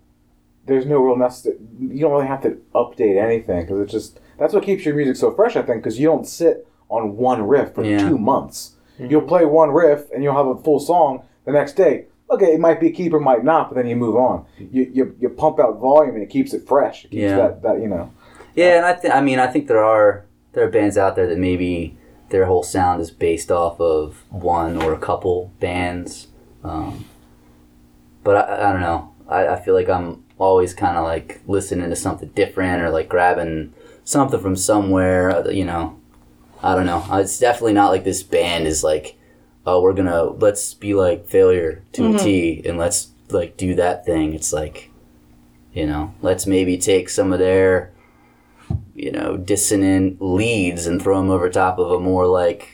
there's 0.66 0.86
no 0.86 1.00
real 1.00 1.18
necessity. 1.18 1.58
You 1.80 2.02
don't 2.02 2.12
really 2.12 2.28
have 2.28 2.42
to 2.44 2.62
update 2.74 3.22
anything 3.22 3.62
because 3.62 3.82
it's 3.82 3.92
just 3.92 4.20
that's 4.38 4.54
what 4.54 4.64
keeps 4.64 4.86
your 4.86 4.96
music 4.96 5.16
so 5.16 5.32
fresh. 5.32 5.56
I 5.56 5.62
think 5.62 5.84
because 5.84 6.00
you 6.00 6.08
don't 6.08 6.28
sit 6.28 6.68
on 6.90 7.18
one 7.18 7.48
riff 7.48 7.74
for 7.76 7.84
Yeah. 7.84 8.08
two 8.10 8.18
months. 8.18 8.76
Mm-hmm. 9.00 9.12
You'll 9.12 9.22
play 9.22 9.46
one 9.46 9.72
riff 9.72 10.10
and 10.12 10.24
you'll 10.24 10.36
have 10.36 10.48
a 10.48 10.58
full 10.58 10.80
song 10.80 11.24
the 11.46 11.52
next 11.52 11.74
day. 11.74 12.06
Okay, 12.32 12.54
it 12.54 12.60
might 12.60 12.80
be 12.80 12.88
a 12.88 12.92
keeper, 12.92 13.20
might 13.20 13.44
not, 13.44 13.70
but 13.70 13.76
then 13.76 13.88
you 13.88 13.96
move 13.96 14.16
on. 14.16 14.46
You 14.58 14.90
you, 14.94 15.16
you 15.20 15.30
pump 15.30 15.60
out 15.60 15.80
volume 15.80 16.16
and 16.16 16.24
it 16.24 16.30
keeps 16.30 16.54
it 16.54 16.68
fresh. 16.68 17.06
It 17.06 17.12
keeps 17.12 17.22
Yeah. 17.22 17.38
that, 17.38 17.64
that 17.64 17.82
you 17.82 17.88
know. 17.88 18.12
Yeah, 18.60 18.76
and 18.78 18.86
I 18.86 18.94
th- 18.94 19.14
I 19.14 19.22
mean 19.22 19.40
I 19.40 19.48
think 19.48 19.68
there 19.68 19.84
are 19.84 20.26
there 20.54 20.66
are 20.66 20.70
bands 20.70 20.98
out 20.98 21.16
there 21.16 21.28
that 21.28 21.38
maybe 21.38 21.98
their 22.30 22.46
whole 22.46 22.64
sound 22.64 23.02
is 23.02 23.10
based 23.10 23.52
off 23.52 23.80
of 23.80 24.24
one 24.30 24.82
or 24.82 24.94
a 24.94 25.00
couple 25.00 25.52
bands. 25.60 26.28
Um, 26.64 27.06
but 28.24 28.36
I, 28.50 28.70
I 28.70 28.72
don't 28.74 28.82
know. 28.82 29.14
I, 29.28 29.48
I 29.48 29.60
feel 29.62 29.74
like 29.74 29.90
I'm 29.90 30.24
always 30.38 30.74
kind 30.74 30.98
of 30.98 31.06
like 31.06 31.42
listening 31.48 31.90
to 31.90 31.96
something 31.96 32.30
different 32.30 32.82
or 32.84 32.90
like 32.90 33.08
grabbing 33.08 33.74
something 34.04 34.40
from 34.40 34.56
somewhere. 34.56 35.30
uh, 35.32 35.50
You 35.50 35.66
know, 35.66 36.00
I 36.62 36.76
don't 36.76 36.86
know. 36.86 37.06
It's 37.14 37.40
definitely 37.40 37.74
not 37.74 37.92
like 37.92 38.04
this 38.04 38.24
band 38.24 38.68
is 38.68 38.84
like, 38.84 39.18
oh, 39.66 39.82
we're 39.82 39.94
gonna 39.94 40.24
let's 40.24 40.74
be 40.74 40.94
like 40.94 41.28
failure 41.28 41.84
to 41.94 42.02
a 42.08 42.18
T 42.18 42.62
and 42.66 42.78
let's 42.78 43.10
like 43.30 43.56
do 43.56 43.74
that 43.76 44.06
thing. 44.06 44.34
It's 44.34 44.52
like, 44.52 44.90
you 45.74 45.86
know, 45.88 46.14
let's 46.22 46.46
maybe 46.46 46.78
take 46.78 47.08
some 47.10 47.32
of 47.32 47.40
their 47.40 47.92
you 49.02 49.12
know, 49.12 49.38
dissonant 49.38 50.22
leads 50.22 50.86
and 50.86 51.02
throw 51.02 51.18
them 51.18 51.30
over 51.30 51.50
top 51.50 51.80
of 51.80 51.92
a 51.92 52.00
more 52.00 52.28
like 52.28 52.70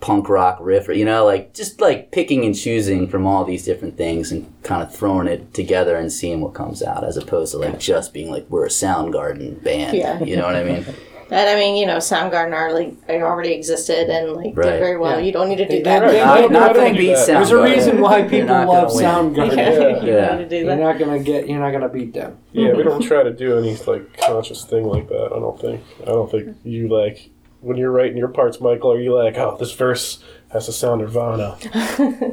punk 0.00 0.28
rock 0.28 0.58
riff, 0.60 0.88
or, 0.88 0.92
you 0.92 1.04
know, 1.04 1.24
like 1.24 1.54
just 1.54 1.80
like 1.80 2.10
picking 2.10 2.44
and 2.44 2.56
choosing 2.56 3.06
from 3.06 3.26
all 3.26 3.44
these 3.44 3.64
different 3.64 3.96
things 3.96 4.32
and 4.32 4.52
kind 4.64 4.82
of 4.82 4.94
throwing 4.94 5.28
it 5.28 5.54
together 5.54 5.96
and 5.96 6.12
seeing 6.12 6.40
what 6.40 6.54
comes 6.54 6.82
out, 6.82 7.04
as 7.04 7.16
opposed 7.16 7.52
to 7.52 7.58
like 7.58 7.78
just 7.78 8.12
being 8.12 8.30
like 8.30 8.44
we're 8.48 8.66
a 8.66 8.68
Soundgarden 8.68 9.62
band. 9.62 9.96
Yeah. 9.96 10.22
You 10.22 10.36
know 10.36 10.44
what 10.44 10.56
I 10.56 10.64
mean? 10.64 10.84
And 11.32 11.48
I 11.48 11.54
mean, 11.54 11.76
you 11.76 11.86
know, 11.86 11.96
Soundgarden 11.96 12.52
are 12.52 12.74
like 12.74 12.94
already 13.08 13.52
existed 13.54 14.10
and 14.10 14.32
like 14.34 14.54
Right. 14.54 14.72
did 14.72 14.78
very 14.80 14.98
well. 14.98 15.18
Yeah. 15.18 15.24
You 15.24 15.32
don't 15.32 15.48
need 15.48 15.56
to 15.56 15.64
do 15.66 15.76
They- 15.78 15.82
that. 15.82 16.00
they- 16.00 16.06
You 16.06 16.12
they- 16.12 16.42
don't 16.42 16.52
not 16.52 16.66
not 16.66 16.74
gonna 16.76 16.92
beat. 16.92 17.16
Soundgarden. 17.16 17.26
There's 17.26 17.50
a 17.50 17.62
reason 17.62 18.00
why 18.02 18.22
people 18.22 18.48
love. 18.54 18.90
Soundgarden. 18.90 19.56
Yeah, 19.56 19.70
Yeah. 19.70 20.02
you 20.02 20.12
Yeah. 20.12 20.26
don't 20.28 20.38
need 20.40 20.50
to 20.50 20.60
do 20.60 20.64
You're 20.66 20.76
not 20.76 20.98
gonna 20.98 21.18
get. 21.20 21.48
You're 21.48 21.58
not 21.60 21.72
gonna 21.72 21.88
beat 21.88 22.12
them. 22.12 22.36
Yeah, 22.52 22.74
we 22.74 22.82
don't 22.82 23.00
try 23.00 23.22
to 23.22 23.32
do 23.32 23.56
any 23.56 23.74
like 23.86 24.14
conscious 24.18 24.64
thing 24.64 24.84
like 24.86 25.08
that. 25.08 25.30
I 25.34 25.38
don't 25.38 25.58
think. 25.58 25.80
I 26.02 26.10
don't 26.10 26.30
think 26.30 26.48
you 26.64 26.88
like 26.88 27.30
when 27.62 27.76
you're 27.76 27.90
writing 27.92 28.16
your 28.16 28.28
parts, 28.28 28.60
Michael. 28.60 28.92
Are 28.92 29.00
you 29.00 29.14
like, 29.14 29.36
oh, 29.38 29.56
this 29.58 29.72
verse 29.72 30.22
has 30.52 30.66
to 30.66 30.72
sound 30.72 31.00
Nirvana? 31.00 31.56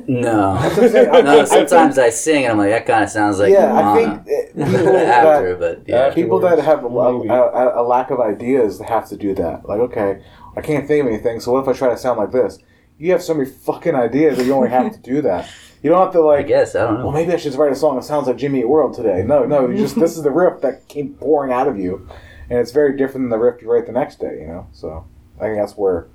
No. 0.07 0.57
No, 1.23 1.45
sometimes 1.45 1.97
I 1.97 2.09
sing 2.09 2.43
and 2.43 2.53
I'm 2.53 2.57
like, 2.57 2.71
that 2.71 2.85
kind 2.85 3.03
of 3.03 3.09
sounds 3.09 3.39
like 3.39 3.51
yeah, 3.51 3.73
I 3.73 3.93
Nirvana. 3.95 4.23
think 4.25 4.57
uh, 4.61 4.65
people 4.77 4.97
after, 4.97 5.55
that, 5.55 5.59
but 5.59 5.87
yeah. 5.87 6.13
People 6.13 6.39
that 6.39 6.59
have 6.59 6.83
a, 6.83 6.89
Maybe. 6.89 7.29
a, 7.29 7.33
a, 7.41 7.81
a 7.81 7.83
lack 7.83 8.11
of 8.11 8.19
ideas 8.19 8.79
have 8.81 9.07
to 9.09 9.15
do 9.17 9.33
that. 9.35 9.67
Like, 9.67 9.79
okay, 9.79 10.21
I 10.57 10.61
can't 10.61 10.87
think 10.87 11.05
of 11.05 11.11
anything, 11.13 11.39
so 11.39 11.51
what 11.53 11.61
if 11.61 11.67
I 11.67 11.73
try 11.73 11.89
to 11.89 11.97
sound 11.97 12.17
like 12.19 12.31
this? 12.31 12.59
You 12.97 13.11
have 13.13 13.23
so 13.23 13.33
many 13.33 13.49
fucking 13.49 13.95
ideas 13.95 14.37
that 14.37 14.45
you 14.45 14.53
only 14.53 14.69
have 14.69 14.91
to 14.91 14.99
do 14.99 15.21
that. 15.21 15.49
You 15.81 15.89
don't 15.89 16.03
have 16.03 16.11
to 16.13 16.19
I 16.19 16.37
like. 16.37 16.47
guess 16.47 16.75
I 16.75 16.79
don't 16.81 16.95
know. 16.99 17.03
Well, 17.05 17.13
maybe 17.13 17.31
I 17.31 17.37
should 17.37 17.55
write 17.55 17.71
a 17.71 17.75
song 17.75 17.95
that 17.95 18.03
sounds 18.03 18.27
like 18.27 18.35
Jimmy 18.35 18.59
Eat 18.59 18.67
World 18.67 18.93
today. 18.93 19.23
No, 19.23 19.45
no, 19.45 19.69
you 19.69 19.77
just 19.77 19.95
this 19.97 20.17
is 20.17 20.23
the 20.23 20.31
riff 20.31 20.59
that 20.61 20.89
came 20.89 21.13
pouring 21.13 21.53
out 21.53 21.69
of 21.69 21.77
you, 21.79 22.05
and 22.49 22.59
it's 22.59 22.71
very 22.71 22.97
different 22.97 23.23
than 23.25 23.29
the 23.29 23.37
riff 23.37 23.61
you 23.61 23.71
write 23.71 23.85
the 23.85 23.93
next 23.93 24.19
day. 24.19 24.39
You 24.41 24.47
know, 24.47 24.67
so 24.73 25.05
I 25.39 25.43
think 25.45 25.57
that's 25.57 25.73
where 25.77 26.07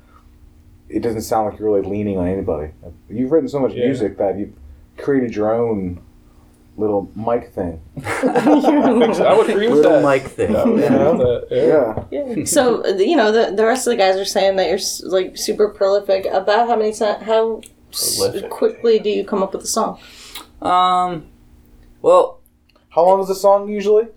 it 0.88 1.00
doesn't 1.00 1.22
sound 1.22 1.50
like 1.50 1.58
you're 1.58 1.70
really 1.72 1.88
leaning 1.88 2.18
on 2.18 2.26
anybody. 2.28 2.72
You've 3.08 3.32
written 3.32 3.48
so 3.48 3.58
much 3.60 3.72
Yeah. 3.72 3.86
music 3.86 4.18
that 4.18 4.38
you've 4.38 4.52
created 4.98 5.34
your 5.34 5.52
own 5.54 6.00
little 6.76 7.08
mic 7.14 7.52
thing. 7.52 7.80
I 8.04 9.34
would 9.36 9.48
agree 9.48 9.68
with 9.68 9.76
Little 9.78 9.92
that. 9.92 10.02
Mike 10.02 10.24
thing. 10.28 10.54
I 10.56 10.64
would 10.64 11.46
Yeah. 11.50 12.04
Yeah. 12.10 12.24
Yeah. 12.34 12.44
So 12.46 12.84
you 12.86 13.16
know, 13.16 13.30
the 13.32 13.54
the 13.54 13.64
rest 13.64 13.86
of 13.86 13.92
the 13.92 13.96
guys 13.96 14.16
are 14.16 14.24
saying 14.24 14.56
that 14.56 14.68
you're 14.68 14.78
like 15.10 15.36
super 15.36 15.68
prolific. 15.68 16.26
About 16.26 16.68
how 16.68 16.76
many 16.76 16.92
times, 16.92 17.22
how 17.24 17.60
Prolific. 17.92 18.50
quickly 18.50 18.98
do 18.98 19.08
you 19.08 19.24
come 19.24 19.42
up 19.42 19.52
with 19.54 19.62
a 19.62 19.68
song? 19.68 19.98
Um, 20.60 21.26
well, 22.02 22.40
How 22.90 23.04
long 23.06 23.20
is 23.20 23.30
a 23.30 23.34
song 23.34 23.68
usually? 23.68 24.08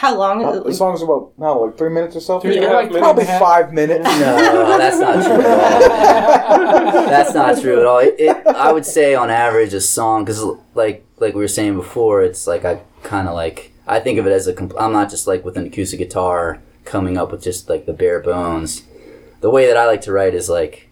How 0.00 0.16
long? 0.16 0.42
Uh, 0.42 0.60
the 0.60 0.72
song's 0.72 1.02
about 1.02 1.32
how 1.38 1.66
like 1.66 1.76
three 1.76 1.90
minutes 1.90 2.16
or 2.16 2.20
so. 2.20 2.40
Three 2.40 2.54
Yeah, 2.54 2.68
half 2.68 2.72
like 2.72 2.86
minutes. 2.88 3.00
Probably 3.04 3.24
five 3.26 3.70
minutes. 3.70 4.02
no, 4.04 4.78
that's 4.78 4.98
not 4.98 5.22
true 5.26 5.42
at 5.42 5.46
all. 5.46 6.90
That's 7.10 7.34
not 7.34 7.60
true 7.60 7.80
at 7.80 7.84
all. 7.84 7.98
It, 7.98 8.14
it, 8.18 8.46
I 8.46 8.72
would 8.72 8.86
say 8.86 9.14
on 9.14 9.28
average 9.28 9.74
a 9.74 9.80
song 9.80 10.24
because 10.24 10.42
like 10.74 11.04
like 11.18 11.34
we 11.34 11.40
were 11.42 11.48
saying 11.48 11.74
before, 11.76 12.22
it's 12.22 12.46
like 12.46 12.64
I 12.64 12.80
kind 13.02 13.28
of 13.28 13.34
like 13.34 13.72
I 13.86 14.00
think 14.00 14.18
of 14.18 14.26
it 14.26 14.32
as 14.32 14.46
a. 14.46 14.54
Compl- 14.54 14.80
I'm 14.80 14.92
not 14.92 15.10
just 15.10 15.26
like 15.26 15.44
with 15.44 15.58
an 15.58 15.66
acoustic 15.66 15.98
guitar 15.98 16.62
coming 16.86 17.18
up 17.18 17.30
with 17.30 17.42
just 17.42 17.68
like 17.68 17.84
the 17.84 17.92
bare 17.92 18.20
bones. 18.20 18.84
The 19.42 19.50
way 19.50 19.66
that 19.66 19.76
I 19.76 19.84
like 19.84 20.00
to 20.02 20.12
write 20.12 20.32
is 20.32 20.48
like 20.48 20.88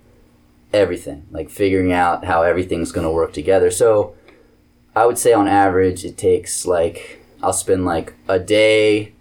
everything, 0.74 1.26
like 1.30 1.48
figuring 1.48 1.92
out 1.92 2.26
how 2.26 2.42
everything's 2.42 2.92
going 2.92 3.06
to 3.06 3.10
work 3.10 3.32
together. 3.32 3.70
So 3.70 4.14
I 4.94 5.06
would 5.06 5.16
say 5.16 5.32
on 5.32 5.48
average, 5.48 6.04
it 6.04 6.18
takes 6.18 6.66
like 6.66 7.17
I'll 7.42 7.52
spend 7.52 7.84
like 7.84 8.14
a 8.28 8.38
day, 8.38 9.12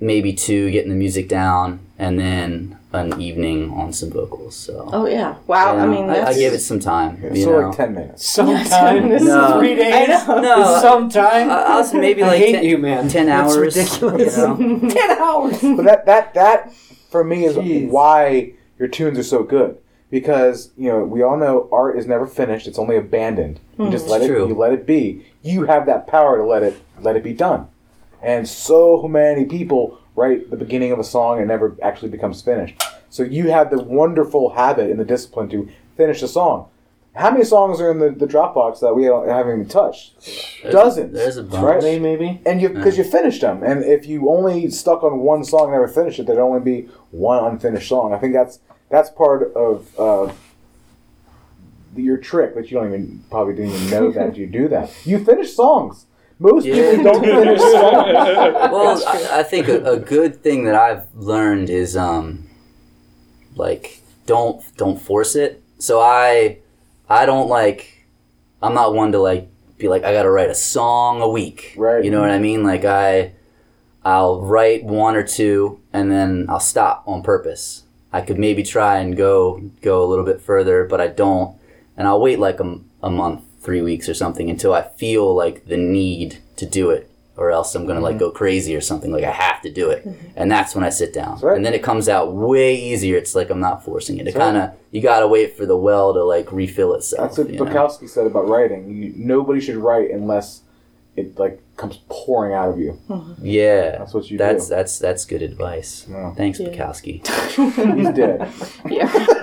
maybe 0.00 0.32
two, 0.32 0.70
getting 0.70 0.90
the 0.90 0.96
music 0.96 1.28
down, 1.28 1.80
and 1.98 2.18
then 2.18 2.78
an 2.94 3.20
evening 3.20 3.70
on 3.72 3.92
some 3.92 4.10
vocals. 4.10 4.54
So. 4.54 4.88
Oh 4.92 5.06
yeah. 5.06 5.36
Wow. 5.46 5.74
you 5.74 5.80
I 5.80 5.86
know, 5.86 5.92
mean, 5.92 6.10
I, 6.10 6.20
that's, 6.20 6.36
give 6.38 6.52
it 6.52 6.60
some 6.60 6.78
time. 6.80 7.20
Yeah, 7.22 7.32
you 7.34 7.44
so 7.44 7.60
know? 7.60 7.68
like 7.68 7.76
ten 7.76 7.94
minutes. 7.94 8.28
Sometimes 8.34 9.24
No. 9.24 9.58
three 9.58 9.74
days. 9.74 10.10
I 10.28 10.40
know. 10.40 10.40
No, 10.54 10.80
Sometime. 10.80 11.50
I- 11.50 11.62
I 11.62 11.76
was 11.76 11.92
maybe 11.92 12.22
I 12.22 12.28
like 12.28 12.38
hate 12.38 12.52
10 12.52 12.64
you, 12.64 12.78
man. 12.78 13.08
10 13.08 13.26
That's 13.26 13.54
hours. 13.56 13.76
ridiculous. 13.76 14.36
You 14.36 14.42
know? 14.42 14.88
Ten 14.88 15.10
hours. 15.18 15.60
But 15.60 15.84
that 15.84 16.06
that 16.06 16.34
that 16.34 16.72
for 17.10 17.24
me 17.24 17.44
is 17.44 17.56
Jeez. 17.56 17.88
why 17.88 18.52
your 18.78 18.88
tunes 18.88 19.18
are 19.18 19.24
so 19.24 19.42
good. 19.42 19.78
Because 20.10 20.70
you 20.76 20.88
know 20.88 21.02
we 21.02 21.22
all 21.22 21.36
know 21.36 21.68
art 21.72 21.98
is 21.98 22.06
never 22.06 22.26
finished; 22.26 22.68
it's 22.68 22.78
only 22.78 22.96
abandoned. 22.96 23.58
You 23.78 23.86
hmm. 23.86 23.90
just 23.90 24.06
let 24.06 24.22
it. 24.22 24.28
True. 24.28 24.46
You 24.46 24.54
let 24.54 24.72
it 24.72 24.86
be. 24.86 25.26
You 25.44 25.66
have 25.66 25.86
that 25.86 26.06
power 26.08 26.38
to 26.38 26.44
let 26.44 26.62
it 26.62 26.82
let 27.00 27.16
it 27.16 27.22
be 27.22 27.34
done. 27.34 27.68
And 28.22 28.48
so 28.48 29.06
many 29.06 29.44
people 29.44 29.98
write 30.16 30.50
the 30.50 30.56
beginning 30.56 30.90
of 30.90 30.98
a 30.98 31.04
song 31.04 31.38
and 31.38 31.48
never 31.48 31.76
actually 31.82 32.08
becomes 32.08 32.40
finished. 32.42 32.82
So 33.10 33.22
you 33.22 33.50
have 33.50 33.70
the 33.70 33.82
wonderful 33.82 34.50
habit 34.54 34.90
and 34.90 34.98
the 34.98 35.04
discipline 35.04 35.48
to 35.50 35.68
finish 35.96 36.22
a 36.22 36.28
song. 36.28 36.68
How 37.14 37.30
many 37.30 37.44
songs 37.44 37.80
are 37.80 37.92
in 37.92 38.00
the, 38.00 38.10
the 38.10 38.26
Dropbox 38.26 38.80
that 38.80 38.94
we 38.94 39.04
haven't 39.04 39.52
even 39.52 39.68
touched? 39.68 40.20
There's- 40.62 40.72
Dozens. 40.72 41.12
There's 41.12 41.36
a 41.36 41.44
bunch. 41.44 41.62
Right? 41.62 41.82
Maybe, 41.82 42.00
maybe. 42.02 42.40
and 42.46 42.60
you 42.60 42.70
because 42.70 42.96
you 42.98 43.04
finished 43.04 43.42
them 43.42 43.62
and 43.62 43.84
if 43.84 44.06
you 44.06 44.28
only 44.30 44.68
stuck 44.70 45.04
on 45.04 45.18
one 45.20 45.44
song 45.44 45.64
and 45.64 45.72
never 45.72 45.86
finished 45.86 46.18
it 46.18 46.26
there'd 46.26 46.38
only 46.40 46.60
be 46.60 46.88
one 47.12 47.44
unfinished 47.44 47.88
song 47.88 48.12
i 48.12 48.18
think 48.18 48.32
that's 48.32 48.58
that's 48.90 49.10
part 49.10 49.52
of 49.54 49.86
uh, 49.98 50.32
your 51.96 52.16
trick 52.16 52.54
that 52.54 52.70
you 52.70 52.78
don't 52.78 52.88
even 52.88 53.24
probably 53.30 53.54
didn't 53.54 53.72
even 53.72 53.90
know 53.90 54.10
that 54.12 54.36
you 54.36 54.46
do 54.46 54.68
that 54.68 54.90
you 55.04 55.24
finish 55.24 55.54
songs 55.54 56.06
most 56.38 56.64
Yeah. 56.66 56.90
people 56.96 57.04
don't 57.12 57.24
finish 57.24 57.60
songs 57.60 57.72
well, 57.82 59.02
I, 59.06 59.40
I 59.40 59.42
think 59.44 59.68
a, 59.68 59.84
a 59.92 59.98
good 59.98 60.42
thing 60.42 60.64
that 60.64 60.74
I've 60.74 61.06
learned 61.14 61.70
is 61.70 61.96
um, 61.96 62.48
like 63.56 64.00
don't 64.26 64.62
don't 64.76 65.00
force 65.00 65.36
it. 65.36 65.62
So 65.78 66.00
I 66.00 66.58
I 67.08 67.26
don't 67.26 67.48
like 67.48 68.06
I'm 68.62 68.74
not 68.74 68.94
one 68.94 69.12
to 69.12 69.18
like 69.18 69.48
be 69.78 69.88
like 69.88 70.04
I 70.04 70.12
got 70.12 70.22
to 70.22 70.30
write 70.30 70.50
a 70.50 70.54
song 70.54 71.20
a 71.20 71.28
week. 71.28 71.74
Right. 71.76 72.04
You 72.04 72.10
know 72.10 72.20
what 72.20 72.30
I 72.30 72.38
mean? 72.38 72.64
Like 72.64 72.84
I 72.84 73.32
I'll 74.04 74.40
write 74.40 74.84
one 74.84 75.16
or 75.16 75.22
two 75.24 75.80
and 75.92 76.10
then 76.10 76.46
I'll 76.48 76.60
stop 76.60 77.04
on 77.06 77.22
purpose. 77.22 77.84
I 78.12 78.20
could 78.20 78.38
maybe 78.38 78.62
try 78.62 78.98
and 78.98 79.16
go 79.16 79.60
go 79.82 80.02
a 80.04 80.06
little 80.06 80.24
bit 80.24 80.40
further, 80.40 80.84
but 80.84 81.00
I 81.00 81.08
don't. 81.08 81.56
And 81.96 82.08
I'll 82.08 82.20
wait 82.20 82.38
like 82.38 82.60
a, 82.60 82.78
a 83.02 83.10
month, 83.10 83.42
three 83.60 83.82
weeks 83.82 84.08
or 84.08 84.14
something 84.14 84.50
until 84.50 84.74
I 84.74 84.82
feel 84.82 85.34
like 85.34 85.66
the 85.66 85.76
need 85.76 86.38
to 86.56 86.66
do 86.66 86.90
it, 86.90 87.10
or 87.36 87.50
else 87.50 87.74
I'm 87.74 87.86
gonna 87.86 88.00
like 88.00 88.16
mm-hmm. 88.16 88.26
go 88.26 88.30
crazy 88.30 88.76
or 88.76 88.80
something. 88.80 89.10
Like 89.12 89.24
I 89.24 89.30
have 89.30 89.62
to 89.62 89.72
do 89.72 89.90
it, 89.90 90.06
mm-hmm. 90.06 90.28
and 90.36 90.50
that's 90.50 90.74
when 90.74 90.84
I 90.84 90.90
sit 90.90 91.12
down. 91.12 91.38
right. 91.40 91.56
And 91.56 91.64
then 91.64 91.74
it 91.74 91.82
comes 91.82 92.08
out 92.08 92.34
way 92.34 92.74
easier. 92.74 93.16
It's 93.16 93.34
like 93.34 93.50
I'm 93.50 93.60
not 93.60 93.84
forcing 93.84 94.18
it. 94.18 94.28
It 94.28 94.34
kind 94.34 94.56
of 94.56 94.72
you 94.90 95.00
gotta 95.00 95.26
wait 95.26 95.56
for 95.56 95.66
the 95.66 95.76
well 95.76 96.14
to 96.14 96.22
like 96.22 96.52
refill 96.52 96.94
itself. 96.94 97.28
that's 97.30 97.38
what 97.38 97.50
you 97.50 97.58
know? 97.58 97.64
bukowski 97.64 98.08
said 98.08 98.26
about 98.26 98.48
writing 98.48 98.88
you, 98.94 99.12
nobody 99.16 99.60
should 99.60 99.76
write 99.76 100.10
unless 100.10 100.60
it 101.16 101.36
like 101.36 101.60
comes 101.76 101.98
pouring 102.08 102.54
out 102.54 102.68
of 102.70 102.78
you 102.78 103.00
mm-hmm. 103.08 103.44
Yeah, 103.44 103.98
that's 103.98 104.14
what 104.14 104.30
you 104.30 104.38
that's 104.38 104.68
do 104.68 104.74
that's 104.74 104.98
that's 104.98 105.24
good 105.24 105.42
advice. 105.42 106.06
Yeah. 106.08 106.32
Thanks, 106.34 106.60
Yeah. 106.60 106.68
Bukowski. 106.68 107.26
he's 107.96 108.14
dead 108.14 108.52
Yeah. 108.88 109.26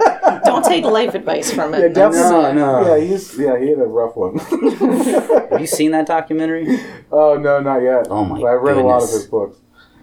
Don't 0.45 0.63
take 0.65 0.83
life 0.85 1.13
advice 1.15 1.51
from 1.51 1.73
yeah 1.73 1.79
it. 1.81 1.93
definitely 1.93 2.53
No, 2.53 2.81
no. 2.83 2.95
yeah 2.95 3.03
he's 3.03 3.37
yeah 3.37 3.59
he 3.59 3.69
had 3.69 3.79
a 3.79 3.85
rough 3.85 4.15
one 4.15 4.37
Have 4.39 5.59
you 5.61 5.67
seen 5.67 5.91
that 5.91 6.07
documentary? 6.07 6.79
oh 7.11 7.35
no 7.37 7.59
not 7.59 7.81
yet 7.81 8.07
Oh, 8.09 8.23
my 8.25 8.37
i've 8.37 8.61
read 8.61 8.77
a 8.77 8.81
lot 8.81 9.03
of 9.03 9.09
his 9.09 9.27
books 9.27 9.57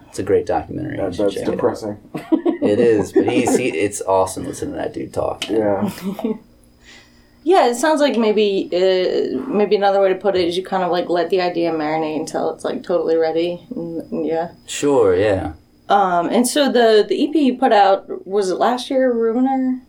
It's 0.08 0.18
a 0.18 0.22
great 0.22 0.46
documentary. 0.46 0.96
You 0.96 1.02
that, 1.10 1.16
that's 1.16 1.34
check 1.34 1.42
it 1.42 1.48
out. 1.48 1.52
depressing 1.54 1.98
It 2.60 2.80
is, 2.80 3.12
but 3.12 3.26
he's 3.28 3.56
he, 3.56 3.68
it's 3.86 4.00
awesome 4.02 4.44
listening 4.44 4.72
to 4.72 4.78
that 4.78 4.92
dude 4.92 5.12
talk. 5.14 5.48
yeah 5.48 5.90
Yeah, 7.44 7.68
it 7.68 7.76
sounds 7.76 8.00
like 8.00 8.18
maybe 8.18 8.68
uh, 8.72 9.38
maybe 9.48 9.74
another 9.76 10.00
way 10.02 10.08
to 10.10 10.14
put 10.16 10.36
it 10.36 10.46
is 10.46 10.56
you 10.56 10.64
kind 10.64 10.82
of 10.82 10.90
like 10.90 11.08
let 11.08 11.30
the 11.30 11.40
idea 11.40 11.72
marinate 11.72 12.18
until 12.18 12.50
it's 12.52 12.64
like 12.64 12.82
totally 12.82 13.16
ready. 13.16 13.64
And, 13.74 14.26
yeah. 14.26 14.50
Sure, 14.66 15.16
yeah. 15.16 15.54
Um, 15.88 16.28
and 16.28 16.46
so 16.46 16.70
the 16.70 17.06
the 17.08 17.26
EP 17.26 17.34
you 17.36 17.56
put 17.56 17.72
out 17.72 18.26
was 18.26 18.50
it 18.50 18.56
last 18.58 18.90
year, 18.90 19.10
Ruiner? 19.10 19.80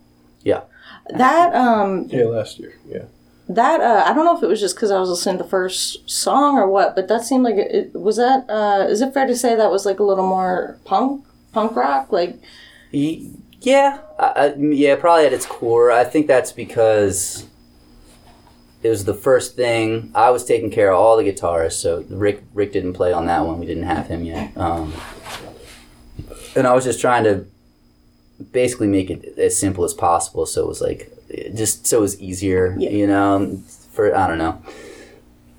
Yeah. 0.44 0.62
That 1.10 1.54
um 1.54 2.06
Yeah, 2.08 2.24
last 2.24 2.58
year. 2.58 2.74
Yeah. 2.88 3.04
that 3.48 3.80
uh 3.80 4.04
I 4.06 4.14
don't 4.14 4.24
know 4.24 4.36
if 4.36 4.42
it 4.42 4.48
was 4.48 4.60
just 4.60 4.76
because 4.76 4.90
I 4.90 4.98
was 5.00 5.10
listening 5.10 5.38
to 5.38 5.44
the 5.44 5.50
first 5.50 6.08
song 6.08 6.56
or 6.56 6.68
what, 6.68 6.94
but 6.94 7.08
that 7.08 7.24
seemed 7.24 7.44
like 7.44 7.56
it, 7.56 7.74
it 7.94 7.94
was 8.00 8.16
that 8.16 8.48
uh 8.48 8.86
is 8.88 9.00
it 9.00 9.12
fair 9.14 9.26
to 9.26 9.36
say 9.36 9.54
that 9.56 9.70
was 9.70 9.84
like 9.86 9.98
a 10.00 10.04
little 10.04 10.26
more 10.26 10.78
punk 10.84 11.24
punk 11.52 11.74
rock 11.76 12.12
like 12.12 12.38
Yeah, 12.92 13.98
I, 14.18 14.26
I, 14.36 14.54
yeah, 14.56 14.96
probably 14.96 15.26
at 15.26 15.32
its 15.32 15.46
core. 15.46 15.90
I 15.90 16.04
think 16.04 16.26
that's 16.26 16.52
because 16.52 17.46
it 18.82 18.88
was 18.88 19.04
the 19.04 19.12
first 19.14 19.56
thing 19.56 20.10
I 20.14 20.30
was 20.30 20.44
taking 20.44 20.70
care 20.70 20.90
of 20.92 20.98
all 20.98 21.16
the 21.18 21.24
guitarists. 21.24 21.72
So 21.82 22.04
Rick 22.08 22.42
Rick 22.54 22.72
didn't 22.72 22.94
play 22.94 23.12
on 23.12 23.26
that 23.26 23.44
one. 23.44 23.58
We 23.60 23.66
didn't 23.66 23.82
have 23.82 24.06
him 24.06 24.24
yet. 24.24 24.56
Um, 24.56 24.94
and 26.56 26.66
I 26.66 26.72
was 26.74 26.84
just 26.84 27.00
trying 27.00 27.24
to 27.24 27.44
basically 28.52 28.86
make 28.88 29.10
it 29.10 29.38
as 29.38 29.58
simple 29.58 29.84
as 29.84 29.94
possible. 29.94 30.46
So 30.46 30.62
it 30.64 30.68
was 30.68 30.80
like 30.80 31.12
just 31.54 31.86
so 31.86 31.98
it 31.98 32.00
was 32.02 32.20
easier, 32.20 32.74
Yeah. 32.78 32.90
you 32.90 33.06
know. 33.06 33.60
For 33.92 34.14
I 34.16 34.26
don't 34.28 34.38
know, 34.38 34.62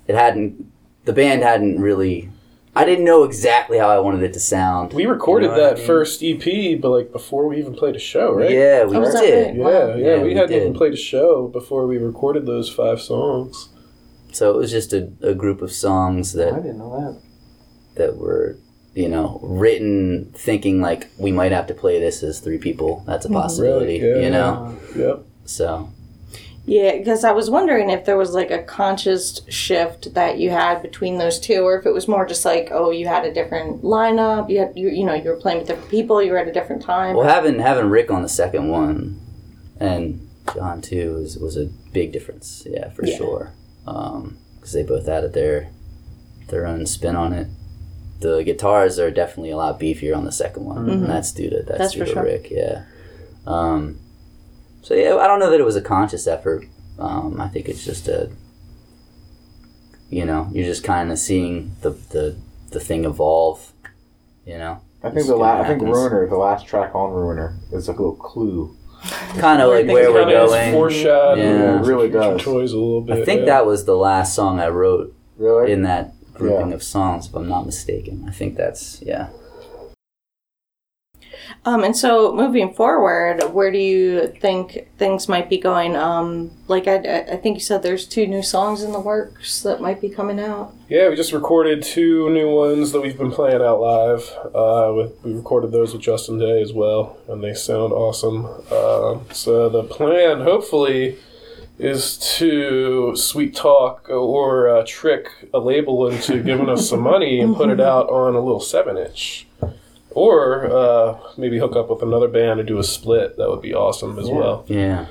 it 0.08 0.14
hadn't. 0.14 0.66
The 1.04 1.12
band 1.12 1.42
hadn't 1.42 1.80
really. 1.80 2.30
I 2.74 2.86
didn't 2.86 3.04
know 3.04 3.24
exactly 3.24 3.76
how 3.76 3.90
I 3.90 3.98
wanted 3.98 4.22
it 4.22 4.32
to 4.32 4.40
sound. 4.40 4.94
We 4.94 5.04
recorded 5.04 5.46
You 5.50 5.52
know 5.52 5.58
what 5.58 5.66
I 5.66 5.68
that 5.74 5.78
mean? 5.78 5.86
first 5.86 6.22
EP, 6.22 6.80
but 6.80 6.88
like 6.88 7.12
before 7.12 7.46
we 7.46 7.58
even 7.58 7.74
played 7.74 7.96
a 7.96 7.98
show, 7.98 8.32
right? 8.32 8.50
Yeah, 8.50 8.84
we 8.84 8.96
Oh, 8.96 9.04
did. 9.04 9.14
right? 9.14 9.54
Yeah, 9.54 9.62
Wow. 9.62 9.94
yeah, 9.94 9.96
Yeah, 9.96 10.22
we, 10.22 10.28
we 10.30 10.34
hadn't 10.34 10.56
even 10.56 10.72
played 10.72 10.94
a 10.94 10.96
show 10.96 11.48
before 11.48 11.86
we 11.86 11.98
recorded 11.98 12.46
those 12.46 12.70
five 12.70 12.98
songs. 13.02 13.68
So 14.32 14.50
it 14.50 14.56
was 14.56 14.70
just 14.70 14.94
a, 14.94 15.10
a 15.20 15.34
group 15.34 15.60
of 15.60 15.70
songs 15.70 16.32
that 16.32 16.54
I 16.54 16.60
didn't 16.60 16.78
know 16.78 16.98
that 16.98 17.20
that 17.96 18.16
were, 18.16 18.56
you 18.94 19.08
know, 19.08 19.40
written 19.42 20.32
thinking 20.34 20.80
like 20.80 21.08
we 21.18 21.32
might 21.32 21.52
have 21.52 21.66
to 21.68 21.74
play 21.74 21.98
this 21.98 22.22
as 22.22 22.40
three 22.40 22.58
people. 22.58 23.02
That's 23.06 23.24
a 23.24 23.28
mm-hmm. 23.28 23.38
possibility, 23.38 24.00
Really? 24.00 24.20
Yeah. 24.20 24.24
you 24.24 24.30
know. 24.30 24.78
Yep. 24.96 25.24
So 25.44 25.88
Yeah, 26.66 26.96
because 26.98 27.24
I 27.24 27.32
was 27.32 27.50
wondering 27.50 27.90
if 27.90 28.04
there 28.04 28.16
was 28.16 28.32
like 28.32 28.50
a 28.50 28.62
conscious 28.62 29.40
shift 29.48 30.14
that 30.14 30.38
you 30.38 30.50
had 30.50 30.82
between 30.82 31.18
those 31.18 31.40
two, 31.40 31.62
or 31.62 31.78
if 31.78 31.86
it 31.86 31.92
was 31.92 32.06
more 32.06 32.26
just 32.26 32.44
like, 32.44 32.68
oh, 32.70 32.90
you 32.90 33.06
had 33.06 33.24
a 33.24 33.32
different 33.32 33.82
lineup. 33.82 34.50
You 34.50 34.60
had, 34.60 34.72
you, 34.76 34.88
you 34.88 35.04
know, 35.04 35.14
you 35.14 35.30
were 35.30 35.36
playing 35.36 35.58
with 35.58 35.68
different 35.68 35.90
people. 35.90 36.22
You 36.22 36.32
were 36.32 36.38
at 36.38 36.48
a 36.48 36.52
different 36.52 36.82
time. 36.82 37.16
well, 37.16 37.28
having 37.28 37.58
having 37.60 37.86
Rick 37.90 38.10
on 38.10 38.22
the 38.22 38.28
second 38.28 38.68
one 38.68 39.20
and 39.80 40.28
John 40.54 40.80
too 40.80 41.14
was 41.14 41.38
was 41.38 41.56
a 41.56 41.66
big 41.92 42.12
difference. 42.12 42.64
Yeah, 42.66 42.90
for 42.90 43.04
Yeah. 43.04 43.16
sure. 43.16 43.52
Um, 43.86 44.38
because 44.56 44.72
they 44.74 44.84
both 44.84 45.08
added 45.08 45.32
their 45.32 45.70
their 46.48 46.66
own 46.66 46.86
spin 46.86 47.16
on 47.16 47.32
it. 47.32 47.48
The 48.22 48.42
guitars 48.44 48.98
are 48.98 49.10
definitely 49.10 49.50
a 49.50 49.56
lot 49.56 49.78
beefier 49.80 50.16
on 50.16 50.24
the 50.24 50.32
second 50.32 50.64
one. 50.64 50.86
Mhm. 50.86 50.92
And 50.92 51.06
that's 51.10 51.32
due 51.32 51.50
to 51.50 51.62
that's, 51.62 51.78
That's 51.78 51.92
due 51.92 52.00
for 52.00 52.06
to 52.06 52.12
sure. 52.12 52.22
Rick. 52.24 52.50
Yeah. 52.50 52.82
Um, 53.46 53.98
so 54.82 54.94
yeah, 54.94 55.16
I 55.16 55.26
don't 55.26 55.40
know 55.40 55.50
that 55.50 55.60
it 55.60 55.64
was 55.64 55.76
a 55.76 55.82
conscious 55.82 56.26
effort. 56.26 56.64
Um, 56.98 57.40
I 57.40 57.48
think 57.48 57.68
it's 57.68 57.84
just 57.84 58.08
a, 58.08 58.30
you 60.10 60.24
know, 60.24 60.48
you're 60.52 60.64
just 60.66 60.84
kind 60.84 61.10
of 61.10 61.18
seeing 61.18 61.72
the, 61.80 61.90
the 61.90 62.36
the 62.70 62.80
thing 62.80 63.04
evolve. 63.04 63.72
You 64.46 64.58
know, 64.58 64.80
I 65.02 65.08
think 65.08 65.18
It's 65.20 65.28
the 65.28 65.36
la- 65.36 65.60
I 65.60 65.66
think 65.68 65.80
happen. 65.82 65.90
Ruiner, 65.94 66.28
the 66.28 66.36
last 66.36 66.66
track 66.66 66.94
on 66.94 67.12
Ruiner, 67.12 67.54
is 67.72 67.88
like 67.88 67.98
a 67.98 68.02
little 68.02 68.16
clue. 68.16 68.76
kind 69.38 69.60
of 69.60 69.70
like 69.70 69.86
where 69.86 70.12
we're 70.12 70.24
going. 70.30 70.72
Foreshadowing 70.72 71.38
Yeah. 71.40 71.80
It 71.80 71.86
really 71.86 72.08
future 72.08 72.20
does. 72.36 72.42
Toys 72.42 72.72
a 72.72 72.76
little 72.76 73.00
bit. 73.00 73.18
I 73.22 73.24
think 73.24 73.40
yeah. 73.40 73.46
that 73.46 73.66
was 73.66 73.84
the 73.84 73.96
last 73.96 74.34
song 74.34 74.60
I 74.60 74.68
wrote 74.68 75.12
Really? 75.38 75.72
in 75.72 75.82
that 75.82 76.11
grouping 76.34 76.68
Yeah. 76.70 76.74
of 76.74 76.82
songs, 76.82 77.26
if 77.28 77.34
I'm 77.34 77.48
not 77.48 77.66
mistaken. 77.66 78.24
I 78.28 78.32
think 78.32 78.56
that's 78.56 79.00
yeah. 79.02 79.28
Um, 81.64 81.84
and 81.84 81.96
so 81.96 82.34
moving 82.34 82.72
forward, 82.72 83.42
where 83.52 83.70
do 83.70 83.78
you 83.78 84.28
think 84.40 84.88
things 84.98 85.28
might 85.28 85.48
be 85.48 85.58
going? 85.58 85.96
Um, 85.96 86.50
like 86.66 86.86
I, 86.88 86.96
I 87.32 87.36
think 87.36 87.56
you 87.56 87.60
said 87.60 87.82
there's 87.82 88.06
two 88.06 88.26
new 88.26 88.42
songs 88.42 88.82
in 88.82 88.92
the 88.92 89.00
works 89.00 89.62
that 89.62 89.80
might 89.80 90.00
be 90.00 90.08
coming 90.08 90.40
out. 90.40 90.72
Yeah, 90.88 91.08
we 91.08 91.16
just 91.16 91.32
recorded 91.32 91.82
two 91.82 92.30
new 92.30 92.48
ones 92.50 92.92
that 92.92 93.00
we've 93.00 93.18
been 93.18 93.30
playing 93.30 93.60
out 93.62 93.80
live. 93.80 94.32
Uh, 94.54 94.92
with, 94.94 95.24
we 95.24 95.34
recorded 95.34 95.72
those 95.72 95.92
with 95.92 96.02
Justin 96.02 96.38
Day 96.38 96.62
as 96.62 96.72
well, 96.72 97.16
and 97.28 97.42
they 97.42 97.54
sound 97.54 97.92
awesome. 97.92 98.46
Uh, 98.70 99.18
so 99.32 99.68
the 99.68 99.84
plan, 99.84 100.40
hopefully, 100.40 101.18
is 101.82 102.16
to 102.38 103.14
sweet 103.16 103.54
talk 103.54 104.08
or 104.08 104.68
uh, 104.68 104.84
trick 104.86 105.26
a 105.52 105.58
label 105.58 106.06
into 106.08 106.42
giving 106.42 106.68
us 106.68 106.88
some 106.88 107.00
money 107.00 107.40
and 107.40 107.56
put 107.56 107.68
it 107.70 107.80
out 107.80 108.08
on 108.08 108.34
a 108.34 108.40
little 108.40 108.60
seven 108.60 108.96
inch. 108.96 109.46
Or 110.10 110.66
uh, 110.70 111.18
maybe 111.38 111.58
hook 111.58 111.74
up 111.74 111.88
with 111.90 112.02
another 112.02 112.28
band 112.28 112.60
and 112.60 112.68
do 112.68 112.78
a 112.78 112.84
split. 112.84 113.36
That 113.38 113.48
would 113.48 113.62
be 113.62 113.74
awesome 113.74 114.18
as 114.18 114.28
Yeah. 114.28 114.34
well. 114.34 114.64
Yeah. 114.68 115.06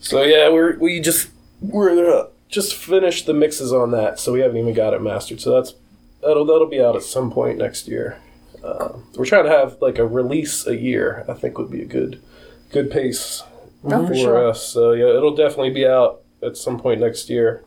So 0.00 0.22
yeah, 0.22 0.48
we're 0.48 0.78
we 0.78 1.00
just 1.00 1.30
we're 1.60 2.20
uh, 2.20 2.26
just 2.48 2.74
finished 2.74 3.26
the 3.26 3.34
mixes 3.34 3.72
on 3.72 3.90
that, 3.90 4.20
so 4.20 4.32
we 4.32 4.40
haven't 4.40 4.56
even 4.58 4.72
got 4.74 4.94
it 4.94 5.02
mastered. 5.02 5.40
So 5.40 5.50
that's 5.50 5.74
that'll 6.22 6.44
that'll 6.46 6.68
be 6.68 6.80
out 6.80 6.94
at 6.94 7.02
some 7.02 7.30
point 7.32 7.58
next 7.58 7.88
year. 7.88 8.18
Uh, 8.62 8.90
we're 9.16 9.24
trying 9.26 9.44
to 9.44 9.50
have 9.50 9.76
like 9.82 9.98
a 9.98 10.06
release 10.06 10.66
a 10.66 10.76
year. 10.76 11.24
I 11.28 11.34
think 11.34 11.58
would 11.58 11.70
be 11.70 11.82
a 11.82 11.86
good 11.86 12.22
good 12.70 12.90
pace 12.90 13.42
No, 13.84 14.02
for 14.02 14.08
for 14.08 14.14
sure. 14.14 14.48
us. 14.48 14.62
So 14.66 14.92
yeah, 14.92 15.06
it'll 15.16 15.34
definitely 15.36 15.70
be 15.70 15.86
out 15.86 16.22
at 16.42 16.56
some 16.56 16.78
point 16.78 17.00
next 17.00 17.28
year. 17.30 17.64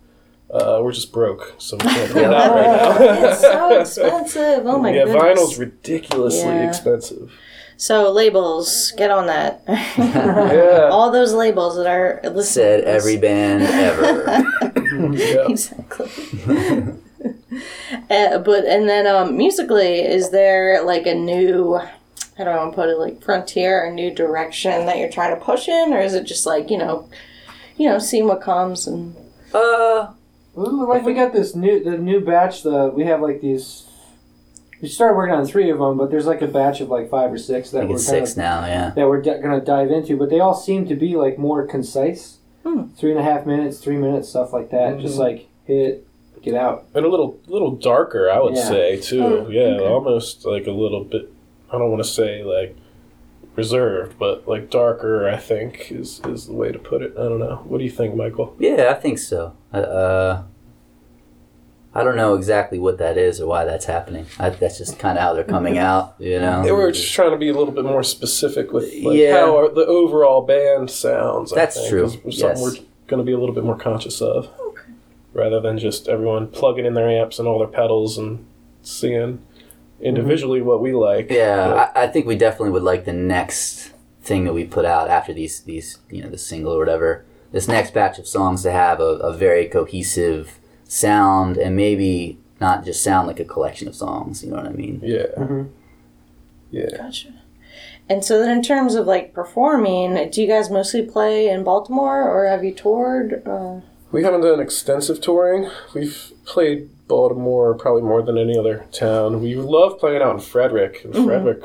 Uh, 0.50 0.80
we're 0.82 0.94
just 0.94 1.12
broke, 1.12 1.56
so 1.58 1.76
we 1.76 1.82
can't 1.84 2.12
put 2.14 2.22
it 2.22 2.34
out 2.34 2.52
right 2.52 2.66
now. 3.02 3.30
it's 3.30 3.42
so 3.42 3.80
expensive. 3.82 4.66
Oh 4.66 4.80
my 4.80 4.92
yeah, 4.94 5.04
goodness. 5.06 5.24
vinyl's 5.40 5.60
ridiculously 5.60 6.40
Yeah. 6.48 6.68
expensive. 6.70 7.32
So 7.80 8.12
labels, 8.12 8.92
get 8.98 9.12
on 9.12 9.28
that. 9.28 9.62
Yeah, 9.68 10.90
All 10.92 11.12
those 11.12 11.34
labels 11.34 11.76
that 11.76 11.86
are 11.86 12.20
listening. 12.24 12.44
Said 12.44 12.84
every 12.86 13.18
band 13.18 13.64
ever. 13.64 14.44
yeah. 15.16 15.48
exactly. 15.50 16.10
uh, 18.10 18.40
but 18.40 18.66
and 18.66 18.88
then 18.90 19.06
um, 19.06 19.36
musically, 19.38 20.00
is 20.00 20.30
there 20.32 20.84
like 20.86 21.06
a 21.06 21.14
new? 21.16 21.80
How 22.38 22.44
don't 22.44 22.56
want 22.58 22.72
to 22.72 22.76
put 22.76 22.90
it? 22.90 22.98
Like 23.00 23.24
frontier, 23.24 23.86
or 23.86 23.92
new 23.92 24.14
direction 24.14 24.86
that 24.86 24.98
you're 24.98 25.10
trying 25.10 25.34
to 25.38 25.44
push 25.44 25.68
in, 25.68 25.94
or 25.94 26.00
is 26.00 26.14
it 26.14 26.26
just 26.26 26.46
like 26.46 26.70
you 26.70 26.78
know, 26.78 27.10
you 27.78 27.90
know, 27.90 28.00
seeing 28.00 28.28
what 28.28 28.42
comes 28.42 28.86
and 28.88 29.16
uh, 29.54 30.12
Like 30.56 31.04
we 31.06 31.14
got 31.14 31.34
this 31.34 31.56
new 31.56 31.84
the 31.84 31.98
new 31.98 32.20
batch. 32.22 32.64
The 32.64 32.90
we 32.94 33.06
have 33.06 33.22
like 33.22 33.42
these. 33.42 33.84
We 34.82 34.88
started 34.88 35.16
working 35.18 35.34
on 35.34 35.44
three 35.48 35.72
of 35.72 35.80
them, 35.80 35.98
but 35.98 36.12
there's 36.12 36.28
like 36.28 36.44
a 36.44 36.48
batch 36.48 36.82
of 36.82 36.90
like 36.90 37.10
five 37.10 37.32
or 37.34 37.38
six 37.40 37.70
I 37.70 37.72
that 37.72 37.80
think 37.80 37.90
we're 37.90 37.96
it's 37.96 38.06
kind 38.06 38.18
six 38.20 38.32
of, 38.34 38.38
now. 38.38 38.66
Yeah. 38.68 38.90
that 38.92 39.08
we're 39.08 39.22
d- 39.24 39.42
gonna 39.42 39.60
dive 39.60 39.90
into. 39.90 40.16
But 40.18 40.30
they 40.30 40.40
all 40.40 40.54
seem 40.54 40.88
to 40.88 40.96
be 40.96 41.16
like 41.16 41.40
more 41.40 41.66
concise. 41.66 42.38
Hmm. 42.64 42.90
Three 42.96 43.10
and 43.12 43.20
a 43.20 43.24
half 43.24 43.46
minutes, 43.48 43.80
three 43.80 43.98
minutes, 43.98 44.30
stuff 44.30 44.54
like 44.54 44.70
that. 44.72 45.00
Just 45.00 45.16
Mhm. 45.16 45.20
like 45.20 45.48
hit, 45.66 46.06
get 46.44 46.54
out. 46.54 46.86
and 46.94 47.04
a 47.06 47.10
little 47.10 47.40
little 47.48 47.72
darker 47.72 48.30
i 48.30 48.40
would 48.40 48.56
Yeah. 48.56 48.64
say 48.70 48.98
too 48.98 49.24
Oh, 49.24 49.48
yeah 49.50 49.62
okay. 49.78 49.86
almost 49.88 50.46
like 50.46 50.68
a 50.68 50.72
little 50.72 51.04
bit 51.04 51.30
i 51.72 51.78
don't 51.78 51.90
want 51.92 52.04
to 52.04 52.10
say 52.10 52.44
like 52.44 52.76
reserved 53.56 54.18
but 54.20 54.48
like 54.48 54.70
darker 54.70 55.28
i 55.28 55.36
think 55.38 55.92
is 55.92 56.22
is 56.26 56.46
the 56.48 56.54
way 56.54 56.72
to 56.72 56.78
put 56.80 57.02
it 57.02 57.14
i 57.18 57.24
don't 57.24 57.40
know 57.40 57.58
what 57.66 57.80
do 57.80 57.84
you 57.84 57.90
think 57.90 58.16
michael 58.16 58.56
Yeah, 58.60 58.88
I 58.92 58.94
think 58.94 59.18
so. 59.20 59.56
Uh, 59.74 60.44
I 61.94 62.04
don't 62.04 62.16
know 62.16 62.36
exactly 62.36 62.78
what 62.78 63.00
that 63.00 63.18
is 63.18 63.42
or 63.42 63.48
why 63.48 63.66
that's 63.66 63.86
happening. 63.86 64.28
I, 64.38 64.52
that's 64.52 64.78
just 64.78 65.00
kind 65.00 65.18
of 65.18 65.24
how 65.24 65.34
they're 65.34 65.44
coming 65.44 65.80
out, 65.80 66.14
you 66.20 66.40
know. 66.40 66.62
they 66.64 66.72
were 66.72 66.92
just 66.92 67.12
trying 67.12 67.32
to 67.32 67.38
be 67.38 67.50
a 67.50 67.54
little 67.58 67.74
bit 67.74 67.86
more 67.86 68.04
specific 68.04 68.72
with 68.72 68.84
like 69.02 69.18
Yeah. 69.18 69.40
how 69.40 69.56
our, 69.58 69.70
the 69.74 69.86
overall 69.88 70.44
band 70.44 70.92
sounds 70.92 71.52
I 71.52 71.56
That's 71.56 71.76
think, 71.78 71.90
true, 71.90 72.10
something 72.10 72.32
yes. 72.32 72.62
we're 72.62 72.74
going 73.08 73.18
to 73.20 73.24
be 73.24 73.32
a 73.32 73.40
little 73.40 73.56
bit 73.56 73.64
more 73.64 73.78
conscious 73.78 74.22
of 74.22 74.48
rather 75.34 75.60
than 75.60 75.80
just 75.80 76.08
everyone 76.08 76.48
plugging 76.50 76.86
in 76.86 76.94
their 76.94 77.10
amps 77.10 77.40
and 77.40 77.48
all 77.48 77.58
their 77.58 77.68
pedals 77.68 78.18
and 78.20 78.46
seeing 78.84 79.42
individually 80.02 80.62
what 80.62 80.82
we 80.82 80.94
like 80.94 81.30
Yeah, 81.32 81.90
I, 81.96 82.04
I 82.04 82.08
think 82.08 82.26
we 82.28 82.36
definitely 82.36 82.72
would 82.72 82.84
like 82.84 83.06
the 83.06 83.14
next 83.14 83.92
thing 84.22 84.44
that 84.46 84.54
we 84.54 84.66
put 84.66 84.86
out 84.86 85.10
after 85.10 85.34
these 85.34 85.62
these 85.62 85.98
you 86.10 86.22
know 86.24 86.30
the 86.30 86.38
single 86.38 86.74
or 86.74 86.80
whatever. 86.80 87.26
This 87.52 87.68
next 87.68 87.94
batch 87.94 88.20
of 88.20 88.28
songs 88.28 88.62
to 88.64 88.72
have 88.72 89.00
a, 89.00 89.04
a 89.30 89.34
very 89.34 89.68
cohesive 89.68 90.60
sound 90.84 91.58
and 91.58 91.76
maybe 91.76 92.38
not 92.60 92.84
just 92.86 93.04
sound 93.04 93.28
like 93.28 93.40
a 93.40 93.46
collection 93.46 93.88
of 93.88 93.96
songs. 93.96 94.44
You 94.44 94.50
know 94.52 94.58
what 94.58 94.66
I 94.66 94.72
mean? 94.74 95.00
yeah 95.04 95.28
Mhm. 95.38 95.70
yeah 96.72 96.90
Gotcha. 96.98 97.30
And 98.10 98.24
so 98.24 98.40
then, 98.40 98.50
in 98.58 98.64
terms 98.64 98.96
of 98.96 99.06
like 99.06 99.34
performing, 99.34 100.30
do 100.32 100.42
you 100.42 100.48
guys 100.48 100.70
mostly 100.70 101.02
play 101.02 101.50
in 101.50 101.64
Baltimore, 101.66 102.22
or 102.30 102.46
have 102.48 102.64
you 102.64 102.74
toured? 102.74 103.46
Uh, 103.46 103.82
We 104.12 104.24
haven't 104.24 104.42
done 104.42 104.62
extensive 104.62 105.20
touring. 105.20 105.70
We've 105.94 106.32
played 106.46 106.90
Baltimore 107.08 107.74
probably 107.76 108.02
more 108.04 108.22
than 108.22 108.38
any 108.38 108.58
other 108.58 108.86
town. 108.92 109.42
We 109.42 109.56
love 109.56 110.00
playing 110.00 110.22
out 110.22 110.36
in 110.36 110.42
Frederick, 110.42 111.04
and 111.04 111.14
Frederick 111.14 111.64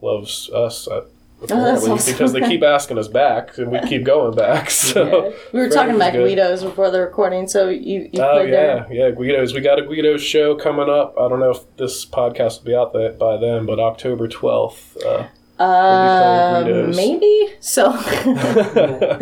loves 0.00 0.48
us. 0.50 0.86
Uh, 0.86 1.06
apparently, 1.42 1.90
awesome. 1.90 2.12
because 2.12 2.32
they 2.32 2.40
keep 2.40 2.62
asking 2.62 2.98
us 2.98 3.08
back, 3.08 3.58
and 3.58 3.70
we 3.72 3.80
keep 3.88 4.04
going 4.04 4.34
back. 4.36 4.70
So 4.94 5.34
we 5.52 5.60
were 5.60 5.68
talking 5.68 5.96
about 5.96 6.12
good. 6.12 6.28
Guido's 6.28 6.62
before 6.62 6.90
the 6.90 7.00
recording, 7.00 7.48
so 7.48 7.68
you 7.68 8.08
you 8.12 8.22
Oh 8.22 8.34
played 8.38 8.50
yeah, 8.50 8.86
yeah, 8.90 9.10
Guido's. 9.10 9.52
We 9.52 9.60
got 9.60 9.78
a 9.78 9.82
Guido's 9.86 10.22
show 10.22 10.54
coming 10.54 10.88
up. 10.88 11.14
I 11.18 11.28
don't 11.28 11.40
know 11.40 11.50
if 11.50 11.76
this 11.76 12.04
podcast 12.06 12.58
will 12.60 12.66
be 12.66 12.74
out 12.76 12.92
that 12.92 13.18
by 13.18 13.36
then, 13.36 13.66
but 13.66 13.78
October 13.80 14.28
twelfth. 14.28 14.96
Uh. 15.04 15.26
Uh, 15.56 16.62
playing 16.62 16.66
Guido's. 16.86 16.96
maybe. 16.96 17.54
So 17.60 17.86
uh, 17.92 19.18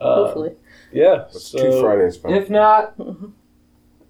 hopefully. 0.00 0.52
yeah, 0.92 1.28
so 1.30 1.58
two 1.58 1.80
Fridays. 1.80 2.18
If 2.24 2.48
not, 2.50 2.94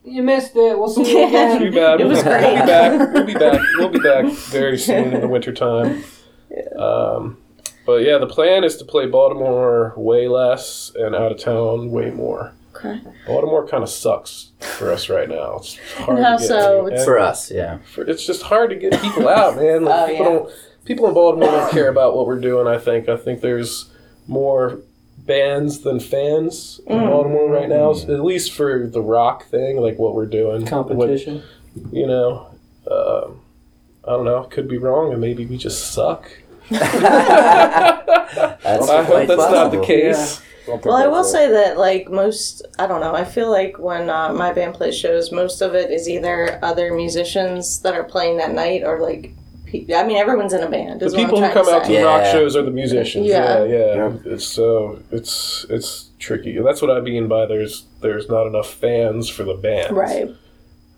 you 0.04 0.22
missed 0.22 0.56
it. 0.56 0.78
We'll 0.78 0.88
see 0.88 1.10
you 1.10 1.18
Yeah. 1.28 1.58
Too 1.58 1.64
again. 1.66 1.74
bad. 1.74 2.00
It 2.00 2.06
was 2.06 2.22
we'll, 2.24 2.38
great. 2.38 2.60
be 2.60 2.66
back. 2.66 3.12
We'll 3.14 3.24
be 3.26 3.34
back. 3.34 3.60
We'll 3.78 3.88
be 3.88 3.98
back 4.00 4.32
very 4.32 4.78
soon 4.88 5.12
in 5.12 5.20
the 5.20 5.28
wintertime. 5.28 6.04
Um, 6.76 7.38
but 7.86 8.02
yeah, 8.02 8.18
the 8.18 8.26
plan 8.26 8.64
is 8.64 8.76
to 8.76 8.84
play 8.84 9.06
Baltimore 9.06 9.92
way 9.96 10.28
less 10.28 10.92
and 10.94 11.14
out 11.14 11.32
of 11.32 11.38
town 11.38 11.90
way 11.90 12.10
more. 12.10 12.52
Okay. 12.74 13.00
Baltimore 13.26 13.66
kind 13.66 13.82
of 13.82 13.88
sucks 13.90 14.52
for 14.60 14.90
us 14.90 15.08
right 15.08 15.28
now. 15.28 15.56
It's 15.58 15.78
hard 15.96 16.16
And 16.18 16.24
how 16.26 16.36
to 16.36 16.42
get 16.42 16.48
so? 16.48 16.86
any- 16.86 17.04
For 17.04 17.18
us, 17.18 17.50
yeah. 17.50 17.78
for- 17.78 18.02
it's 18.08 18.26
just 18.26 18.42
hard 18.42 18.70
to 18.70 18.76
get 18.76 19.00
people 19.00 19.28
out, 19.28 19.56
man. 19.56 19.84
Like, 19.84 19.94
Oh, 20.02 20.06
people 20.06 20.24
yeah. 20.24 20.38
don't. 20.38 20.50
People 20.84 21.06
in 21.06 21.14
Baltimore 21.14 21.48
don't 21.50 21.70
care 21.70 21.88
about 21.88 22.16
what 22.16 22.26
we're 22.26 22.40
doing. 22.40 22.66
I 22.66 22.76
think. 22.78 23.08
I 23.08 23.16
think 23.16 23.40
there's 23.40 23.90
more 24.26 24.80
bands 25.26 25.80
than 25.80 26.00
fans 26.00 26.80
in 26.86 26.98
Mm. 26.98 27.08
Baltimore 27.08 27.48
right 27.50 27.68
now. 27.68 27.92
At 27.92 28.24
least 28.24 28.52
for 28.52 28.86
the 28.86 29.00
rock 29.00 29.46
thing, 29.46 29.80
like 29.80 29.98
what 29.98 30.14
we're 30.14 30.26
doing. 30.26 30.62
What- 30.62 30.70
Competition. 30.70 31.42
you 31.92 32.06
know, 32.06 32.46
um, 32.90 33.40
I 34.06 34.10
don't 34.10 34.24
know. 34.24 34.42
Could 34.44 34.68
be 34.68 34.78
wrong, 34.78 35.12
and 35.12 35.20
maybe 35.20 35.46
we 35.46 35.56
just 35.56 35.92
suck. 35.92 36.30
That's 36.70 36.84
I 38.88 39.02
hope 39.02 39.06
quite 39.06 39.28
that's 39.28 39.52
not 39.52 39.70
the 39.72 39.80
case. 39.82 40.40
Don't 40.66 40.84
Well, 40.84 40.96
I 40.96 41.06
will 41.06 41.24
say 41.24 41.50
that 41.50 41.76
like 41.76 42.08
most, 42.10 42.62
I 42.78 42.86
don't 42.86 43.00
know. 43.00 43.14
I 43.14 43.24
feel 43.24 43.50
like 43.50 43.78
when 43.78 44.08
uh, 44.08 44.32
my 44.32 44.52
band 44.52 44.74
plays 44.74 44.96
shows, 44.96 45.32
most 45.32 45.60
of 45.60 45.74
it 45.74 45.90
is 45.90 46.08
either 46.08 46.58
other 46.62 46.94
musicians 46.94 47.80
that 47.80 47.94
are 47.94 48.04
playing 48.04 48.36
that 48.38 48.52
night, 48.54 48.82
or 48.84 49.00
like, 49.00 49.22
pe- 49.22 49.32
I 49.74 50.04
mean, 50.04 50.16
everyone's 50.16 50.52
in 50.52 50.62
a 50.62 50.70
band. 50.70 51.00
The 51.00 51.06
is 51.06 51.12
what 51.12 51.20
I'm 51.20 51.26
people 51.26 51.42
who 51.42 51.52
come 51.52 51.66
to 51.66 51.72
out 51.72 51.80
to 51.80 51.86
say. 51.86 51.98
the 51.98 52.04
rock 52.04 52.24
shows 52.26 52.56
are 52.56 52.62
the 52.62 52.70
musicians. 52.70 53.26
Yeah. 53.26 53.64
Yeah, 53.64 53.74
yeah. 53.74 53.94
Yeah. 53.94 54.12
It's 54.26 54.46
so 54.46 55.02
it's 55.10 55.66
it's 55.70 56.10
tricky. 56.18 56.58
That's 56.60 56.82
what 56.82 56.90
I 56.90 57.00
mean 57.00 57.28
by 57.28 57.46
there's 57.46 57.86
there's 58.00 58.28
not 58.28 58.46
enough 58.46 58.72
fans 58.72 59.28
for 59.28 59.44
the 59.44 59.54
band. 59.54 59.96
Right. 59.96 60.28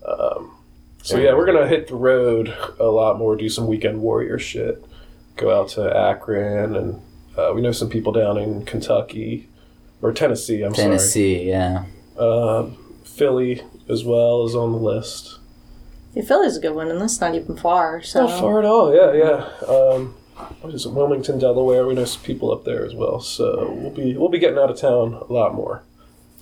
Um, 0.07 0.57
so 1.03 1.18
yeah, 1.18 1.35
we're 1.35 1.47
gonna 1.47 1.68
hit 1.68 1.89
the 1.89 1.97
road 1.97 2.55
a 2.81 2.85
lot 2.87 3.18
more. 3.18 3.37
Do 3.37 3.49
some 3.49 3.66
weekend 3.66 4.01
warrior 4.01 4.39
shit. 4.39 4.85
Go 5.37 5.59
out 5.59 5.68
to 5.70 5.95
Akron, 5.97 6.77
and 6.77 7.03
uh, 7.37 7.53
we 7.55 7.61
know 7.61 7.72
some 7.72 7.91
people 7.91 8.12
down 8.12 8.39
in 8.39 8.64
Kentucky 8.64 9.49
or 10.01 10.12
Tennessee. 10.12 10.62
I'm 10.62 10.75
sorry. 10.75 10.89
Tennessee, 10.89 11.49
yeah. 11.49 11.85
Um, 12.18 12.77
Philly 13.05 13.62
as 13.89 14.05
well 14.05 14.45
is 14.45 14.55
on 14.55 14.72
the 14.72 14.79
list. 14.79 15.39
Yeah, 16.15 16.25
Philly's 16.25 16.57
a 16.57 16.61
good 16.61 16.75
one, 16.75 16.91
and 16.91 17.01
that's 17.01 17.21
not 17.21 17.35
even 17.35 17.57
far. 17.57 18.03
So 18.03 18.27
Not 18.27 18.41
far 18.41 18.59
at 18.61 18.65
all. 18.65 18.95
Yeah, 18.95 19.12
yeah. 19.12 19.69
Um, 19.69 20.15
what 20.61 20.73
is 20.75 20.87
it? 20.87 20.93
Wilmington, 20.93 21.39
Delaware. 21.39 21.87
We 21.87 21.95
know 21.95 22.05
some 22.05 22.23
people 22.23 22.53
up 22.53 22.65
there 22.65 22.85
as 22.85 22.95
well. 22.95 23.21
So 23.21 23.71
we'll 23.73 23.91
be 23.91 24.17
we'll 24.17 24.29
be 24.29 24.39
getting 24.39 24.59
out 24.59 24.71
of 24.71 24.79
town 24.79 25.15
a 25.15 25.33
lot 25.33 25.55
more, 25.55 25.83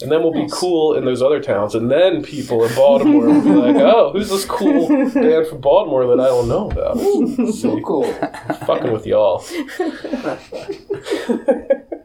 and 0.01 0.11
then 0.13 0.23
we'll 0.23 0.33
be 0.33 0.49
cool 0.51 0.95
in 0.95 1.05
those 1.05 1.23
other 1.23 1.41
towns. 1.41 1.75
And 1.75 1.91
then 1.91 2.23
people 2.23 2.65
in 2.65 2.75
Baltimore 2.75 3.27
will 3.27 3.43
be 3.43 3.51
like, 3.51 3.77
"Oh, 3.77 4.11
who's 4.13 4.29
this 4.29 4.45
cool 4.45 4.89
band 4.89 5.47
from 5.47 5.61
Baltimore 5.61 6.07
that 6.07 6.21
I 6.21 6.27
don't 6.27 6.49
know 6.49 6.71
about?" 6.71 6.99
So 7.55 7.81
cool. 7.81 8.13
Fucking 8.67 8.93
with 8.93 9.07
y'all. 9.07 9.43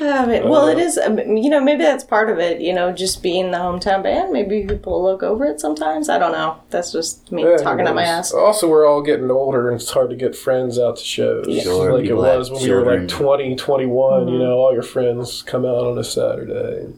I 0.00 0.26
mean, 0.26 0.48
well, 0.48 0.68
it 0.68 0.78
is. 0.78 0.96
um, 0.96 1.18
You 1.18 1.50
know, 1.50 1.60
maybe 1.60 1.82
that's 1.82 2.04
part 2.04 2.30
of 2.30 2.38
it. 2.38 2.60
You 2.60 2.72
know, 2.72 2.92
just 2.92 3.22
being 3.22 3.50
the 3.50 3.58
hometown 3.58 4.02
band. 4.02 4.32
Maybe 4.32 4.64
people 4.64 5.02
look 5.02 5.22
over 5.24 5.44
it 5.44 5.60
sometimes. 5.60 6.08
I 6.08 6.18
don't 6.18 6.30
know. 6.32 6.56
That's 6.70 6.92
just 6.92 7.32
me 7.32 7.42
Yeah, 7.42 7.56
talking 7.56 7.86
out 7.86 7.94
my 7.96 8.04
ass. 8.04 8.32
Also, 8.32 8.68
we're 8.68 8.86
all 8.86 9.02
getting 9.02 9.30
older, 9.30 9.68
and 9.70 9.80
it's 9.80 9.90
hard 9.90 10.10
to 10.10 10.16
get 10.16 10.36
friends 10.36 10.78
out 10.78 10.98
to 10.98 11.04
shows. 11.04 11.46
Sure, 11.62 11.92
like 11.92 12.04
it 12.06 12.14
was 12.14 12.50
when 12.50 12.62
we 12.62 12.70
were 12.70 12.82
like 12.82 13.08
children. 13.08 13.54
20, 13.54 13.56
21. 13.56 14.20
Mm-hmm. 14.20 14.32
You 14.32 14.38
know, 14.38 14.52
all 14.58 14.72
your 14.72 14.82
friends 14.82 15.42
come 15.42 15.64
out 15.64 15.84
on 15.84 15.98
a 15.98 16.04
Saturday. 16.04 16.92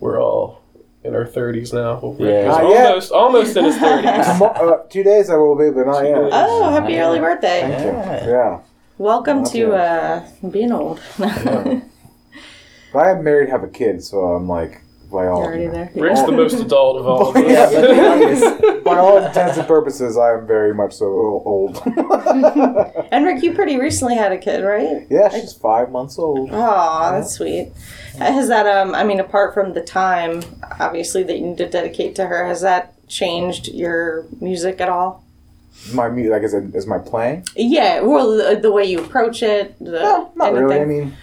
We're 0.00 0.20
all 0.22 0.62
in 1.02 1.14
our 1.14 1.26
30s 1.26 1.74
now. 1.74 2.00
Well, 2.02 2.16
Yeah. 2.18 2.40
is 2.40 2.46
Not 2.56 2.68
yet. 2.70 2.86
almost, 2.86 3.12
almost 3.12 3.56
in 3.58 3.64
his 3.66 3.76
30s. 3.78 4.40
Uh, 4.40 4.78
two 4.88 5.02
days 5.02 5.28
I 5.28 5.36
will 5.36 5.56
be, 5.56 5.70
but 5.70 5.86
not 5.86 6.02
yet. 6.04 6.16
Oh, 6.32 6.70
happy 6.70 6.94
Yeah. 6.94 7.06
early 7.06 7.20
birthday! 7.20 7.60
Thank 7.60 7.84
Yeah. 7.84 8.24
you. 8.24 8.30
Yeah. 8.30 8.58
Welcome 8.98 9.38
Not 9.38 9.50
to 9.52 9.58
yet. 9.58 9.70
uh, 10.42 10.48
being 10.50 10.72
old. 10.72 11.00
But 12.92 13.06
I 13.06 13.10
am 13.10 13.24
married, 13.24 13.48
have 13.48 13.64
a 13.64 13.68
kid, 13.68 14.04
so 14.04 14.18
I'm 14.20 14.46
like, 14.48 14.80
by 15.10 15.26
all, 15.26 15.38
You're 15.40 15.46
already 15.46 15.66
there. 15.66 15.90
Rick's 15.96 16.22
the 16.22 16.30
most 16.30 16.60
adult 16.60 16.96
of 17.00 17.08
all 17.08 17.30
of 17.30 17.34
us. 17.44 17.44
Yeah, 17.44 17.68
but 17.72 17.88
the 17.88 17.94
youngest. 17.96 18.84
by 18.84 18.96
all 18.98 19.18
intents 19.18 19.58
and 19.58 19.66
purposes, 19.66 20.16
I 20.16 20.34
am 20.34 20.46
very 20.46 20.72
much 20.72 20.92
so 20.94 21.06
old. 21.06 21.82
And 23.10 23.24
Rick, 23.26 23.42
you 23.42 23.52
pretty 23.52 23.78
recently 23.80 24.14
had 24.14 24.30
a 24.30 24.38
kid, 24.38 24.62
right? 24.62 25.08
yeah, 25.10 25.28
she's 25.28 25.52
five 25.52 25.90
months 25.90 26.20
old. 26.20 26.50
Oh, 26.52 27.10
that's 27.10 27.32
sweet. 27.32 27.72
Has 28.18 28.46
that 28.46 28.66
um? 28.68 28.94
I 28.94 29.02
mean, 29.02 29.18
apart 29.18 29.54
from 29.54 29.72
the 29.72 29.82
time, 29.82 30.42
obviously 30.78 31.24
that 31.24 31.36
you 31.36 31.46
need 31.48 31.58
to 31.58 31.68
dedicate 31.68 32.14
to 32.14 32.26
her, 32.26 32.46
has 32.46 32.60
that 32.60 32.94
changed 33.08 33.66
your 33.66 34.24
music 34.40 34.80
at 34.80 34.88
all? 34.88 35.23
My 35.92 36.08
music, 36.08 36.32
like, 36.32 36.42
is, 36.42 36.54
it, 36.54 36.74
is 36.74 36.86
my 36.86 36.98
playing? 36.98 37.44
Yeah, 37.56 38.00
well, 38.00 38.36
the, 38.36 38.58
the 38.60 38.72
way 38.72 38.84
you 38.84 39.00
approach 39.04 39.42
it, 39.42 39.78
the, 39.78 39.90
No, 40.00 40.32
not 40.34 40.52
really. 40.54 40.80
I 40.80 40.84
mean, 40.84 41.14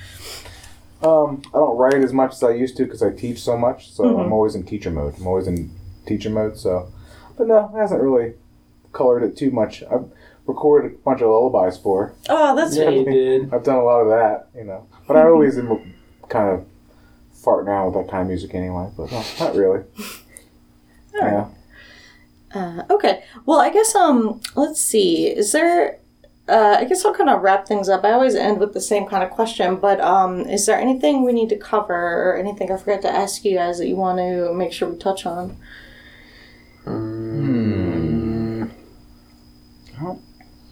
um, 1.02 1.42
I 1.48 1.58
don't 1.58 1.78
write 1.78 1.96
as 1.96 2.14
much 2.14 2.34
as 2.34 2.44
I 2.44 2.52
used 2.52 2.78
to 2.78 2.84
because 2.84 3.02
I 3.02 3.12
teach 3.12 3.42
so 3.42 3.58
much. 3.58 3.92
So 3.92 4.04
Mhm. 4.04 4.26
I'm 4.26 4.34
always 4.34 4.54
in 4.56 4.64
teacher 4.64 4.92
mode. 4.92 5.16
I'm 5.18 5.26
always 5.26 5.48
in 5.48 5.72
teacher 6.06 6.30
mode. 6.30 6.58
So, 6.58 6.90
but 7.38 7.48
no, 7.48 7.72
it 7.74 7.78
hasn't 7.80 8.02
really 8.02 8.34
colored 8.94 9.24
it 9.24 9.36
too 9.36 9.50
much. 9.52 9.84
I've 9.92 10.06
recorded 10.46 10.92
a 10.94 10.98
bunch 10.98 11.22
of 11.22 11.30
lullabies 11.30 11.78
for. 11.80 12.14
Oh, 12.30 12.56
that's 12.56 12.76
Yeah, 12.78 12.90
you 12.90 13.06
did. 13.06 13.54
I've 13.54 13.64
done 13.64 13.78
a 13.78 13.84
lot 13.84 14.02
of 14.02 14.10
that, 14.10 14.50
you 14.56 14.64
know. 14.66 14.86
But 15.08 15.18
I 15.18 15.24
always 15.28 15.58
am 15.58 15.94
kind 16.30 16.50
of 16.50 16.66
farting 17.36 17.68
around 17.68 17.86
with 17.88 17.96
that 18.06 18.12
kind 18.12 18.22
of 18.24 18.28
music 18.28 18.54
anyway. 18.54 18.90
But 18.96 19.12
no, 19.12 19.24
not 19.40 19.56
really. 19.56 19.84
Yeah. 21.16 21.48
Uh, 22.54 22.84
okay. 22.90 23.24
Well, 23.46 23.60
I 23.60 23.70
guess 23.70 23.96
um, 23.96 24.42
let's 24.56 24.82
see. 24.82 25.28
Is 25.28 25.52
there? 25.52 26.00
Uh, 26.50 26.76
I 26.80 26.86
guess 26.86 27.06
I'll 27.06 27.14
kind 27.14 27.30
of 27.30 27.42
wrap 27.42 27.66
things 27.66 27.88
up. 27.88 28.04
I 28.04 28.12
always 28.12 28.36
end 28.36 28.60
with 28.60 28.74
the 28.74 28.82
same 28.82 29.06
kind 29.08 29.24
of 29.24 29.30
question, 29.30 29.78
but 29.78 30.02
um, 30.02 30.42
is 30.42 30.66
there 30.66 30.78
anything 30.78 31.24
we 31.24 31.32
need 31.32 31.48
to 31.50 31.56
cover 31.58 31.94
or 31.94 32.36
anything 32.36 32.72
I 32.72 32.78
forgot 32.78 33.02
to 33.04 33.10
ask 33.10 33.46
you 33.46 33.56
guys 33.56 33.78
that 33.78 33.88
you 33.88 33.96
want 33.96 34.18
to 34.18 34.52
make 34.54 34.74
sure 34.74 34.90
we 34.90 34.98
touch 34.98 35.26
on? 35.26 35.56
Hmm. 36.84 38.66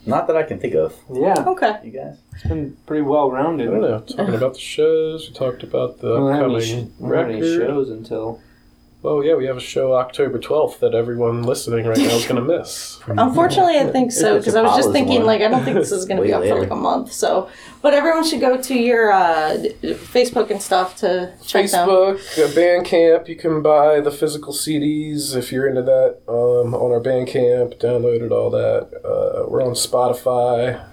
Not 0.05 0.25
that 0.27 0.35
I 0.35 0.43
can 0.43 0.59
think 0.59 0.73
of. 0.73 0.95
Yeah, 1.13 1.43
Okay. 1.47 1.73
You 1.83 1.91
guys? 1.91 2.17
it's 2.33 2.43
been 2.43 2.75
pretty 2.87 3.03
well 3.03 3.29
I 3.31 3.35
rounded. 3.35 3.65
don't 3.69 3.81
know. 3.81 3.99
Talking 3.99 4.33
about 4.35 4.53
the 4.55 4.59
shows, 4.59 5.27
we 5.29 5.35
talked 5.35 5.61
about 5.61 5.99
the 5.99 6.07
We 6.09 6.15
don't 6.15 6.31
have 6.35 6.43
any, 6.45 6.55
upcoming 6.55 6.87
sh- 6.87 6.91
we 6.99 7.09
don't 7.09 7.17
have 7.19 7.29
any 7.29 7.41
record. 7.41 7.67
shows 7.67 7.89
until. 7.91 8.41
Oh 9.01 9.21
yeah, 9.21 9.35
we 9.35 9.45
have 9.45 9.55
a 9.55 9.61
show 9.61 9.93
October 9.93 10.39
twelfth 10.39 10.81
that 10.81 10.93
everyone 10.93 11.43
listening 11.43 11.85
right 11.85 11.97
now 11.97 12.15
is 12.15 12.25
gonna 12.25 12.41
miss. 12.41 12.99
Unfortunately, 13.07 13.77
I 13.79 13.85
think 13.85 14.11
so 14.11 14.37
because 14.37 14.55
I 14.55 14.61
was 14.61 14.75
just 14.75 14.91
thinking 14.91 15.19
one. 15.19 15.25
like 15.25 15.41
I 15.41 15.47
don't 15.47 15.63
think 15.63 15.77
this 15.77 15.93
is 15.93 16.03
going 16.05 16.17
to 16.17 16.23
be 16.23 16.29
Way 16.33 16.51
up 16.51 16.55
for 16.55 16.59
like 16.59 16.71
a 16.71 16.75
month. 16.75 17.13
So, 17.13 17.49
but 17.81 17.93
everyone 17.93 18.25
should 18.25 18.41
go 18.41 18.61
to 18.61 18.75
your 18.75 19.11
uh, 19.13 19.55
Facebook 19.81 20.51
and 20.51 20.61
stuff 20.61 20.97
to 20.97 21.33
check 21.45 21.71
them. 21.71 21.87
Facebook, 21.87 22.17
uh, 22.37 22.47
Bandcamp. 22.49 23.29
You 23.29 23.37
can 23.37 23.61
buy 23.61 24.01
the 24.01 24.11
physical 24.11 24.51
CDs 24.51 25.33
if 25.33 25.49
you're 25.51 25.67
into 25.67 25.83
that 25.83 26.19
um, 26.27 26.75
on 26.75 26.91
our 26.91 26.99
Bandcamp. 26.99 27.79
Downloaded 27.79 28.31
all 28.31 28.49
that. 28.49 28.89
Uh, 29.05 29.49
we're 29.49 29.63
on 29.63 29.75
Spotify 29.75 30.88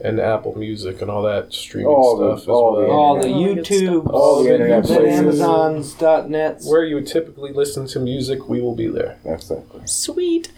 and 0.00 0.20
Apple 0.20 0.56
Music 0.58 1.00
and 1.02 1.10
all 1.10 1.22
that 1.22 1.52
streaming 1.52 1.88
All 1.92 2.16
the- 2.16 2.36
stuff 2.36 2.42
as 2.42 2.48
all 2.48 2.72
the 2.76 2.80
well. 2.82 2.88
The 2.88 2.92
All 2.92 3.20
the 3.22 3.28
YouTube, 3.28 4.10
All 4.12 4.42
the 4.44 4.52
internet 4.52 4.82
the 4.84 4.94
places. 4.94 5.40
Amazons.net. 5.40 6.60
Where 6.64 6.84
you 6.84 6.96
would 6.96 7.06
typically 7.06 7.52
listen 7.52 7.86
to 7.88 8.00
music, 8.00 8.48
we 8.48 8.60
will 8.60 8.74
be 8.74 8.88
there. 8.88 9.18
That's 9.24 9.50
it. 9.50 9.64
Sweet. 9.86 10.50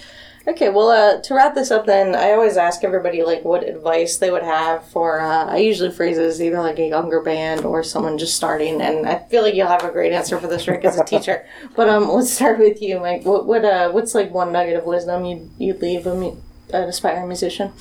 Okay, 0.47 0.71
well, 0.71 0.89
uh, 0.89 1.21
to 1.21 1.35
wrap 1.35 1.55
this 1.55 1.71
up, 1.71 1.85
then 1.85 2.15
I 2.15 2.33
always 2.33 2.57
ask 2.57 2.83
everybody 2.83 3.23
like 3.23 3.45
what 3.45 3.65
advice 3.69 4.17
they 4.17 4.31
would 4.31 4.43
have 4.45 4.83
for. 4.89 5.21
Uh, 5.21 5.45
I 5.45 5.59
usually 5.59 5.91
phrase 5.91 6.17
it 6.17 6.25
as 6.25 6.41
either 6.41 6.59
like 6.61 6.79
a 6.79 6.87
younger 6.89 7.21
band 7.21 7.67
or 7.67 7.83
someone 7.83 8.17
just 8.17 8.35
starting, 8.35 8.81
and 8.81 9.07
I 9.07 9.19
feel 9.29 9.43
like 9.43 9.55
you'll 9.55 9.67
have 9.69 9.85
a 9.85 9.91
great 9.91 10.11
answer 10.13 10.39
for 10.39 10.47
this, 10.47 10.67
Rick, 10.67 10.87
as 10.87 10.99
a 10.99 11.05
teacher. 11.13 11.45
But 11.77 11.91
um, 11.91 12.09
let's 12.09 12.33
start 12.33 12.59
with 12.59 12.81
you, 12.81 12.99
Mike. 12.99 13.27
What 13.27 13.47
what 13.47 13.63
uh, 13.65 13.91
what's 13.91 14.15
like 14.15 14.33
one 14.33 14.51
nugget 14.53 14.77
of 14.77 14.85
wisdom 14.85 15.27
you'd 15.27 15.51
you'd 15.59 15.83
leave 15.83 16.07
a 16.07 16.15
mu- 16.15 16.37
an 16.73 16.89
aspiring 16.89 17.29
musician? 17.29 17.73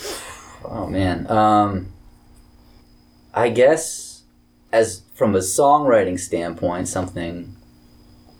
Oh 0.63 0.87
man. 0.87 1.29
Um 1.29 1.93
I 3.33 3.49
guess 3.49 4.23
as 4.71 5.01
from 5.13 5.35
a 5.35 5.39
songwriting 5.39 6.19
standpoint, 6.19 6.87
something 6.87 7.55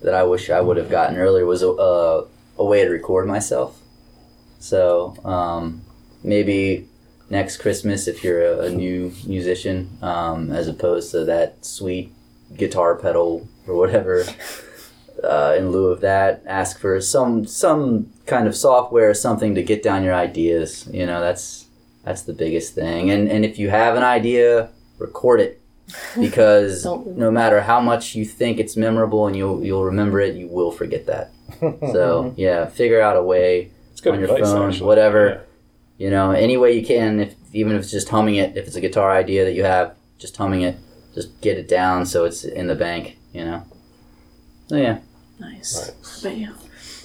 that 0.01 0.13
I 0.13 0.23
wish 0.23 0.49
I 0.49 0.61
would 0.61 0.77
have 0.77 0.89
gotten 0.89 1.17
earlier 1.17 1.45
was 1.45 1.63
a, 1.63 1.69
a, 1.69 2.25
a 2.57 2.65
way 2.65 2.83
to 2.83 2.89
record 2.89 3.27
myself. 3.27 3.79
So 4.59 5.15
um, 5.23 5.81
maybe 6.23 6.87
next 7.29 7.57
Christmas, 7.57 8.07
if 8.07 8.23
you're 8.23 8.43
a, 8.43 8.59
a 8.65 8.69
new 8.69 9.11
musician, 9.25 9.97
um, 10.01 10.51
as 10.51 10.67
opposed 10.67 11.11
to 11.11 11.25
that 11.25 11.65
sweet 11.65 12.13
guitar 12.55 12.95
pedal 12.95 13.47
or 13.67 13.75
whatever, 13.75 14.23
uh, 15.23 15.55
in 15.57 15.71
lieu 15.71 15.87
of 15.87 16.01
that, 16.01 16.43
ask 16.45 16.79
for 16.79 17.01
some 17.01 17.45
some 17.45 18.11
kind 18.25 18.47
of 18.47 18.55
software, 18.55 19.13
something 19.13 19.55
to 19.55 19.63
get 19.63 19.81
down 19.81 20.03
your 20.03 20.13
ideas. 20.13 20.87
You 20.91 21.05
know, 21.05 21.21
that's 21.21 21.56
that's 22.07 22.21
the 22.23 22.33
biggest 22.33 22.73
thing. 22.73 23.11
And 23.11 23.29
and 23.29 23.43
if 23.45 23.59
you 23.59 23.69
have 23.69 23.95
an 23.95 24.03
idea, 24.03 24.69
record 24.97 25.41
it 25.41 25.61
because 26.19 26.85
no 26.85 27.29
matter 27.31 27.61
how 27.61 27.79
much 27.81 28.15
you 28.15 28.25
think 28.25 28.59
it's 28.59 28.75
memorable 28.77 29.27
and 29.27 29.35
you'll 29.35 29.63
you'll 29.63 29.85
remember 29.85 30.19
it, 30.21 30.35
you 30.35 30.47
will 30.47 30.71
forget 30.71 31.05
that. 31.07 31.31
So 31.93 32.33
yeah, 32.37 32.65
figure 32.67 33.01
out 33.01 33.15
a 33.17 33.23
way, 33.23 33.71
It's 33.91 34.01
good 34.01 34.13
On 34.13 34.19
your 34.19 34.29
advice, 34.31 34.51
phone, 34.51 34.69
actually. 34.69 34.87
whatever. 34.87 35.43
you 35.97 36.09
know, 36.09 36.31
any 36.31 36.57
way 36.57 36.77
you 36.77 36.85
can. 36.85 37.19
If 37.19 37.35
even 37.53 37.73
if 37.75 37.81
it's 37.83 37.91
just 37.91 38.09
humming 38.09 38.35
it, 38.35 38.55
if 38.57 38.67
it's 38.67 38.75
a 38.75 38.81
guitar 38.81 39.11
idea 39.11 39.43
that 39.45 39.53
you 39.53 39.63
have, 39.63 39.95
just 40.19 40.35
humming 40.37 40.61
it, 40.61 40.75
just 41.15 41.29
get 41.41 41.57
it 41.57 41.67
down 41.67 42.05
so 42.05 42.25
it's 42.25 42.43
in 42.43 42.67
the 42.67 42.75
bank. 42.75 43.17
You 43.33 43.43
know. 43.45 43.63
So 44.67 44.75
yeah. 44.77 44.99
Nice. 45.39 45.71
Nice. 45.75 46.21
But 46.23 46.37
yeah. 46.37 46.53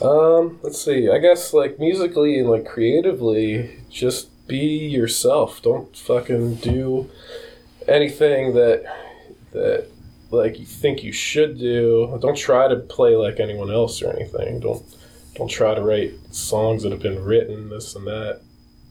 Um, 0.02 0.58
let's 0.62 0.80
see. 0.84 1.08
I 1.08 1.18
guess 1.18 1.54
like 1.54 1.78
musically 1.78 2.40
and 2.40 2.50
like 2.50 2.66
creatively, 2.66 3.78
just 3.88 4.28
be 4.46 4.88
yourself. 4.88 5.62
Don't 5.62 5.96
fucking 5.96 6.56
do 6.56 7.10
anything 7.88 8.54
that 8.54 8.84
that 9.52 9.88
like 10.30 10.58
you 10.58 10.66
think 10.66 11.02
you 11.02 11.12
should 11.12 11.58
do. 11.58 12.18
Don't 12.20 12.36
try 12.36 12.68
to 12.68 12.76
play 12.76 13.16
like 13.16 13.40
anyone 13.40 13.70
else 13.70 14.02
or 14.02 14.10
anything. 14.14 14.60
Don't 14.60 14.84
don't 15.34 15.48
try 15.48 15.74
to 15.74 15.82
write 15.82 16.14
songs 16.34 16.82
that 16.82 16.92
have 16.92 17.02
been 17.02 17.24
written 17.24 17.70
this 17.70 17.94
and 17.94 18.06
that. 18.06 18.40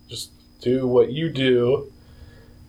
Just 0.09 0.31
do 0.61 0.87
what 0.87 1.11
you 1.11 1.29
do 1.29 1.91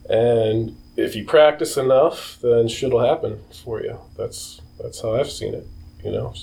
and 0.08 0.76
if 0.96 1.16
you 1.16 1.24
practice 1.24 1.76
enough, 1.76 2.38
then 2.42 2.68
shit'll 2.68 3.00
happen 3.00 3.40
for 3.64 3.82
you. 3.82 3.98
That's 4.16 4.60
that's 4.80 5.00
how 5.00 5.14
I've 5.14 5.30
seen 5.30 5.54
it. 5.54 5.66
You 6.04 6.12
know, 6.12 6.34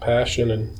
passion 0.00 0.50
and 0.50 0.78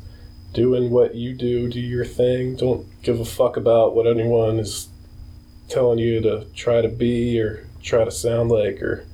doing 0.53 0.91
what 0.91 1.15
you 1.15 1.35
do, 1.35 1.69
do 1.69 1.81
your 1.81 2.05
thing. 2.05 2.57
Don't 2.57 2.87
give 3.03 3.21
a 3.21 3.25
fuck 3.25 3.57
about 3.57 3.95
what 3.95 4.07
anyone 4.07 4.59
is 4.59 4.89
telling 5.73 5.99
you 5.99 6.21
to 6.21 6.47
try 6.55 6.81
to 6.81 6.89
be 6.89 7.41
or 7.41 7.67
try 7.83 8.05
to 8.05 8.11
sound 8.11 8.51
like 8.51 8.83
or 8.83 9.07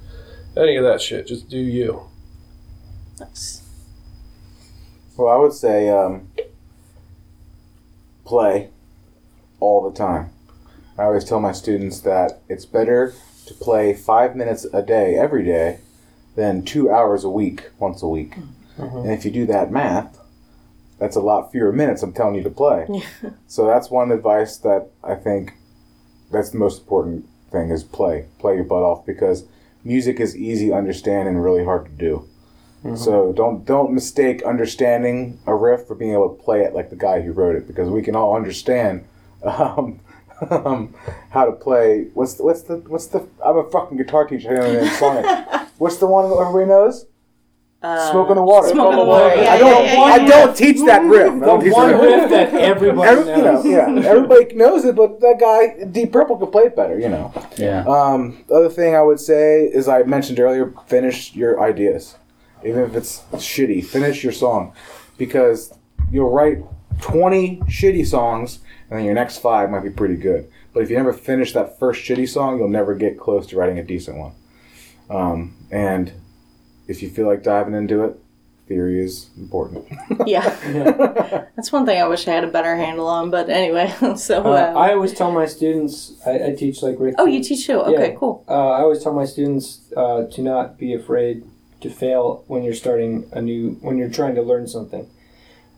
any 0.57 0.77
of 0.77 0.85
that 0.85 1.01
shit. 1.01 1.27
Just 1.27 1.49
do 1.49 1.59
you. 1.59 2.03
Nice. 3.21 3.63
Well, 5.17 5.29
I 5.29 5.37
would 5.37 5.53
say 5.53 5.89
um, 5.89 6.29
play 8.25 8.71
all 9.61 9.89
the 9.89 9.97
time. 9.97 10.31
I 10.99 11.05
always 11.05 11.25
tell 11.25 11.41
my 11.41 11.53
students 11.53 12.01
that 12.01 12.43
it's 12.49 12.65
better 12.65 13.15
to 13.47 13.55
play 13.55 13.95
five 13.95 14.35
minutes 14.35 14.67
a 14.73 14.83
day 14.83 15.17
every 15.17 15.45
day 15.45 15.79
than 16.37 16.65
two 16.65 16.91
hours 16.91 17.25
a 17.25 17.31
week 17.31 17.71
once 17.79 18.03
a 18.03 18.09
week. 18.09 18.35
And 18.77 19.11
if 19.11 19.25
you 19.25 19.31
do 19.31 19.47
that 19.47 19.73
math, 19.73 20.21
that's 20.99 21.17
a 21.17 21.21
lot 21.21 21.51
fewer 21.51 21.73
minutes 21.73 22.03
I'm 22.03 22.13
telling 22.13 22.37
you 22.37 22.43
to 22.43 22.51
play. 22.51 22.87
so 23.47 23.67
that's 23.67 23.91
one 23.91 24.13
advice 24.13 24.57
that 24.59 24.91
I 25.03 25.15
think 25.15 25.55
that's 26.31 26.51
the 26.51 26.59
most 26.59 26.81
important 26.81 27.27
thing 27.51 27.71
is 27.71 27.85
play. 27.85 28.27
Play 28.39 28.57
your 28.57 28.65
butt 28.65 28.83
off 28.83 29.07
because 29.07 29.45
music 29.85 30.21
is 30.21 30.37
easy 30.37 30.69
to 30.69 30.75
understand 30.75 31.29
and 31.29 31.43
really 31.43 31.65
hard 31.65 31.87
to 31.87 31.93
do. 31.93 32.29
So 32.97 33.33
don't 33.33 33.65
don't 33.67 33.93
mistake 33.93 34.43
understanding 34.45 35.41
a 35.47 35.55
riff 35.55 35.87
for 35.87 35.97
being 35.97 36.13
able 36.13 36.35
to 36.35 36.43
play 36.43 36.63
it 36.63 36.75
like 36.75 36.91
the 36.91 36.97
guy 36.97 37.21
who 37.21 37.33
wrote 37.33 37.57
it 37.57 37.67
because 37.67 37.91
we 37.91 38.03
can 38.03 38.15
all 38.15 38.37
understand 38.37 39.05
um, 39.43 40.01
um, 40.51 40.95
how 41.31 41.45
to 41.45 41.53
play. 41.53 42.07
What's 42.15 42.35
the, 42.35 42.45
what's 42.45 42.63
the 42.63 42.77
what's 42.77 43.09
the? 43.09 43.27
I'm 43.45 43.59
a 43.59 43.69
fucking 43.69 43.99
guitar 43.99 44.27
teacher. 44.27 44.53
I 44.53 44.63
don't 44.63 44.77
even 44.77 44.91
song 44.91 45.17
it. 45.19 45.69
What's 45.79 45.99
the 45.99 46.07
one 46.07 46.29
that 46.29 46.35
everybody 46.37 46.67
knows? 46.67 47.07
Uh, 47.81 48.11
Smoke 48.11 48.31
on 48.31 48.37
the 48.37 48.43
water. 48.43 48.69
Smoke 48.71 48.89
on 48.91 48.97
the 48.97 49.05
water. 49.05 49.37
Yeah, 49.41 49.53
I 49.53 49.59
don't. 49.59 49.85
yeah, 49.85 49.93
yeah, 49.95 50.01
I 50.01 50.19
don't 50.27 50.57
teach 50.57 50.79
that 50.87 51.05
riff. 51.05 51.31
I 51.33 51.39
The 51.39 51.47
don't 51.47 51.63
teach 51.63 51.73
one 51.73 51.91
that 51.93 52.03
riff 52.03 52.31
that 52.31 52.55
everybody 52.55 53.09
Every, 53.09 53.31
you 53.31 53.37
know, 53.39 53.53
knows. 53.53 53.65
yeah, 53.67 54.09
everybody 54.11 54.55
knows 54.57 54.85
it, 54.85 54.97
but 54.97 55.21
that 55.21 55.37
guy 55.39 55.85
Deep 55.85 56.11
Purple 56.11 56.37
could 56.39 56.51
play 56.51 56.65
it 56.65 56.75
better. 56.75 56.99
You 56.99 57.09
know. 57.09 57.33
Yeah. 57.57 57.85
Um, 57.87 58.45
the 58.49 58.55
other 58.57 58.69
thing 58.69 58.97
I 58.97 59.03
would 59.03 59.21
say 59.21 59.67
is 59.67 59.87
I 59.87 60.03
mentioned 60.03 60.41
earlier, 60.41 60.75
finish 60.89 61.37
your 61.37 61.63
ideas, 61.63 62.17
even 62.65 62.83
if 62.83 62.97
it's 62.97 63.21
shitty. 63.35 63.85
Finish 63.85 64.25
your 64.25 64.33
song, 64.33 64.73
because 65.17 65.73
you'll 66.11 66.31
write 66.33 66.59
twenty 67.01 67.59
shitty 67.69 68.05
songs, 68.05 68.59
and 68.91 68.99
then 68.99 69.05
your 69.07 69.15
next 69.15 69.39
five 69.39 69.71
might 69.71 69.85
be 69.85 69.91
pretty 69.91 70.17
good. 70.17 70.51
But 70.75 70.83
if 70.83 70.91
you 70.91 70.97
never 70.97 71.13
finish 71.13 71.53
that 71.53 71.79
first 71.79 72.03
shitty 72.05 72.29
song, 72.29 72.59
you'll 72.59 72.69
never 72.69 72.97
get 72.97 73.21
close 73.21 73.47
to 73.49 73.57
writing 73.57 73.79
a 73.79 73.85
decent 73.85 74.19
one. 74.19 74.33
Um, 75.09 75.55
and 75.71 76.13
if 76.89 77.03
you 77.03 77.09
feel 77.11 77.27
like 77.27 77.43
diving 77.43 77.75
into 77.75 78.03
it, 78.05 78.19
theory 78.67 79.03
is 79.03 79.31
important. 79.39 79.87
Yeah, 80.27 80.45
Yeah. 80.69 81.47
that's 81.57 81.71
one 81.73 81.87
thing 81.87 82.01
I 82.03 82.07
wish 82.09 82.27
I 82.29 82.33
had 82.33 82.45
a 82.45 82.49
better 82.51 82.77
handle 82.77 83.07
on. 83.07 83.31
But 83.31 83.49
anyway, 83.49 83.95
so 84.17 84.43
Uh, 84.45 84.49
uh, 84.51 84.73
I 84.79 84.93
always 84.93 85.13
tell 85.15 85.31
my 85.31 85.47
students, 85.47 86.21
I, 86.27 86.49
I 86.49 86.55
teach 86.55 86.83
like 86.83 86.97
Rick. 86.99 87.15
oh, 87.19 87.27
you 87.27 87.43
teach 87.43 87.67
too? 87.67 87.81
Okay, 87.81 88.11
Yeah. 88.11 88.17
cool. 88.19 88.45
Uh, 88.49 88.71
I 88.71 88.81
always 88.81 89.03
tell 89.03 89.13
my 89.15 89.25
students 89.25 89.81
uh, 89.97 90.25
to 90.27 90.43
not 90.43 90.77
be 90.79 90.93
afraid 90.95 91.45
to 91.81 91.89
fail 91.89 92.45
when 92.49 92.63
you're 92.65 92.75
starting 92.75 93.29
a 93.33 93.41
new, 93.41 93.79
when 93.81 93.97
you're 93.99 94.11
trying 94.11 94.35
to 94.35 94.43
learn 94.43 94.67
something. 94.67 95.09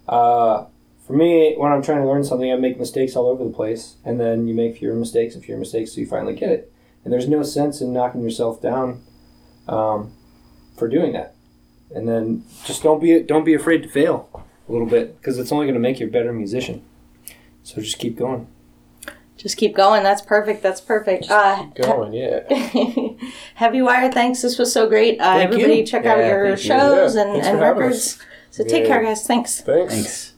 Uh, 0.08 0.64
for 1.06 1.12
me, 1.12 1.54
when 1.56 1.70
I'm 1.72 1.82
trying 1.82 2.00
to 2.02 2.08
learn 2.08 2.24
something, 2.24 2.50
I 2.52 2.56
make 2.56 2.78
mistakes 2.78 3.14
all 3.16 3.26
over 3.28 3.44
the 3.44 3.50
place, 3.50 3.96
and 4.04 4.18
then 4.18 4.48
you 4.48 4.54
make 4.54 4.78
fewer 4.78 4.94
mistakes 4.94 5.34
and 5.34 5.44
fewer 5.44 5.58
mistakes, 5.58 5.92
so 5.94 6.00
you 6.00 6.06
finally 6.06 6.34
get 6.34 6.50
it. 6.50 6.72
And 7.04 7.12
there's 7.12 7.28
no 7.28 7.42
sense 7.42 7.80
in 7.80 7.92
knocking 7.92 8.22
yourself 8.22 8.60
down 8.62 9.02
um, 9.68 10.12
for 10.80 10.88
doing 10.88 11.12
that. 11.12 11.34
And 11.94 12.08
then 12.08 12.44
just 12.64 12.82
don't 12.82 13.00
be 13.00 13.20
don't 13.22 13.44
be 13.44 13.54
afraid 13.54 13.82
to 13.84 13.88
fail 13.88 14.28
a 14.68 14.72
little 14.72 14.86
bit 14.86 15.16
because 15.20 15.38
it's 15.38 15.52
only 15.52 15.66
going 15.66 15.74
to 15.74 15.80
make 15.80 16.00
you 16.00 16.06
a 16.06 16.10
better 16.10 16.32
musician. 16.32 16.82
So 17.62 17.80
just 17.80 17.98
keep 17.98 18.16
going. 18.16 18.46
Just 19.36 19.56
keep 19.56 19.74
going. 19.74 20.02
That's 20.02 20.20
perfect. 20.22 20.62
That's 20.62 20.80
perfect. 20.82 21.30
Uh, 21.30 21.64
Going, 21.74 22.12
yeah. 22.12 22.40
Heavy 23.54 23.80
Wire, 23.80 24.12
thanks. 24.12 24.42
This 24.42 24.58
was 24.58 24.70
so 24.70 24.86
great. 24.86 25.18
Uh, 25.18 25.24
Thank 25.24 25.52
everybody, 25.52 25.76
you. 25.78 25.86
check 25.86 26.04
out 26.04 26.18
Yeah, 26.18 26.28
your 26.28 26.46
thank 26.48 26.58
you. 26.58 26.64
shows 26.68 27.14
Yeah, 27.14 27.22
and, 27.22 27.36
and 27.46 27.58
for 27.58 27.64
records. 27.64 28.18
So 28.50 28.64
take 28.64 28.86
care, 28.86 29.02
guys. 29.02 29.26
Thanks. 29.26 29.60
Thanks. 29.62 29.94
Thanks. 29.94 30.32